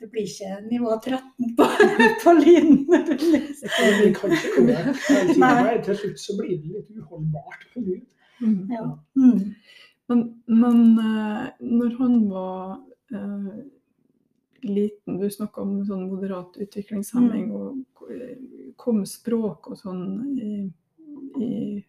det 0.00 0.10
blir 0.12 0.28
ikke 0.28 0.60
nivå 0.66 0.98
13 0.98 1.54
på, 1.58 1.70
på 2.24 2.36
lyden. 2.40 2.84
Til 5.86 6.02
slutt 6.02 6.20
så 6.20 6.36
blir 6.40 6.56
det 6.60 6.74
litt 6.74 6.90
uholdbart 7.00 7.66
for 7.72 7.86
lyd. 7.86 8.04
Mm. 8.42 8.60
Ja. 8.72 8.90
Mm. 9.16 9.54
Men, 10.08 10.26
men 10.46 10.82
eh, 11.02 11.46
når 11.64 11.96
han 11.98 12.18
var 12.30 12.76
eh, 13.10 13.54
liten, 14.62 15.18
du 15.20 15.28
snakka 15.30 15.60
om 15.62 15.78
sånn 15.88 16.08
moderat 16.10 16.56
utviklingshemming, 16.56 17.50
Mm. 17.50 17.56
og 17.56 17.84
kom 18.76 19.04
språk 19.06 19.70
og 19.72 19.78
sånn 19.80 20.02
i, 20.38 20.70
i, 21.42 21.84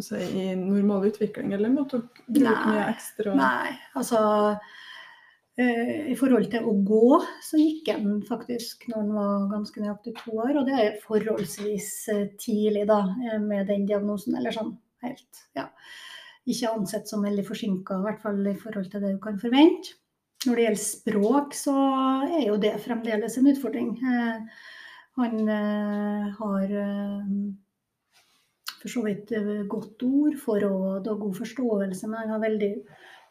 sier, 0.00 0.28
i 0.34 0.54
normal 0.56 1.06
utvikling, 1.10 1.52
eller 1.54 1.70
måtte 1.72 2.02
dere 2.26 2.50
bruke 2.50 2.72
mye 2.72 2.86
ekstra 2.90 3.34
Nei, 3.38 3.70
altså 3.94 4.20
eh, 5.60 6.10
I 6.10 6.16
forhold 6.18 6.50
til 6.50 6.66
å 6.66 6.74
gå, 6.88 7.20
så 7.44 7.60
gikk 7.60 7.92
han 7.92 8.20
faktisk 8.26 8.88
når 8.90 8.98
han 9.02 9.14
var 9.18 9.48
ganske 9.54 9.82
nøyaktig 9.84 10.14
to 10.24 10.38
år. 10.40 10.54
Og 10.60 10.66
det 10.66 10.76
er 10.80 11.00
forholdsvis 11.04 11.90
eh, 12.14 12.26
tidlig 12.40 12.86
da, 12.90 13.02
eh, 13.28 13.38
med 13.42 13.68
den 13.70 13.86
diagnosen. 13.86 14.34
Eller 14.40 14.56
sånn 14.56 14.74
helt, 15.04 15.44
ja. 15.58 15.68
Ikke 16.48 16.72
ansett 16.72 17.08
som 17.10 17.22
veldig 17.22 17.44
forsinka, 17.46 18.00
i 18.00 18.06
hvert 18.08 18.22
fall 18.22 18.40
i 18.48 18.56
forhold 18.58 18.90
til 18.90 19.02
det 19.04 19.14
du 19.14 19.20
kan 19.22 19.38
forvente. 19.38 19.99
Når 20.46 20.56
det 20.56 20.62
gjelder 20.64 20.82
språk, 20.82 21.56
så 21.56 21.74
er 22.24 22.44
jo 22.46 22.60
det 22.60 22.72
fremdeles 22.84 23.36
en 23.36 23.50
utfordring. 23.50 23.90
Eh, 24.00 24.68
han 25.20 25.52
eh, 25.52 26.30
har 26.38 26.76
eh, 26.84 27.34
for 28.80 28.88
så 28.88 29.04
vidt 29.04 29.34
godt 29.68 30.02
ord, 30.06 30.38
forråd 30.40 31.10
og 31.12 31.24
god 31.26 31.34
forståelse, 31.42 32.08
men 32.08 32.22
han 32.22 32.32
har 32.32 32.44
veldig 32.46 32.72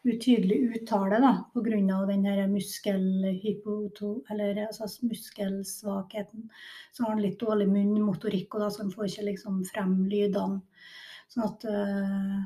utydelig 0.06 0.58
uttale 0.76 1.18
da, 1.20 1.32
pga. 1.52 2.06
den 2.08 2.26
altså 4.66 4.86
muskelsvakheten. 5.04 6.48
Så 6.92 7.04
har 7.04 7.12
han 7.12 7.22
litt 7.22 7.40
dårlig 7.40 7.68
munnmotorikk, 7.68 8.54
og 8.54 8.64
da, 8.64 8.70
så 8.70 8.84
han 8.84 8.94
får 8.94 9.10
ikke 9.10 9.28
liksom 9.32 9.60
frem 9.68 9.98
lydene. 10.08 10.62
Sånn 11.30 11.46
at 11.46 11.66
eh, 11.68 12.38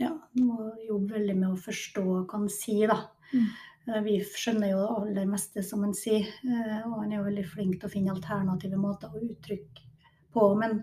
ja, 0.00 0.12
må 0.38 0.70
jobbe 0.86 1.18
veldig 1.18 1.36
med 1.36 1.48
å 1.50 1.60
forstå 1.60 2.04
hva 2.06 2.28
han 2.36 2.48
sier, 2.52 2.92
da. 2.92 3.02
Mm. 3.34 3.50
Eh, 3.88 4.00
Vi 4.04 4.16
skjønner 4.24 4.72
jo 4.72 4.80
det 4.80 4.96
aller 4.96 5.28
meste 5.30 5.64
som 5.66 5.84
han 5.86 5.94
sier, 5.96 6.26
eh, 6.44 6.80
og 6.86 7.02
han 7.02 7.12
er 7.12 7.20
jo 7.20 7.28
veldig 7.28 7.46
flink 7.48 7.78
til 7.78 7.88
å 7.88 7.92
finne 7.92 8.14
alternative 8.14 8.80
måter 8.80 9.12
å 9.12 9.22
uttrykke 9.24 9.86
på. 10.34 10.48
Men 10.58 10.82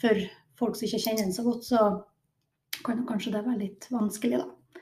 for 0.00 0.22
folk 0.58 0.78
som 0.78 0.88
ikke 0.88 1.02
kjenner 1.04 1.28
han 1.28 1.34
så 1.34 1.44
godt, 1.46 1.66
så 1.68 1.82
kan 2.84 3.04
kanskje 3.06 3.34
det 3.34 3.44
være 3.46 3.64
litt 3.64 3.88
vanskelig, 3.92 4.40
da. 4.40 4.80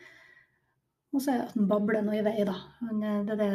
Og 1.14 1.22
så 1.22 1.32
er 1.32 1.38
det 1.38 1.44
at 1.46 1.54
han 1.56 1.68
babler 1.70 2.04
noe 2.04 2.18
i 2.18 2.24
vei, 2.26 2.38
da. 2.44 2.56
Han, 2.82 3.02
eh, 3.02 3.24
det 3.28 3.40
det, 3.42 3.50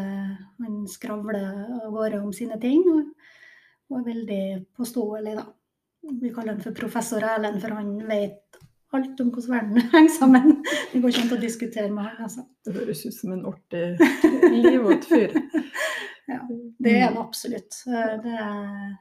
han 0.66 0.84
skravler 0.90 1.48
av 1.86 1.90
gårde 1.94 2.22
om 2.22 2.34
sine 2.36 2.60
ting, 2.62 2.84
og, 2.92 3.16
og 3.92 4.00
er 4.02 4.08
veldig 4.12 4.44
påståelig, 4.78 5.38
da. 5.40 5.48
Vi 6.02 6.32
kaller 6.34 6.56
han 6.56 6.64
for 6.64 6.74
professor 6.74 7.22
Erlend, 7.22 7.62
for 7.62 7.78
han 7.78 7.94
vet 8.10 8.58
alt 8.98 9.22
om 9.24 9.30
hvordan 9.32 9.54
verden 9.56 9.86
henger 9.94 10.14
sammen. 10.16 10.58
Det 10.92 11.02
går 11.02 11.14
ikke 11.14 11.24
an 11.26 11.36
å 11.36 11.42
diskutere 11.42 11.92
med 11.92 12.08
han, 12.08 12.26
altså. 12.28 12.46
Det 12.66 12.76
høres 12.76 13.06
ut 13.06 13.16
som 13.16 13.36
en 13.36 13.46
artig 13.52 13.86
livåt 14.58 15.08
fyr. 15.12 15.38
Ja, 16.32 16.38
Det 16.80 16.92
er 16.96 17.10
det 17.12 17.20
absolutt. 17.20 17.76
Det 18.24 18.34
er, 18.40 18.92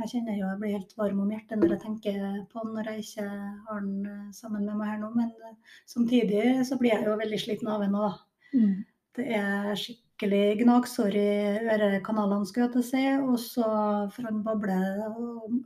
jeg 0.00 0.08
kjenner 0.12 0.38
jo 0.38 0.46
jeg 0.46 0.60
blir 0.60 0.76
helt 0.76 0.94
varm 0.96 1.18
om 1.20 1.32
hjertet 1.34 1.60
når 1.60 1.74
jeg 1.74 1.82
tenker 1.82 2.18
på 2.48 2.62
han 2.62 2.72
når 2.72 2.88
jeg 2.88 3.02
ikke 3.02 3.26
har 3.26 3.74
han 3.74 3.90
eh, 4.08 4.22
sammen 4.32 4.64
med 4.64 4.78
meg 4.78 4.92
her 4.92 5.02
nå. 5.02 5.10
Men 5.18 5.34
eh, 5.50 5.76
samtidig 5.90 6.46
så 6.68 6.78
blir 6.80 6.94
jeg 6.94 7.04
jo 7.04 7.18
veldig 7.20 7.40
sliten 7.42 7.72
av 7.72 7.84
henne 7.84 8.08
òg. 8.08 8.18
Mm. 8.54 8.72
Det 9.18 9.28
er 9.36 9.70
skikkelig 9.82 10.44
gnagsår 10.62 11.18
i 11.20 11.28
ørekanalene, 11.76 12.48
skulle 12.48 12.70
jeg 12.70 12.74
til 12.76 12.84
å 12.84 12.90
si. 12.90 13.04
Og 13.26 13.38
så 13.42 13.70
får 14.14 14.30
han 14.30 14.42
bable 14.46 14.80
om, 15.10 15.62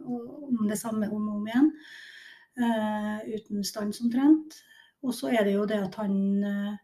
om 0.50 0.64
det 0.70 0.80
samme 0.80 1.10
om 1.10 1.28
og 1.28 1.42
om 1.42 1.50
igjen. 1.52 1.70
Eh, 2.58 3.18
uten 3.36 3.64
stans 3.64 4.00
omtrent. 4.04 4.58
Og 5.04 5.14
så 5.16 5.30
er 5.32 5.46
det 5.46 5.54
jo 5.56 5.66
det 5.68 5.78
at 5.80 5.96
han 6.00 6.16
eh, 6.44 6.74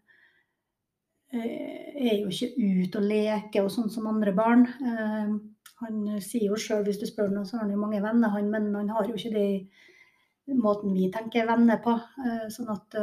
eh, 1.34 2.10
er 2.10 2.16
jo 2.20 2.30
ikke 2.30 2.52
ute 2.56 3.02
og 3.02 3.08
leker 3.10 3.66
og 3.66 3.72
sånn 3.74 3.92
som 3.92 4.08
andre 4.10 4.32
barn. 4.36 4.66
Eh, 4.80 5.36
han 5.82 6.02
sier 6.24 6.48
jo 6.48 6.60
sjøl, 6.60 6.84
hvis 6.86 7.02
du 7.02 7.06
spør 7.08 7.34
ham, 7.34 7.44
så 7.44 7.58
har 7.58 7.66
han 7.66 7.74
jo 7.74 7.82
mange 7.82 8.00
venner, 8.00 8.32
han, 8.32 8.48
men 8.52 8.70
han 8.78 8.92
har 8.94 9.08
jo 9.10 9.18
ikke 9.18 9.34
de 9.34 10.56
måten 10.56 10.94
vi 10.96 11.10
tenker 11.12 11.48
venner 11.48 11.82
på. 11.84 11.96
Eh, 12.24 12.46
sånn 12.54 12.72
at 12.72 13.00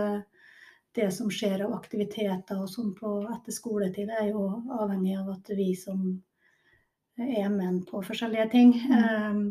det 0.93 1.09
som 1.13 1.29
skjer 1.33 1.63
av 1.65 1.73
aktiviteter 1.73 2.59
og 2.61 2.69
sånn 2.69 2.93
på 2.97 3.15
etter 3.33 3.55
skoletid, 3.55 4.11
er 4.13 4.29
jo 4.29 4.45
avhengig 4.77 5.17
av 5.19 5.31
at 5.33 5.49
vi 5.57 5.71
som 5.77 6.05
er 7.17 7.49
med 7.49 7.83
på 7.89 8.01
forskjellige 8.05 8.49
ting. 8.53 8.73
Eh, 8.99 9.41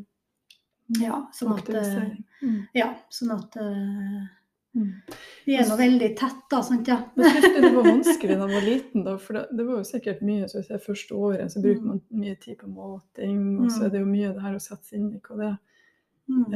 ja, 1.01 1.27
sånn 1.33 1.59
at, 1.59 1.69
eh, 1.71 2.17
Mm. 2.43 2.69
ja, 2.75 2.95
sånn 3.11 3.31
at 3.39 3.57
eh, 3.57 4.29
Mm. 4.75 5.03
vi 5.47 5.55
er 5.57 5.65
nå 5.69 5.77
veldig 5.77 6.17
tett, 6.17 6.49
da. 6.51 6.61
Sant, 6.63 6.89
ja. 6.89 7.03
Men 7.15 7.27
synes 7.31 7.55
du 7.55 7.61
det 7.61 7.73
var 7.75 7.85
vanskelig 7.85 8.29
da 8.39 8.39
man 8.47 8.51
var 8.55 8.63
liten? 8.63 9.05
da? 9.05 9.19
For 9.19 9.35
det, 9.35 9.47
det 9.57 9.67
var 9.67 9.77
jo 9.77 9.85
sikkert 9.85 10.23
mye 10.23 10.49
så 10.49 10.63
si, 10.65 10.73
første 10.75 11.13
året 11.15 11.53
så 11.53 11.61
bruker 11.63 11.81
Mm. 11.83 11.87
man 11.87 12.01
mye 12.11 12.35
tid 12.41 12.59
på 12.59 12.67
mating, 12.73 13.61
og 13.61 13.71
så 13.71 13.81
Mm. 13.81 13.85
er 13.85 13.91
det 13.91 14.01
jo 14.01 14.07
mye 14.07 14.33
det 14.35 14.43
her 14.43 14.55
å 14.55 14.61
sette 14.61 14.85
seg 14.85 14.99
inn 14.99 15.15
i 15.15 15.21
hva 15.21 15.37
det 15.37 15.47
er. 15.53 15.59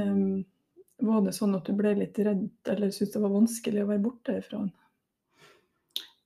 Um, 0.02 0.44
var 1.02 1.20
det 1.20 1.34
sånn 1.34 1.54
at 1.54 1.64
du 1.64 1.72
ble 1.74 1.94
litt 1.94 2.14
redd, 2.18 2.48
eller 2.66 2.88
syntes 2.88 3.12
det 3.12 3.20
var 3.20 3.28
vanskelig 3.30 3.82
å 3.84 3.86
være 3.88 4.02
borte 4.02 4.42
fra 4.44 4.58
han? 4.58 4.72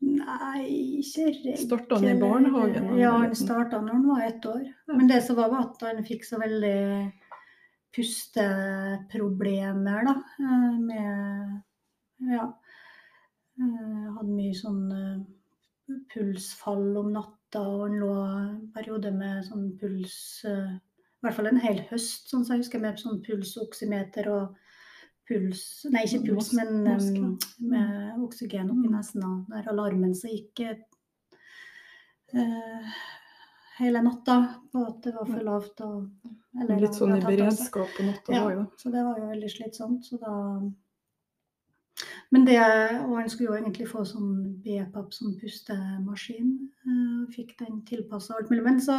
Nei, 0.01 1.01
ikke 1.03 1.27
redd. 1.45 1.59
Starta 1.61 1.97
han 1.99 2.05
i 2.09 2.15
barnehagen? 2.21 2.87
Ja, 2.99 3.11
han 3.19 3.35
starta 3.37 3.81
når 3.83 3.93
han 3.99 4.07
var 4.09 4.23
ett 4.29 4.47
år. 4.47 4.63
Ja. 4.87 4.95
Men 4.95 5.09
det 5.09 5.23
som 5.27 5.37
var, 5.37 5.51
var 5.51 5.67
at 5.67 5.81
han 5.83 6.05
fikk 6.05 6.25
så 6.25 6.39
veldig 6.41 7.13
pusteproblemer, 7.97 10.05
da. 10.07 10.15
eh, 10.39 10.79
Med 10.81 11.63
Ja. 12.21 12.53
eh, 13.61 14.13
Hadde 14.17 14.33
mye 14.37 14.55
sånn 14.55 14.93
eh, 14.93 15.19
pulsfall 16.13 16.97
om 17.01 17.13
natta, 17.13 17.61
og 17.61 17.81
han 17.89 17.99
lå 18.01 18.13
en 18.15 18.71
periode 18.75 19.11
med 19.13 19.45
sånn 19.49 19.79
puls 19.81 20.17
I 20.47 20.49
hvert 21.27 21.35
fall 21.37 21.47
en 21.51 21.61
hel 21.61 21.81
høst, 21.91 22.29
sånn 22.31 22.45
som 22.45 22.55
jeg 22.57 22.63
husker, 22.65 22.81
med 22.81 22.99
sånn 23.01 23.23
pulsoksymeter 23.27 24.29
og 24.33 24.55
puls 25.29 25.87
Nei, 25.91 26.05
ikke 26.07 26.23
puls, 26.31 26.53
men 26.55 26.69
med 27.61 28.21
oksygen 28.25 28.71
oppi 28.71 28.89
Mm. 28.89 28.95
nesen. 28.97 29.47
der 29.51 29.69
alarmen 29.69 30.15
som 30.15 30.31
gikk 30.31 30.61
hele 33.81 34.03
natta 34.05 34.37
på 34.73 34.85
at 34.87 35.01
det 35.07 35.15
var 35.17 35.27
for 35.31 35.43
lavt. 35.47 35.81
Og, 35.87 36.31
eller 36.61 36.81
Litt 36.85 36.95
sånn 36.99 37.15
i 37.15 37.19
av 37.19 37.25
seg. 37.25 37.31
beredskap 37.33 37.97
på 37.97 38.07
natta 38.07 38.33
Ja. 38.37 38.45
da. 38.55 38.67
Så 38.77 38.93
det 38.93 39.03
var 39.07 39.19
jo 39.19 39.27
veldig 39.33 39.51
slitsomt. 39.57 40.05
Så 40.07 40.21
da 40.23 40.37
Men 42.33 42.45
det, 42.47 42.57
og 43.05 43.17
han 43.19 43.29
skulle 43.29 43.51
jo 43.51 43.57
egentlig 43.59 43.89
få 43.91 44.05
sånn 44.07 44.63
BPAP, 44.63 45.13
som 45.13 45.35
pustemaskin. 45.41 46.53
eh, 46.87 47.33
Fikk 47.35 47.57
den 47.59 47.83
tilpassa 47.85 48.35
alt 48.39 48.49
mulig. 48.51 48.63
Men 48.65 48.81
så 48.81 48.97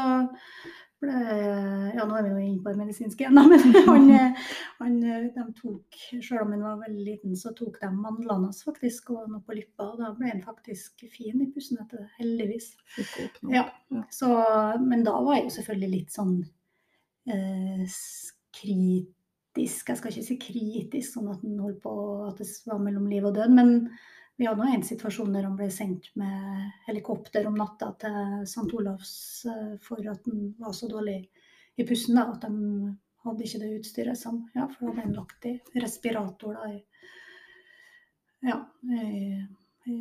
ble 1.02 1.14
Ja, 1.96 2.06
nå 2.08 2.16
er 2.18 2.26
vi 2.26 2.32
jo 2.32 2.42
inne 2.42 2.62
på 2.64 2.72
det 2.72 2.80
medisinske 2.80 3.26
igjen, 3.26 3.38
men 3.38 3.76
han, 3.90 4.12
han, 4.80 5.00
de 5.02 5.46
tok, 5.58 5.98
selv 6.14 6.46
om 6.46 6.54
han 6.56 6.64
var 6.66 6.84
veldig 6.84 7.06
liten, 7.08 7.36
så 7.40 7.54
tok 7.58 7.80
de 7.82 7.90
mandlene 7.96 8.50
hans 8.50 8.62
faktisk, 8.68 9.12
og 9.16 9.32
noe 9.32 9.44
på 9.46 9.58
lippa. 9.58 9.90
Og 9.90 10.00
da 10.02 10.12
ble 10.18 10.32
han 10.32 10.44
faktisk 10.46 11.06
fin 11.12 11.42
i 11.44 11.50
pusten 11.54 11.82
etter 11.82 12.04
det, 12.04 12.10
heldigvis. 12.20 12.72
Ja. 13.52 13.66
Så, 14.14 14.32
men 14.84 15.06
da 15.08 15.18
var 15.20 15.40
jeg 15.40 15.50
jo 15.50 15.56
selvfølgelig 15.58 15.92
litt 15.96 16.16
sånn 16.16 16.38
eh, 17.30 18.00
kritisk. 18.62 19.92
Jeg 19.92 20.00
skal 20.00 20.14
ikke 20.14 20.28
si 20.30 20.40
kritisk, 20.42 21.18
sånn 21.18 21.34
at, 21.34 21.44
på, 21.84 21.94
at 22.30 22.42
det 22.42 22.50
var 22.70 22.82
mellom 22.84 23.10
liv 23.12 23.28
og 23.28 23.38
død. 23.38 23.58
Men 23.58 23.76
vi 24.40 24.48
hadde 24.48 24.68
en 24.74 24.84
situasjon 24.86 25.34
der 25.36 25.46
han 25.46 25.58
ble 25.60 25.68
sendt 25.74 26.10
med 26.18 26.72
helikopter 26.88 27.46
om 27.50 27.58
natta 27.60 27.92
til 28.02 28.18
St. 28.48 28.68
Olavs 28.74 29.14
eh, 29.52 29.74
for 29.84 30.02
at 30.02 30.28
han 30.30 30.52
var 30.60 30.74
så 30.78 30.90
dårlig 30.90 31.20
i 31.78 31.86
pusten 31.88 32.18
da, 32.18 32.28
at 32.32 32.46
de 32.48 32.96
hadde 33.26 33.46
ikke 33.46 33.62
det 33.62 33.76
utstyret 33.80 34.18
som 34.18 34.44
Ja, 34.56 34.66
for 34.72 34.88
da 34.88 34.92
hadde 34.92 35.06
han 35.06 35.18
lagt 35.20 35.46
i 35.50 35.56
respirator 35.84 36.58
da 36.58 36.72
i 36.74 36.80
ja, 38.42 38.58
i, 38.82 39.38
i 39.86 39.96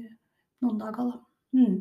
noen 0.64 0.78
dager, 0.80 1.10
da. 1.10 1.18
Mm. 1.60 1.74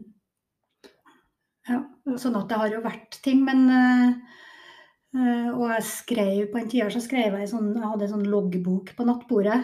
Ja, 1.70 1.80
sånn 2.20 2.36
at 2.36 2.50
det 2.50 2.58
har 2.60 2.74
jo 2.74 2.82
vært 2.84 3.20
ting, 3.24 3.46
men 3.48 3.70
eh, 3.72 5.50
Og 5.54 5.64
jeg 5.70 5.86
skrev 5.88 6.50
på 6.52 6.60
en 6.60 6.68
tida 6.72 6.90
så 6.92 7.02
skrev 7.04 7.38
jeg 7.40 7.52
sånn, 7.52 7.72
jeg 7.78 7.86
hadde 7.86 8.10
en 8.10 8.16
sånn 8.18 8.28
loggbok 8.30 8.92
på 8.98 9.08
nattbordet. 9.08 9.62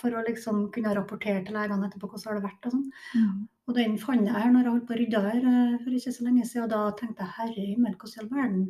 For 0.00 0.14
å 0.14 0.24
liksom 0.26 0.66
kunne 0.74 0.94
rapportere 0.96 1.42
til 1.46 1.56
legene 1.58 1.88
etterpå 1.88 2.10
hvordan 2.10 2.26
det 2.26 2.40
har 2.40 2.46
vært. 2.46 2.68
og 2.68 2.76
sånn. 2.76 2.86
Mm. 3.14 3.40
Og 3.70 3.76
den 3.76 3.96
fant 4.02 4.26
jeg 4.26 4.34
her 4.34 4.50
når 4.50 4.66
jeg 4.66 4.74
holdt 4.74 4.86
på 4.88 4.96
å 4.96 5.00
rydde 5.00 5.24
her 5.26 5.48
eh, 5.52 5.78
for 5.84 5.96
ikke 5.96 6.14
så 6.16 6.26
lenge 6.26 6.46
siden. 6.48 6.66
Og 6.66 6.72
da 6.74 6.82
tenkte 6.98 7.26
jeg 7.26 7.36
herre 7.38 7.68
himmel, 7.68 7.96
hvordan 8.00 8.16
i 8.16 8.22
all 8.24 8.32
verden 8.34 8.66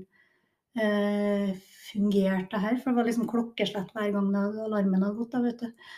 eh, 0.76 1.50
fungerte 1.90 2.54
det 2.54 2.62
her? 2.66 2.78
For 2.78 2.90
det 2.90 3.00
var 3.00 3.10
liksom 3.10 3.30
klokkeslett 3.30 3.96
hver 3.96 4.14
gang 4.16 4.30
alarmen 4.36 5.02
hadde 5.02 5.18
gått. 5.18 5.34
da, 5.34 5.42
vet 5.46 5.64
du. 5.64 5.90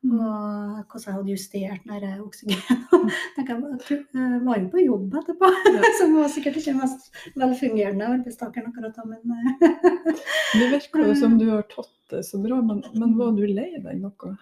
Mm. 0.00 0.16
Og 0.16 0.84
hvordan 0.88 1.04
jeg 1.04 1.14
hadde 1.14 1.34
justert 1.34 1.82
den 1.84 2.20
oksygenen. 2.24 2.84
oksygen. 2.88 3.10
Tenker 3.36 3.58
jeg, 3.90 4.36
var 4.46 4.60
jo 4.60 4.68
på 4.72 4.84
jobb 4.84 5.16
etterpå, 5.20 5.50
Ja. 5.74 5.90
som 6.00 6.14
var 6.16 6.30
sikkert 6.32 6.56
ikke 6.56 6.72
den 6.72 6.80
mest 6.80 7.10
velfungerende 7.36 8.08
arbeidstakeren 8.14 8.70
akkurat 8.70 8.96
da, 8.96 9.04
men 9.04 9.34
eh, 9.36 10.22
Det 10.56 10.70
virker 10.72 11.04
jo 11.04 11.16
som 11.24 11.36
du 11.40 11.50
har 11.50 11.66
tatt 11.68 11.92
det 12.14 12.22
så 12.26 12.40
bra, 12.40 12.62
men, 12.64 12.80
men 12.96 13.12
var 13.18 13.36
du 13.36 13.44
lei 13.44 13.74
deg 13.76 14.00
noe? 14.00 14.32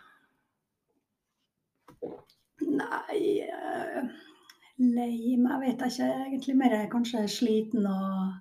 Nei 2.61 3.41
eh, 3.47 4.09
Lei 4.79 5.35
meg 5.43 5.63
vet 5.63 5.81
jeg 5.83 5.95
ikke. 5.95 6.09
Egentlig 6.29 6.57
mer 6.59 6.77
kanskje 6.93 7.25
sliten 7.31 7.87
og 7.87 8.37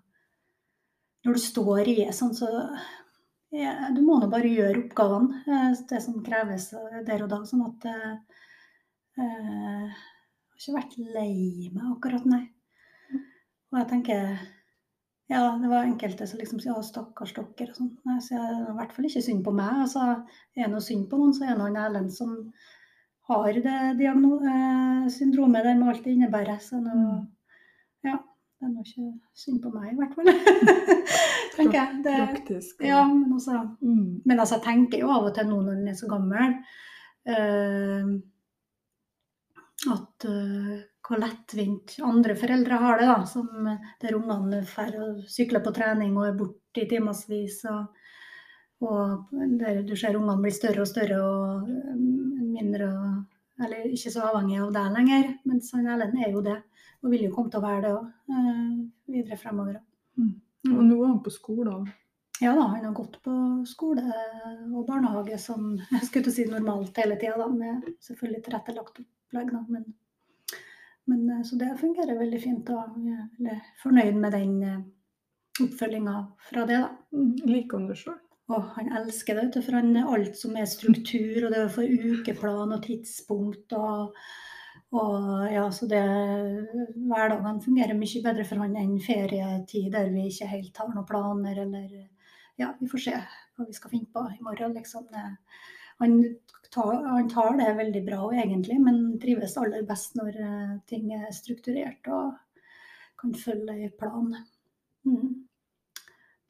Når 1.26 1.38
du 1.38 1.41
står 1.41 1.89
i 1.89 1.95
det 1.97 2.11
sånn, 2.15 2.36
så 2.38 2.49
ja, 3.53 3.89
Du 3.95 4.03
må 4.05 4.20
nå 4.20 4.30
bare 4.32 4.51
gjøre 4.51 4.84
oppgavene, 4.86 5.41
eh, 5.47 5.72
det 5.89 6.01
som 6.03 6.20
kreves 6.26 6.70
der 7.07 7.24
og 7.26 7.32
da. 7.32 7.41
Sånn 7.47 7.65
at 7.65 7.88
eh, 7.89 8.43
eh, 9.24 9.88
Jeg 9.88 10.53
har 10.53 10.61
ikke 10.61 10.78
vært 10.78 10.99
lei 11.15 11.72
meg 11.74 11.89
akkurat, 11.95 12.30
nei. 12.30 12.43
Og 13.72 13.82
jeg 13.82 13.89
tenker 13.93 14.38
Ja, 15.28 15.41
det 15.59 15.68
var 15.68 15.84
enkelte 15.84 16.24
som 16.30 16.39
liksom 16.39 16.61
sier 16.63 16.78
stakkars 16.86 17.34
dere' 17.36 17.74
og 17.74 17.76
sånn. 17.76 17.89
Nei, 18.07 18.20
Så 18.24 18.38
jeg 18.38 18.43
er 18.45 18.70
i 18.70 18.76
hvert 18.78 18.93
fall 18.95 19.09
ikke 19.09 19.26
synd 19.26 19.41
på 19.43 19.51
meg. 19.57 19.82
Altså, 19.84 20.05
er 20.55 20.61
det 20.61 20.72
noe 20.72 20.86
synd 20.86 21.09
på 21.09 21.20
noen, 21.20 21.34
så 21.36 21.43
er 21.43 21.57
det 21.57 21.65
han 21.65 21.80
Erlend 21.82 22.13
som 22.15 22.38
har 23.28 23.57
det 23.63 24.07
eh, 24.07 25.07
syndromet 25.11 25.63
der 25.67 25.75
med 25.75 25.89
alt 25.93 26.03
det 26.05 26.13
innebærer. 26.15 26.59
Så 26.63 26.80
nå, 26.82 26.93
Mm. 26.95 27.28
ja, 28.07 28.17
det 28.59 28.65
er 28.67 28.71
nå 28.73 28.84
ikke 28.86 29.11
synd 29.36 29.61
på 29.63 29.71
meg, 29.73 29.91
i 29.91 29.97
hvert 29.99 30.15
fall. 30.15 30.25
tenker 31.57 31.78
jeg. 31.80 32.01
Det, 32.05 32.15
Praktisk? 32.32 32.82
ja, 32.86 33.03
men 33.07 33.34
også 33.34 33.78
Mm. 33.82 34.21
men 34.25 34.39
altså, 34.39 34.55
jeg 34.57 34.63
tenker 34.63 34.99
jo 35.03 35.11
av 35.11 35.30
og 35.30 35.36
til 35.36 35.47
nå 35.49 35.61
når 35.61 35.75
den 35.82 35.88
er 35.91 35.97
så 35.99 36.07
gammel, 36.09 36.57
eh, 37.28 38.11
at 39.93 40.25
eh, 40.25 40.78
hvor 41.07 41.21
lettvint 41.21 41.93
andre 42.03 42.36
foreldre 42.36 42.80
har 42.82 42.97
det, 42.99 43.07
da. 43.07 43.19
Som, 43.30 43.47
der 44.01 44.15
ungene 44.17 44.63
drar 44.67 44.95
og 45.05 45.21
sykler 45.32 45.63
på 45.63 45.71
trening 45.75 46.17
og 46.17 46.28
er 46.28 46.36
borte 46.39 46.84
i 46.84 46.88
timevis. 46.89 47.61
Og, 47.71 47.86
og 48.84 49.30
der 49.61 49.84
du 49.88 49.95
ser 49.95 50.17
ungene 50.19 50.41
blir 50.43 50.55
større 50.55 50.84
og 50.84 50.89
større 50.89 51.21
og 51.23 51.69
eh, 51.69 52.36
mindre 52.58 52.89
Eller 53.58 53.88
ikke 53.89 54.12
så 54.14 54.26
avhengig 54.28 54.60
av 54.62 54.74
deg 54.76 54.91
lenger. 54.93 55.30
Mens 55.49 55.72
han 55.74 55.88
Erlend 55.89 56.20
er 56.22 56.34
jo 56.34 56.43
det. 56.45 56.58
Og 57.01 57.14
vil 57.14 57.24
jo 57.28 57.32
komme 57.34 57.49
til 57.53 57.62
å 57.62 57.66
være 57.66 57.82
det 57.86 57.93
òg, 57.93 58.12
videre 59.10 59.38
fremover. 59.38 59.80
Mm. 60.18 60.34
Og 60.74 60.84
nå 60.86 60.97
er 60.97 61.08
han 61.08 61.24
på 61.26 61.34
skolen. 61.34 61.88
Ja 62.41 62.51
da, 62.53 62.68
han 62.70 62.86
har 62.86 62.93
gått 62.93 63.18
på 63.26 63.34
skole 63.66 64.03
og 64.68 64.84
barnehage 64.86 65.39
som 65.41 65.72
jeg 65.80 66.03
skulle 66.05 66.28
til 66.28 66.34
å 66.34 66.36
si 66.36 66.45
normalt 66.49 66.99
hele 67.01 67.18
tida, 67.18 67.47
med 67.49 67.88
selvfølgelig 68.05 68.43
tilrettelagt 68.45 69.01
opplegg. 69.01 69.53
Da, 69.55 69.64
men, 69.74 69.88
men, 71.10 71.24
eh, 71.34 71.41
så 71.47 71.58
det 71.58 71.72
fungerer 71.82 72.20
veldig 72.20 72.41
fint, 72.43 72.70
og 72.70 72.99
Jeg 73.01 73.55
er 73.55 73.66
fornøyd 73.82 74.22
med 74.22 74.38
den 74.38 74.86
oppfølginga 75.66 76.16
fra 76.51 76.66
det. 76.70 76.82
da. 76.86 76.93
Mm. 77.14 77.34
Liker 77.49 77.80
han 77.80 77.89
det 77.89 77.97
sjøl? 78.03 78.20
Og 78.47 78.67
han 78.77 78.91
elsker 78.95 79.41
det, 79.41 79.61
for 79.63 79.75
han 79.75 79.95
alt 79.99 80.37
som 80.39 80.55
er 80.55 80.67
struktur, 80.71 81.45
og 81.45 81.51
det 81.51 81.63
å 81.65 81.71
få 81.71 81.83
ukeplan 81.83 82.75
og 82.77 82.83
tidspunkt 82.85 83.73
og, 83.75 84.13
og 84.95 85.49
ja, 85.51 85.65
så 85.75 85.89
det 85.91 86.03
Hverdagene 86.95 87.63
fungerer 87.65 87.97
mye 87.99 88.21
bedre 88.23 88.45
for 88.47 88.63
han 88.63 88.77
enn 88.79 88.95
ferietid 89.03 89.91
der 89.95 90.13
vi 90.13 90.29
ikke 90.29 90.47
helt 90.53 90.79
har 90.79 90.93
noen 90.93 91.09
planer, 91.09 91.59
eller 91.65 91.89
ja, 92.57 92.71
vi 92.79 92.87
får 92.89 93.03
se 93.03 93.17
hva 93.17 93.67
vi 93.67 93.75
skal 93.75 93.91
finne 93.91 94.13
på 94.13 94.23
i 94.31 94.43
morgen, 94.45 94.77
liksom. 94.77 95.11
Han, 95.99 96.17
tar, 96.71 96.93
han 97.03 97.29
tar 97.29 97.57
det 97.59 97.73
veldig 97.77 98.03
bra 98.05 98.21
egentlig, 98.37 98.79
men 98.81 99.17
trives 99.21 99.57
aller 99.59 99.83
best 99.87 100.15
når 100.17 100.39
eh, 100.45 100.73
ting 100.89 101.09
er 101.17 101.31
strukturert 101.33 102.07
og 102.13 102.37
kan 103.17 103.33
følge 103.33 103.75
en 103.87 103.95
plan. 103.97 104.33
Mm. 105.09 105.46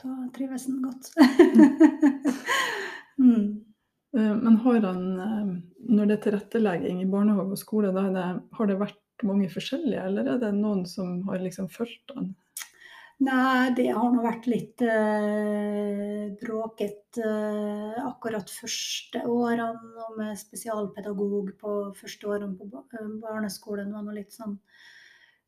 Da 0.04 0.16
trives 0.36 0.68
han 0.70 0.82
godt. 0.86 1.12
mm. 3.24 3.46
Eh, 4.18 4.36
Men 4.44 4.58
har 4.64 4.82
han, 4.86 5.04
eh, 5.20 5.54
når 5.90 6.10
det 6.10 6.18
er 6.18 6.24
tilrettelegging 6.26 7.02
i 7.02 7.10
barnehage 7.10 7.58
og 7.58 7.62
skole, 7.62 7.94
det, 7.96 8.26
har 8.60 8.70
det 8.70 8.82
vært 8.82 9.26
mange 9.26 9.50
forskjellige, 9.50 10.04
eller 10.10 10.34
er 10.36 10.44
det 10.44 10.52
noen 10.58 10.86
som 10.90 11.24
har 11.30 11.42
liksom 11.42 11.72
fulgt 11.74 12.14
han? 12.16 12.36
Nei, 13.26 13.74
det 13.74 13.88
har 13.98 14.12
nå 14.14 14.22
vært 14.22 14.46
litt 14.46 14.82
eh, 14.86 16.28
bråket 16.38 17.18
eh, 17.18 17.96
akkurat 18.04 18.52
første 18.54 19.24
årene. 19.26 19.72
Og 20.06 20.20
med 20.20 20.38
spesialpedagog 20.38 21.50
på 21.58 21.72
første 21.98 22.30
årene 22.30 22.54
på 22.60 22.70
eh, 22.70 23.10
barneskolen 23.24 23.90
var 23.96 24.06
nå 24.06 24.14
litt 24.20 24.38
sånn 24.38 24.60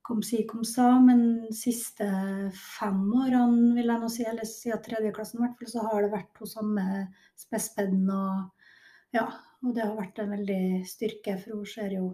kom 0.10 0.24
si, 0.26 0.42
kom 0.50 0.66
sa. 0.68 0.92
Men 1.04 1.52
siste 1.56 2.08
fem 2.58 3.04
årene, 3.22 3.76
vil 3.78 3.92
jeg 3.94 4.02
nå 4.02 4.10
si, 4.12 4.26
eller 4.28 4.50
siden 4.50 4.82
tredjeklassen 4.86 5.40
i 5.40 5.46
hvert 5.46 5.60
fall, 5.62 5.72
så 5.76 5.86
har 5.86 6.06
det 6.06 6.14
vært 6.16 6.42
hos 6.42 6.56
samme 6.58 6.88
spespeden. 7.38 8.10
Og 8.10 9.14
ja, 9.16 9.28
og 9.64 9.76
det 9.76 9.86
har 9.86 9.96
vært 9.98 10.20
en 10.24 10.34
veldig 10.34 10.64
styrke, 10.90 11.38
for 11.44 11.60
hun 11.60 11.70
ser 11.70 11.96
jo 12.00 12.10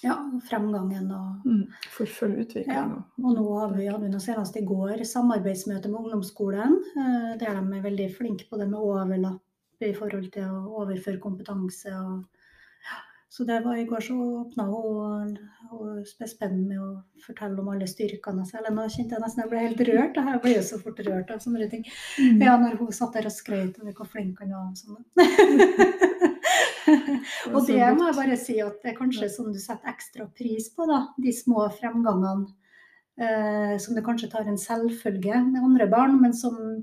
ja, 0.00 0.14
fremgangen 0.48 1.10
og 1.12 1.44
Mm. 1.44 1.66
For 1.92 2.06
full 2.06 2.32
utvikling. 2.40 2.72
Ja, 2.72 2.84
og- 3.18 3.34
nå 3.36 3.44
har 3.58 3.74
vi, 3.74 3.86
hadde 3.86 4.10
vi 4.10 4.20
senest 4.20 4.56
i 4.56 4.64
går 4.64 5.04
samarbeidsmøte 5.04 5.90
med 5.90 6.00
ungdomsskolen, 6.00 6.78
eh, 6.96 7.36
der 7.36 7.60
de 7.60 7.76
er 7.78 7.82
veldig 7.82 8.16
flinke 8.16 8.48
på 8.48 8.58
det 8.58 8.68
med 8.70 8.80
overlapp 8.80 9.40
i 9.82 9.92
forhold 9.92 10.30
til 10.32 10.44
å 10.44 10.86
overføre 10.86 11.20
kompetanse. 11.20 11.92
Og. 11.92 12.24
Så 13.30 13.46
det 13.46 13.60
var 13.62 13.78
i 13.78 13.84
går 13.86 14.02
så 14.02 14.16
åpna 14.40 14.64
hun 14.66 15.36
og 15.70 16.02
spespeden 16.08 16.64
med 16.66 16.80
å 16.82 17.04
fortelle 17.22 17.60
om 17.62 17.68
alle 17.70 17.86
styrkene. 17.86 18.42
sine. 18.48 18.72
nå 18.74 18.88
kjente 18.90 19.14
jeg 19.14 19.22
nesten 19.22 19.44
jeg 19.44 19.50
ble 19.52 19.60
helt 19.62 19.82
rørt. 19.86 20.16
Jeg 20.18 20.40
ble 20.42 20.54
jo 20.56 20.64
så 20.66 20.80
fort 20.82 20.98
rørt 21.06 21.30
av 21.30 21.38
sånne 21.44 21.68
ting. 21.70 21.84
Mm. 22.18 22.42
Ja, 22.42 22.58
når 22.58 22.74
hun 22.80 22.90
satt 22.96 23.14
der 23.14 23.30
og 23.30 23.36
skrøt 23.36 23.78
over 23.78 23.94
hvor 23.94 24.08
flink 24.10 24.34
han 24.42 24.50
var 24.56 24.66
og 24.66 24.74
sånn. 24.82 25.06
Og 27.54 27.60
det 27.68 27.86
må 27.94 28.02
jeg 28.08 28.16
bare 28.16 28.36
si 28.40 28.56
at 28.64 28.80
det 28.82 28.88
er 28.90 28.98
kanskje 28.98 29.28
sånn 29.30 29.54
du 29.54 29.60
setter 29.62 29.92
ekstra 29.92 30.24
pris 30.34 30.66
på, 30.74 30.82
da. 30.90 30.98
De 31.22 31.30
små 31.34 31.68
fremgangene 31.76 32.46
eh, 33.20 33.76
som 33.78 33.94
du 33.94 34.02
kanskje 34.02 34.30
tar 34.32 34.48
en 34.50 34.58
selvfølge 34.58 35.34
med 35.52 35.62
andre 35.62 35.86
barn, 35.92 36.18
men 36.18 36.34
som 36.34 36.82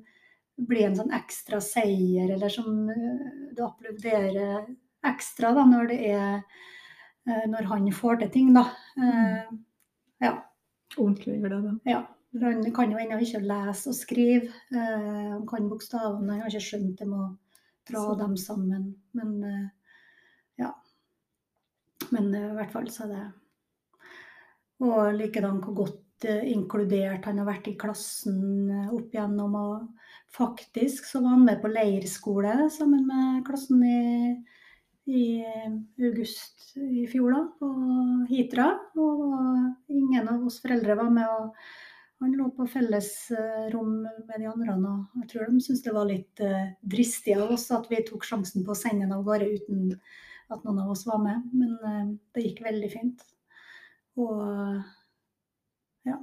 blir 0.57 0.87
en 0.87 0.95
sånn 0.97 1.13
ekstra 1.13 1.59
seier, 1.61 2.31
eller 2.37 2.49
som 2.53 2.89
eh, 2.93 3.27
du 3.51 3.63
applauderer 3.65 4.65
ekstra 5.05 5.53
da, 5.55 5.65
når 5.67 5.89
det 5.91 5.97
er 6.11 6.35
eh, 7.27 7.45
Når 7.49 7.67
han 7.71 7.89
får 7.93 8.21
til 8.21 8.31
ting, 8.33 8.53
da. 8.55 8.65
Eh, 8.97 9.49
ja. 10.23 10.33
Ordentlig 10.97 11.41
glede. 11.43 11.79
Ja. 11.85 12.05
Han 12.41 12.63
kan 12.75 12.91
jo 12.91 12.99
ennå 13.01 13.17
ikke 13.23 13.41
lese 13.41 13.91
og 13.91 13.97
skrive. 13.97 14.51
Eh, 14.71 15.29
han 15.33 15.45
kan 15.49 15.69
bokstavene, 15.69 16.31
han 16.33 16.41
har 16.45 16.51
ikke 16.51 16.69
skjønt 16.69 16.97
det 16.99 17.07
med 17.07 17.19
å 17.19 17.29
dra 17.89 18.03
Så. 18.03 18.17
dem 18.19 18.35
sammen. 18.37 18.89
Men 19.13 19.71
ja, 20.57 20.73
Men 22.11 22.33
i 22.35 22.53
hvert 22.55 22.71
fall 22.71 22.87
så 22.89 23.03
er 23.03 23.09
det 23.11 23.23
Og 24.87 25.13
likedan 25.17 25.59
hvor 25.61 25.75
godt 25.83 26.25
inkludert 26.25 27.25
han 27.25 27.37
har 27.37 27.45
vært 27.45 27.67
i 27.67 27.77
klassen 27.77 28.71
opp 28.91 29.13
igjennom. 29.13 29.55
Og 29.55 29.87
faktisk 30.33 31.05
så 31.05 31.21
var 31.21 31.35
han 31.35 31.45
med 31.45 31.61
på 31.61 31.71
leirskole 31.71 32.69
sammen 32.73 33.05
med 33.07 33.43
klassen 33.45 33.83
i, 33.83 34.35
i 35.07 35.25
august 36.03 36.73
i 36.77 37.05
fjor, 37.09 37.31
da, 37.33 37.43
på 37.59 37.71
Hitra. 38.31 38.69
Og 38.99 39.91
ingen 39.93 40.27
av 40.27 40.47
oss 40.47 40.61
foreldre 40.63 40.97
var 40.99 41.11
med. 41.13 41.27
og 41.27 42.23
han 42.23 42.31
lå 42.33 42.47
på 42.57 42.65
fellesrom 42.65 43.91
med 44.01 44.39
de 44.41 44.47
andre, 44.49 44.73
og 44.73 45.19
jeg 45.21 45.27
tror 45.29 45.51
de 45.51 45.59
syntes 45.61 45.83
det 45.85 45.91
var 45.93 46.07
litt 46.09 46.41
dristig 46.81 47.35
av 47.37 47.51
oss 47.53 47.67
at 47.75 47.85
vi 47.91 47.99
tok 48.07 48.25
sjansen 48.25 48.65
på 48.65 48.73
å 48.73 48.79
sende 48.79 49.05
ham 49.05 49.19
av 49.19 49.27
gårde 49.27 49.51
uten 49.53 49.91
at 50.53 50.63
noen 50.63 50.79
av 50.83 50.91
oss 50.91 51.05
var 51.07 51.19
med. 51.23 51.49
Men 51.53 51.73
uh, 51.83 52.13
det 52.35 52.45
gikk 52.45 52.63
veldig 52.65 52.91
fint. 52.91 53.25
Og 54.17 54.43
ja. 56.07 56.19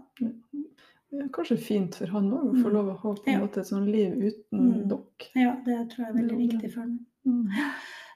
Kanskje 1.34 1.60
fint 1.60 1.94
for 1.94 2.10
han 2.10 2.32
òg 2.34 2.48
å 2.48 2.54
få 2.56 2.70
mm. 2.70 2.72
lov 2.74 2.88
å 2.90 2.96
ha 3.02 3.10
på 3.18 3.30
en 3.30 3.44
måte 3.44 3.62
et 3.62 3.68
sånt 3.68 3.90
liv 3.90 4.16
uten 4.16 4.64
mm. 4.64 4.78
dere. 4.90 5.28
Ja, 5.38 5.52
det 5.66 5.76
tror 5.92 6.06
jeg 6.06 6.10
er 6.10 6.16
veldig 6.16 6.38
viktig 6.40 6.70
for 6.72 6.86
han. 6.86 6.96
Mm. 7.24 7.44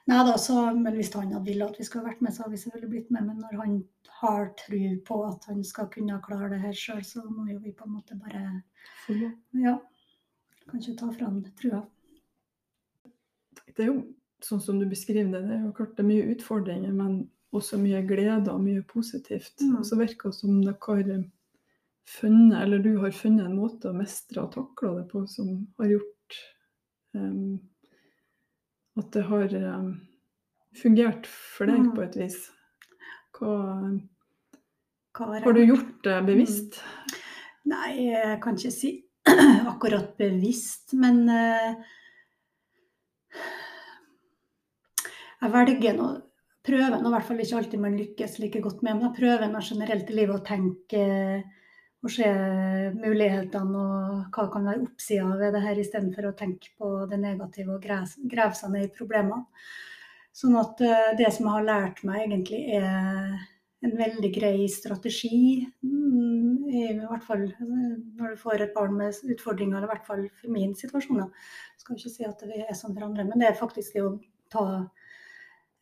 Nei 0.09 0.19
da, 0.25 0.37
så, 0.41 0.57
men 0.73 0.95
Hvis 0.97 1.11
han 1.13 1.33
hadde 1.33 1.45
villet 1.45 1.69
at 1.69 1.79
vi 1.79 1.85
skulle 1.85 2.07
vært 2.09 2.21
med, 2.25 2.33
så 2.33 2.43
hadde 2.43 2.55
vi 2.55 2.61
selvfølgelig 2.63 2.89
blitt 2.89 3.11
med. 3.13 3.27
Men 3.27 3.43
når 3.43 3.59
han 3.61 3.75
har 4.21 4.51
tro 4.57 4.81
på 5.05 5.19
at 5.27 5.45
han 5.51 5.63
skal 5.67 5.89
kunne 5.93 6.17
klare 6.25 6.49
det 6.53 6.61
her 6.63 6.75
sjøl, 6.75 7.03
så 7.05 7.23
må 7.27 7.45
jo 7.51 7.59
vi 7.61 7.75
på 7.77 7.85
en 7.85 7.95
måte 7.97 8.17
bare 8.19 8.63
Ja. 9.53 9.77
Kanskje 10.69 10.97
ta 10.97 11.09
fram 11.13 11.43
trua. 11.57 11.83
Det 13.75 13.85
er 13.85 13.91
jo 13.91 14.01
sånn 14.43 14.61
som 14.61 14.79
du 14.79 14.85
beskriver 14.89 15.31
det, 15.33 15.41
det 15.47 15.55
er 15.55 15.63
jo 15.65 15.73
klart 15.77 15.95
det 15.97 16.03
er 16.03 16.09
mye 16.09 16.27
utfordringer, 16.33 16.93
men 16.95 17.15
også 17.55 17.79
mye 17.81 18.01
glede 18.07 18.53
og 18.53 18.61
mye 18.63 18.83
positivt. 18.87 19.55
Mm. 19.61 19.81
Så 19.85 19.97
virker 19.99 20.29
det 20.29 20.37
som 20.37 20.61
dere 20.61 20.77
har 20.85 21.23
funnet, 22.09 22.61
eller 22.61 22.83
du 22.85 22.95
har 23.01 23.13
funnet 23.15 23.45
en 23.45 23.57
måte 23.57 23.89
å 23.89 23.97
mestre 23.97 24.43
og 24.43 24.53
takle 24.53 24.95
det 24.99 25.09
på 25.11 25.25
som 25.29 25.51
har 25.81 25.93
gjort 25.95 26.39
um, 27.17 27.59
at 28.99 29.11
det 29.15 29.25
har 29.29 29.57
um, 29.75 29.89
fungert 30.77 31.27
for 31.29 31.69
deg 31.69 31.83
mm. 31.83 31.91
på 31.95 32.05
et 32.05 32.17
vis. 32.19 32.39
Hva, 33.39 33.53
Hva 35.15 35.29
har, 35.35 35.55
du 35.55 35.61
gjort 35.63 35.99
det 36.05 36.17
bevisst? 36.27 36.79
Mm. 36.81 37.17
Nei, 37.69 37.89
jeg 38.09 38.39
kan 38.43 38.57
ikke 38.57 38.73
si 38.73 38.93
akkurat 39.71 40.15
bevisst, 40.19 40.95
men 40.97 41.25
uh, 41.29 41.75
jeg 45.39 45.53
velger 45.53 45.95
nå 45.99 46.09
prøver 46.69 46.99
nå 46.99 47.09
i 47.09 47.13
hvert 47.13 47.27
fall 47.27 47.41
ikke 47.41 47.59
alltid 47.59 47.81
man 47.81 47.97
lykkes 47.97 48.37
like 48.43 48.61
godt 48.63 48.83
med, 48.83 48.97
men 48.97 49.07
jeg 49.07 49.17
prøver 49.19 49.51
nå 49.51 49.61
generelt 49.65 50.11
i 50.11 50.17
livet 50.17 50.35
å 50.35 50.45
tenke 50.45 51.03
og 51.99 52.11
se 52.13 52.27
mulighetene 52.95 53.83
og 53.83 54.35
hva 54.35 54.45
kan 54.53 54.67
være 54.69 54.85
oppsida 54.85 55.27
ved 55.39 55.55
det 55.55 55.63
her, 55.65 55.81
istedenfor 55.81 56.29
å 56.29 56.35
tenke 56.39 56.71
på 56.79 56.91
det 57.11 57.19
negative 57.19 57.75
og 57.75 57.83
grave 57.83 58.55
seg 58.55 58.73
ned 58.73 58.87
i 58.87 58.93
problemene. 58.95 59.43
Sånn 60.39 60.55
at 60.59 60.79
eh, 60.85 61.13
det 61.19 61.31
som 61.35 61.47
jeg 61.49 61.55
har 61.57 61.65
lært 61.67 62.03
meg, 62.07 62.21
egentlig 62.23 62.61
er 62.77 63.33
en 63.83 63.95
veldig 63.99 64.29
grei 64.35 64.67
strategi. 64.71 65.65
Mm, 65.83 66.67
I 66.69 66.83
hvert 66.99 67.25
fall 67.25 67.45
altså, 67.47 67.67
når 67.67 68.35
du 68.35 68.41
får 68.43 68.63
et 68.63 68.75
barn 68.75 68.95
med 68.99 69.19
utfordringer, 69.35 69.77
eller 69.77 69.89
i 69.89 69.93
hvert 69.93 70.07
fall 70.07 70.25
for 70.39 70.55
min 70.55 70.75
situasjon. 70.77 71.23
Jeg 71.25 71.83
skal 71.83 71.99
ikke 71.99 72.13
si 72.15 72.27
at 72.27 72.43
det 72.47 72.63
er 72.65 72.77
sånn 72.77 72.95
for 72.95 73.07
andre, 73.07 73.27
men 73.27 73.41
det 73.41 73.49
er 73.49 73.59
faktisk 73.59 73.97
det 73.97 74.05
å 74.05 74.13
ta 74.51 74.65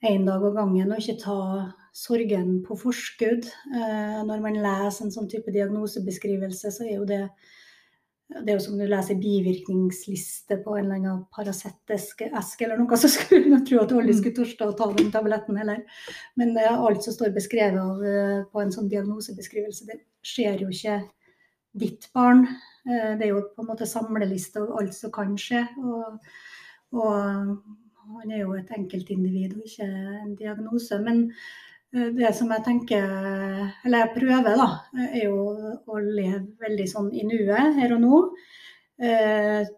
én 0.05 0.25
dag 0.27 0.43
av 0.45 0.57
gangen, 0.57 0.93
og 0.93 1.01
ikke 1.01 1.19
ta 1.21 1.39
sorgen 1.97 2.59
på 2.65 2.77
forskudd. 2.77 3.47
Eh, 3.73 4.19
når 4.27 4.41
man 4.43 4.59
leser 4.61 5.07
en 5.07 5.13
sånn 5.13 5.29
type 5.31 5.53
diagnosebeskrivelse, 5.53 6.73
så 6.73 6.85
er 6.85 6.99
jo 6.99 7.07
det 7.09 7.23
det 8.27 8.51
er 8.51 8.57
jo 8.57 8.63
som 8.65 8.75
du 8.75 8.83
leser 8.83 9.15
bivirkningsliste 9.21 10.57
på 10.65 10.73
en 10.75 10.89
eller 10.89 10.97
annen 10.97 11.19
Paracet-eske 11.31 12.65
eller 12.65 12.81
noe, 12.81 12.97
så 12.99 13.07
skulle 13.07 13.53
du 13.53 13.61
tro 13.63 13.77
at 13.79 13.93
alle 13.95 14.11
mm. 14.11 14.17
skulle 14.17 14.35
tørste 14.35 14.67
å 14.67 14.73
ta 14.75 14.89
den 14.97 15.13
tabletten 15.13 15.55
heller. 15.55 15.85
Men 16.35 16.51
eh, 16.59 16.67
alt 16.67 17.07
som 17.07 17.15
står 17.15 17.31
beskrevet 17.37 17.79
av, 17.79 18.03
eh, 18.03 18.41
på 18.51 18.59
en 18.61 18.73
sånn 18.75 18.89
diagnosebeskrivelse, 18.91 19.87
det 19.87 20.01
skjer 20.27 20.65
jo 20.65 20.67
ikke 20.75 20.99
ditt 21.77 22.09
barn. 22.11 22.43
Det 22.83 23.21
er 23.21 23.29
jo 23.29 23.41
på 23.53 23.61
en 23.61 23.69
måte 23.69 23.85
samleliste 23.87 24.59
av 24.63 24.75
alt 24.79 24.95
som 24.97 25.11
kan 25.13 25.35
skje. 25.39 25.61
Og, 25.77 26.17
og 26.97 27.11
han 28.17 28.31
er 28.33 28.41
jo 28.41 28.55
et 28.57 28.71
enkeltindivid 28.75 29.55
og 29.55 29.67
ikke 29.67 29.87
en 29.87 30.35
diagnose. 30.39 30.97
Men 31.05 31.27
det 31.91 32.31
som 32.35 32.49
jeg 32.51 32.63
tenker, 32.65 33.03
eller 33.85 34.03
jeg 34.03 34.13
prøver, 34.15 34.59
da, 34.59 34.67
er 35.07 35.21
jo 35.23 35.37
å 35.87 35.99
leve 36.03 36.43
veldig 36.59 36.87
sånn 36.91 37.11
i 37.15 37.23
nuet 37.27 37.77
her 37.77 37.93
og 37.95 38.01
nå. 38.03 38.19
Eh, 39.07 39.69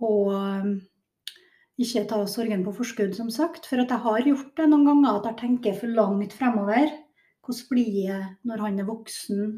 og 0.00 0.32
ikke 1.80 2.04
ta 2.08 2.20
sorgen 2.28 2.64
på 2.66 2.74
forskudd, 2.76 3.14
som 3.16 3.30
sagt. 3.32 3.68
For 3.68 3.80
at 3.80 3.92
jeg 3.92 4.04
har 4.04 4.26
gjort 4.26 4.52
det 4.58 4.68
noen 4.68 4.88
ganger, 4.88 5.20
at 5.20 5.30
jeg 5.30 5.40
tenker 5.44 5.78
for 5.78 5.94
langt 5.96 6.34
fremover. 6.36 6.90
Hvordan 7.46 7.68
blir 7.70 7.92
jeg 8.10 8.24
når 8.48 8.64
han 8.66 8.82
er 8.82 8.88
voksen? 8.88 9.54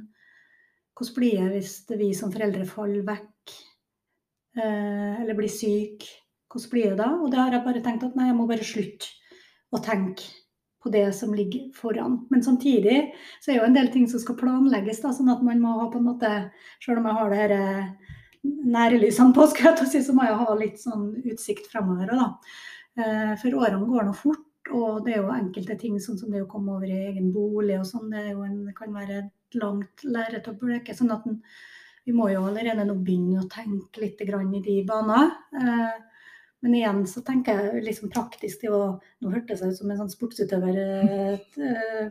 Hvordan 0.93 1.17
blir 1.17 1.39
jeg 1.41 1.53
hvis 1.55 1.75
vi 1.99 2.13
som 2.15 2.33
foreldre 2.35 2.69
faller 2.69 3.07
vekk? 3.09 3.57
Eh, 4.61 5.23
eller 5.23 5.39
blir 5.39 5.51
syke? 5.51 6.21
Hvordan 6.53 6.75
blir 6.75 6.93
det 6.93 7.01
da? 7.01 7.11
Og 7.17 7.33
da 7.33 7.47
har 7.47 7.57
jeg 7.57 7.65
bare 7.65 7.83
tenkt 7.83 8.07
at 8.07 8.15
nei, 8.19 8.29
jeg 8.29 8.39
må 8.39 8.47
bare 8.51 8.67
slutte 8.67 9.09
å 9.73 9.81
tenke 9.83 10.29
på 10.83 10.91
det 10.93 11.05
som 11.17 11.35
ligger 11.35 11.69
foran. 11.77 12.19
Men 12.31 12.43
samtidig 12.43 13.13
så 13.41 13.53
er 13.53 13.61
jo 13.61 13.67
en 13.69 13.77
del 13.77 13.91
ting 13.93 14.09
som 14.11 14.23
skal 14.23 14.39
planlegges, 14.41 15.03
da, 15.05 15.13
sånn 15.15 15.31
at 15.33 15.43
man 15.47 15.63
må 15.63 15.77
ha 15.79 15.89
på 15.93 16.01
en 16.01 16.09
måte 16.11 16.33
Selv 16.83 16.99
om 16.99 17.07
jeg 17.07 17.19
har 17.19 17.31
det 17.31 17.41
her 17.41 17.57
eh, 17.57 18.15
nærlysene 18.43 19.35
på, 19.37 19.47
skal 19.53 19.77
jeg 19.79 19.91
si, 19.93 20.05
så 20.07 20.15
må 20.17 20.27
jeg 20.27 20.39
ha 20.41 20.57
litt 20.59 20.81
sånn 20.83 21.13
utsikt 21.23 21.69
fremover 21.71 22.11
òg, 22.15 22.23
da. 22.23 22.57
Eh, 23.03 23.35
for 23.41 23.61
årene 23.63 23.87
går 23.89 24.09
nå 24.09 24.17
fort. 24.17 24.49
Og 24.73 25.03
det 25.05 25.17
er 25.17 25.25
jo 25.25 25.35
enkelte 25.35 25.75
ting 25.79 25.99
sånn 26.01 26.19
som 26.21 26.31
det 26.31 26.45
å 26.45 26.51
komme 26.51 26.77
over 26.77 26.87
i 26.87 27.09
egen 27.09 27.33
bolig 27.35 27.81
og 27.81 27.87
sånn, 27.89 28.13
det, 28.15 28.29
en, 28.31 28.61
kan 28.77 28.95
være 28.95 29.19
et 29.25 29.59
langt 29.59 30.05
lerret 30.07 30.47
å 30.49 30.55
bleke. 30.59 30.95
sånn 30.95 31.11
at 31.15 31.27
en, 31.29 31.41
vi 32.07 32.15
må 32.15 32.29
jo 32.31 32.45
allerede 32.47 32.87
nå 32.87 32.95
begynne 32.99 33.43
å 33.43 33.51
tenke 33.51 34.03
litt 34.03 34.23
i 34.23 34.63
de 34.67 34.77
baner. 34.87 35.35
Eh, 36.63 36.69
men 36.69 36.75
igjen 36.75 37.07
så 37.07 37.23
tenker 37.23 37.59
jeg 37.59 37.85
liksom 37.85 38.11
praktisk 38.11 38.63
det 38.63 38.71
å 38.71 38.99
Nå 39.23 39.31
hørtes 39.31 39.63
jeg 39.63 39.73
ut 39.73 39.79
som 39.79 39.91
en 39.91 40.01
sånn 40.03 40.11
sportsutøver. 40.11 40.79
Uh, 40.83 41.39
uh, 41.63 42.11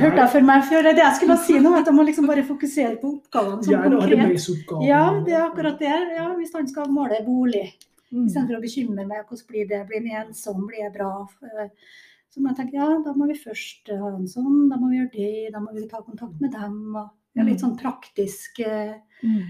hørte 0.00 0.22
jeg 0.22 0.32
for 0.32 0.46
meg 0.48 0.64
før. 0.64 0.90
Det 0.90 1.02
jeg 1.02 1.18
skulle 1.18 1.36
si 1.44 1.58
nå, 1.60 1.74
at 1.76 1.88
jeg 1.88 1.96
må 1.96 2.06
liksom 2.06 2.28
bare 2.30 2.44
fokusere 2.46 2.96
på 3.00 3.14
oppgavene 3.18 3.64
som 3.64 3.74
ja, 3.74 3.82
konkret. 3.84 4.48
Ja, 4.86 5.04
det 5.26 5.36
er 5.36 5.46
akkurat 5.46 5.80
det. 5.80 5.92
Ja, 6.16 6.30
hvis 6.38 6.54
han 6.56 6.68
skal 6.70 6.88
måle 6.92 7.20
bolig, 7.26 7.66
mm. 8.10 8.26
istedenfor 8.26 8.58
å 8.58 8.64
bekymre 8.64 9.04
meg 9.04 9.26
hvordan 9.26 9.48
blir 9.52 9.68
det, 9.68 9.82
blir 9.90 10.06
han 10.06 10.30
ensom, 10.30 10.64
blir 10.70 10.86
jeg 10.86 10.94
bra? 10.96 11.12
Så 12.30 12.40
må 12.40 12.52
jeg 12.52 12.60
tenke 12.62 12.78
ja, 12.78 12.90
da 13.04 13.12
må 13.16 13.28
vi 13.28 13.38
først 13.38 13.92
ha 13.92 14.12
en 14.14 14.28
sånn, 14.30 14.68
da 14.72 14.78
må 14.80 14.92
vi 14.92 15.02
gjøre 15.02 15.14
det, 15.16 15.32
da 15.52 15.62
må 15.62 15.74
vi 15.76 15.88
ta 15.90 16.00
kontakt 16.00 16.40
med 16.40 16.54
dem. 16.56 16.94
og 16.94 17.10
ja, 17.36 17.44
Litt 17.44 17.60
sånn 17.60 17.76
praktisk 17.78 18.62
mm. 18.64 19.42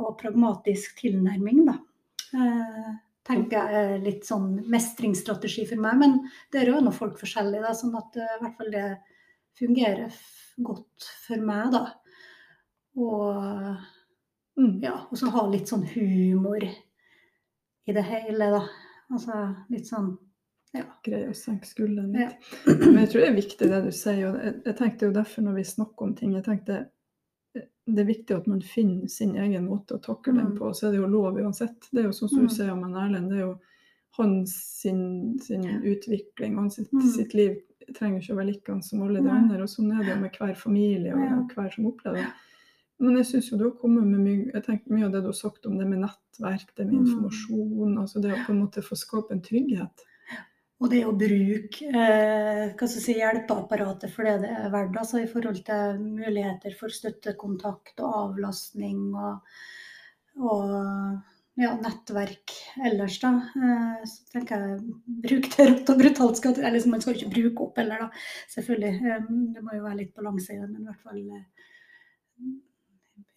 og 0.00 0.14
pragmatisk 0.22 1.04
tilnærming, 1.04 1.66
da 1.68 1.76
tenker 3.34 3.58
jeg 3.58 3.80
er 3.80 4.04
litt 4.04 4.28
sånn 4.28 4.54
mestringsstrategi 4.70 5.66
for 5.70 5.82
meg. 5.82 5.98
Men 6.00 6.16
det 6.52 6.62
er 6.62 6.72
jo 6.72 6.80
noe 6.84 6.94
folk 6.94 7.18
forskjellig, 7.20 7.62
da, 7.64 7.74
sånn 7.76 7.96
at 7.98 8.18
uh, 8.20 8.36
i 8.38 8.40
hvert 8.44 8.56
fall 8.60 8.72
det 8.74 8.86
fungerer 9.58 10.16
godt 10.64 11.08
for 11.26 11.44
meg, 11.44 11.74
da. 11.74 11.84
Og 13.02 13.38
mm. 14.58 14.74
ja, 14.84 14.96
og 15.08 15.18
så 15.18 15.32
ha 15.34 15.46
litt 15.50 15.70
sånn 15.70 15.86
humor 15.94 16.62
i 16.64 17.96
det 17.96 18.04
hele, 18.06 18.50
da. 18.54 18.62
Altså 19.12 19.40
litt 19.72 19.90
sånn 19.90 20.14
ja. 20.74 20.88
Greie 21.06 21.28
å 21.30 21.36
senke 21.38 21.68
skuldrene 21.68 22.24
litt. 22.24 22.46
Ja. 22.66 22.74
Men 22.80 23.04
jeg 23.04 23.12
tror 23.12 23.20
det 23.22 23.28
er 23.28 23.36
viktig 23.36 23.68
det 23.70 23.80
du 23.84 23.92
sier. 23.94 24.24
og 24.32 24.66
jeg 24.66 24.74
tenkte 24.80 25.06
jo 25.06 25.14
derfor 25.14 25.46
når 25.46 25.60
vi 25.60 25.66
snakker 25.70 26.08
om 26.08 26.14
ting, 26.18 26.32
jeg 26.34 26.46
tenkte 26.48 26.80
det 27.86 28.00
er 28.00 28.08
viktig 28.08 28.36
at 28.36 28.46
man 28.48 28.62
finner 28.64 29.08
sin 29.12 29.34
egen 29.36 29.66
måte 29.68 29.98
å 29.98 30.02
takle 30.02 30.32
den 30.32 30.54
mm. 30.54 30.56
på. 30.58 30.72
Så 30.72 30.88
er 30.88 30.94
det 30.94 31.02
jo 31.02 31.10
lov 31.10 31.36
uansett. 31.36 31.90
Det 31.90 32.00
er 32.00 32.08
jo 32.08 32.16
sånn 32.16 32.30
som 32.32 32.46
du 32.46 32.48
mm. 32.48 32.54
sier 32.56 32.72
om 32.72 32.84
Erlend. 32.88 33.28
Det 33.32 33.40
er 33.40 33.44
jo 33.44 33.54
hans 34.16 34.54
sin, 34.80 35.04
sin 35.42 35.66
utvikling, 35.82 36.56
hans 36.56 36.78
sitt, 36.78 36.92
mm. 36.94 37.04
sitt, 37.16 37.34
liv 37.36 37.58
trenger 37.92 38.22
ikke 38.22 38.32
å 38.32 38.38
være 38.38 38.52
likende 38.52 38.86
som 38.86 39.02
alle 39.04 39.20
de 39.20 39.28
andre. 39.28 39.60
Og 39.66 39.70
sånn 39.70 39.92
er 39.92 40.06
det 40.06 40.16
med 40.22 40.38
hver 40.38 40.54
familie 40.56 41.12
og 41.12 41.52
hver 41.52 41.70
som 41.74 41.90
opplever 41.90 42.22
det. 42.22 42.32
Men 43.02 43.18
jeg 43.18 43.28
syns 43.28 43.50
jo 43.50 43.58
du 43.58 43.66
har 43.66 43.76
kommet 43.76 44.06
med 44.06 44.22
mye, 44.22 44.50
jeg 44.54 44.64
tenker 44.64 44.94
mye 44.94 45.08
av 45.08 45.12
det 45.12 45.24
du 45.24 45.28
har 45.28 45.36
sagt 45.36 45.66
om 45.66 45.74
det 45.76 45.86
med 45.90 46.04
nettverk, 46.04 46.68
det 46.78 46.86
med 46.86 47.00
informasjon. 47.02 47.98
altså 48.00 48.22
Det 48.22 48.32
å 48.32 48.42
på 48.46 48.54
en 48.54 48.62
måte 48.62 48.84
få 48.86 48.96
skape 48.96 49.34
en 49.34 49.42
trygghet. 49.44 50.04
Og 50.84 50.90
det 50.92 51.00
å 51.08 51.14
bruke 51.16 51.86
eh, 51.88 52.88
si, 52.92 53.14
hjelpeapparatet 53.16 54.12
for 54.12 54.28
det 54.28 54.34
det 54.42 54.50
er 54.52 54.72
verdt, 54.72 54.98
altså 55.00 55.22
i 55.22 55.28
forhold 55.30 55.62
til 55.64 56.02
muligheter 56.02 56.74
for 56.76 56.92
støttekontakt 56.92 58.02
og 58.04 58.18
avlastning 58.18 59.14
og, 59.16 59.54
og 60.44 60.74
ja, 61.56 61.70
nettverk 61.80 62.52
ellers, 62.84 63.16
da. 63.22 63.32
Eh, 63.56 64.04
så 64.10 64.28
tenker 64.34 64.66
jeg 64.66 64.78
bruk 65.24 65.50
det 65.54 65.68
rått 65.70 65.92
og 65.94 66.00
brutalt. 66.04 66.40
Skal, 66.42 66.60
eller 66.60 66.88
man 66.92 67.04
skal 67.04 67.16
ikke 67.16 67.32
bruke 67.32 67.68
opp 67.68 67.80
heller, 67.80 68.04
da. 68.04 68.24
Selvfølgelig. 68.52 68.94
Eh, 69.00 69.28
det 69.56 69.64
må 69.64 69.78
jo 69.78 69.84
være 69.86 70.00
litt 70.02 70.14
balanse 70.18 70.52
i 70.52 70.60
det, 70.60 70.68
men 70.68 70.82
i 70.82 70.88
hvert 70.90 71.04
fall 71.06 71.20
eh, 71.24 71.44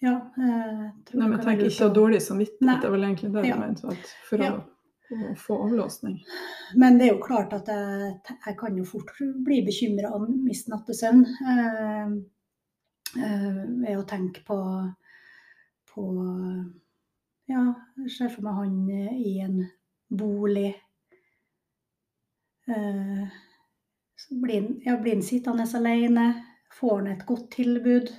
Ja. 0.04 0.18
Nei, 0.38 1.28
men 1.30 1.39
tenker 1.39 1.70
ikke 1.70 1.86
å 1.86 1.91
ha 1.91 1.93
dårlig 1.95 2.20
samvittighet, 2.26 2.82
det 2.82 2.89
er 2.89 2.93
vel 2.98 3.06
egentlig 3.08 3.32
det 3.38 3.45
Ja. 3.48 3.56
mener. 3.62 3.78
mente. 3.88 4.18
For 4.28 4.43
Ja. 4.43 4.58
Å, 5.10 5.36
få 5.39 5.64
avlåsning. 5.64 6.26
Men 6.76 6.97
det 6.97 7.08
er 7.08 7.14
jo 7.14 7.24
klart 7.24 7.53
at 7.55 7.70
jeg, 7.72 8.18
jeg 8.45 8.58
kan 8.60 8.78
jo 8.78 8.86
fort 8.88 9.14
bli 9.45 9.62
bekymra 9.66 10.12
og 10.16 10.28
miste 10.32 10.74
nattesøvn 10.74 11.24
eh, 11.53 12.12
eh, 13.22 13.62
ved 13.84 13.93
å 13.95 14.05
tenke 14.10 14.43
på, 14.47 14.60
på 15.93 16.08
Ja, 17.47 17.64
ser 18.12 18.34
for 18.34 18.43
meg 18.43 18.60
han 18.60 18.78
eh, 18.91 19.16
i 19.16 19.34
en 19.45 19.62
bolig. 20.12 20.74
Eh, 22.68 23.39
blir 24.30 24.62
han, 24.62 24.72
ja, 24.84 24.99
han 24.99 25.24
sittende 25.24 25.68
alene? 25.80 26.30
Får 26.76 26.97
han 26.97 27.12
et 27.14 27.26
godt 27.26 27.51
tilbud? 27.55 28.12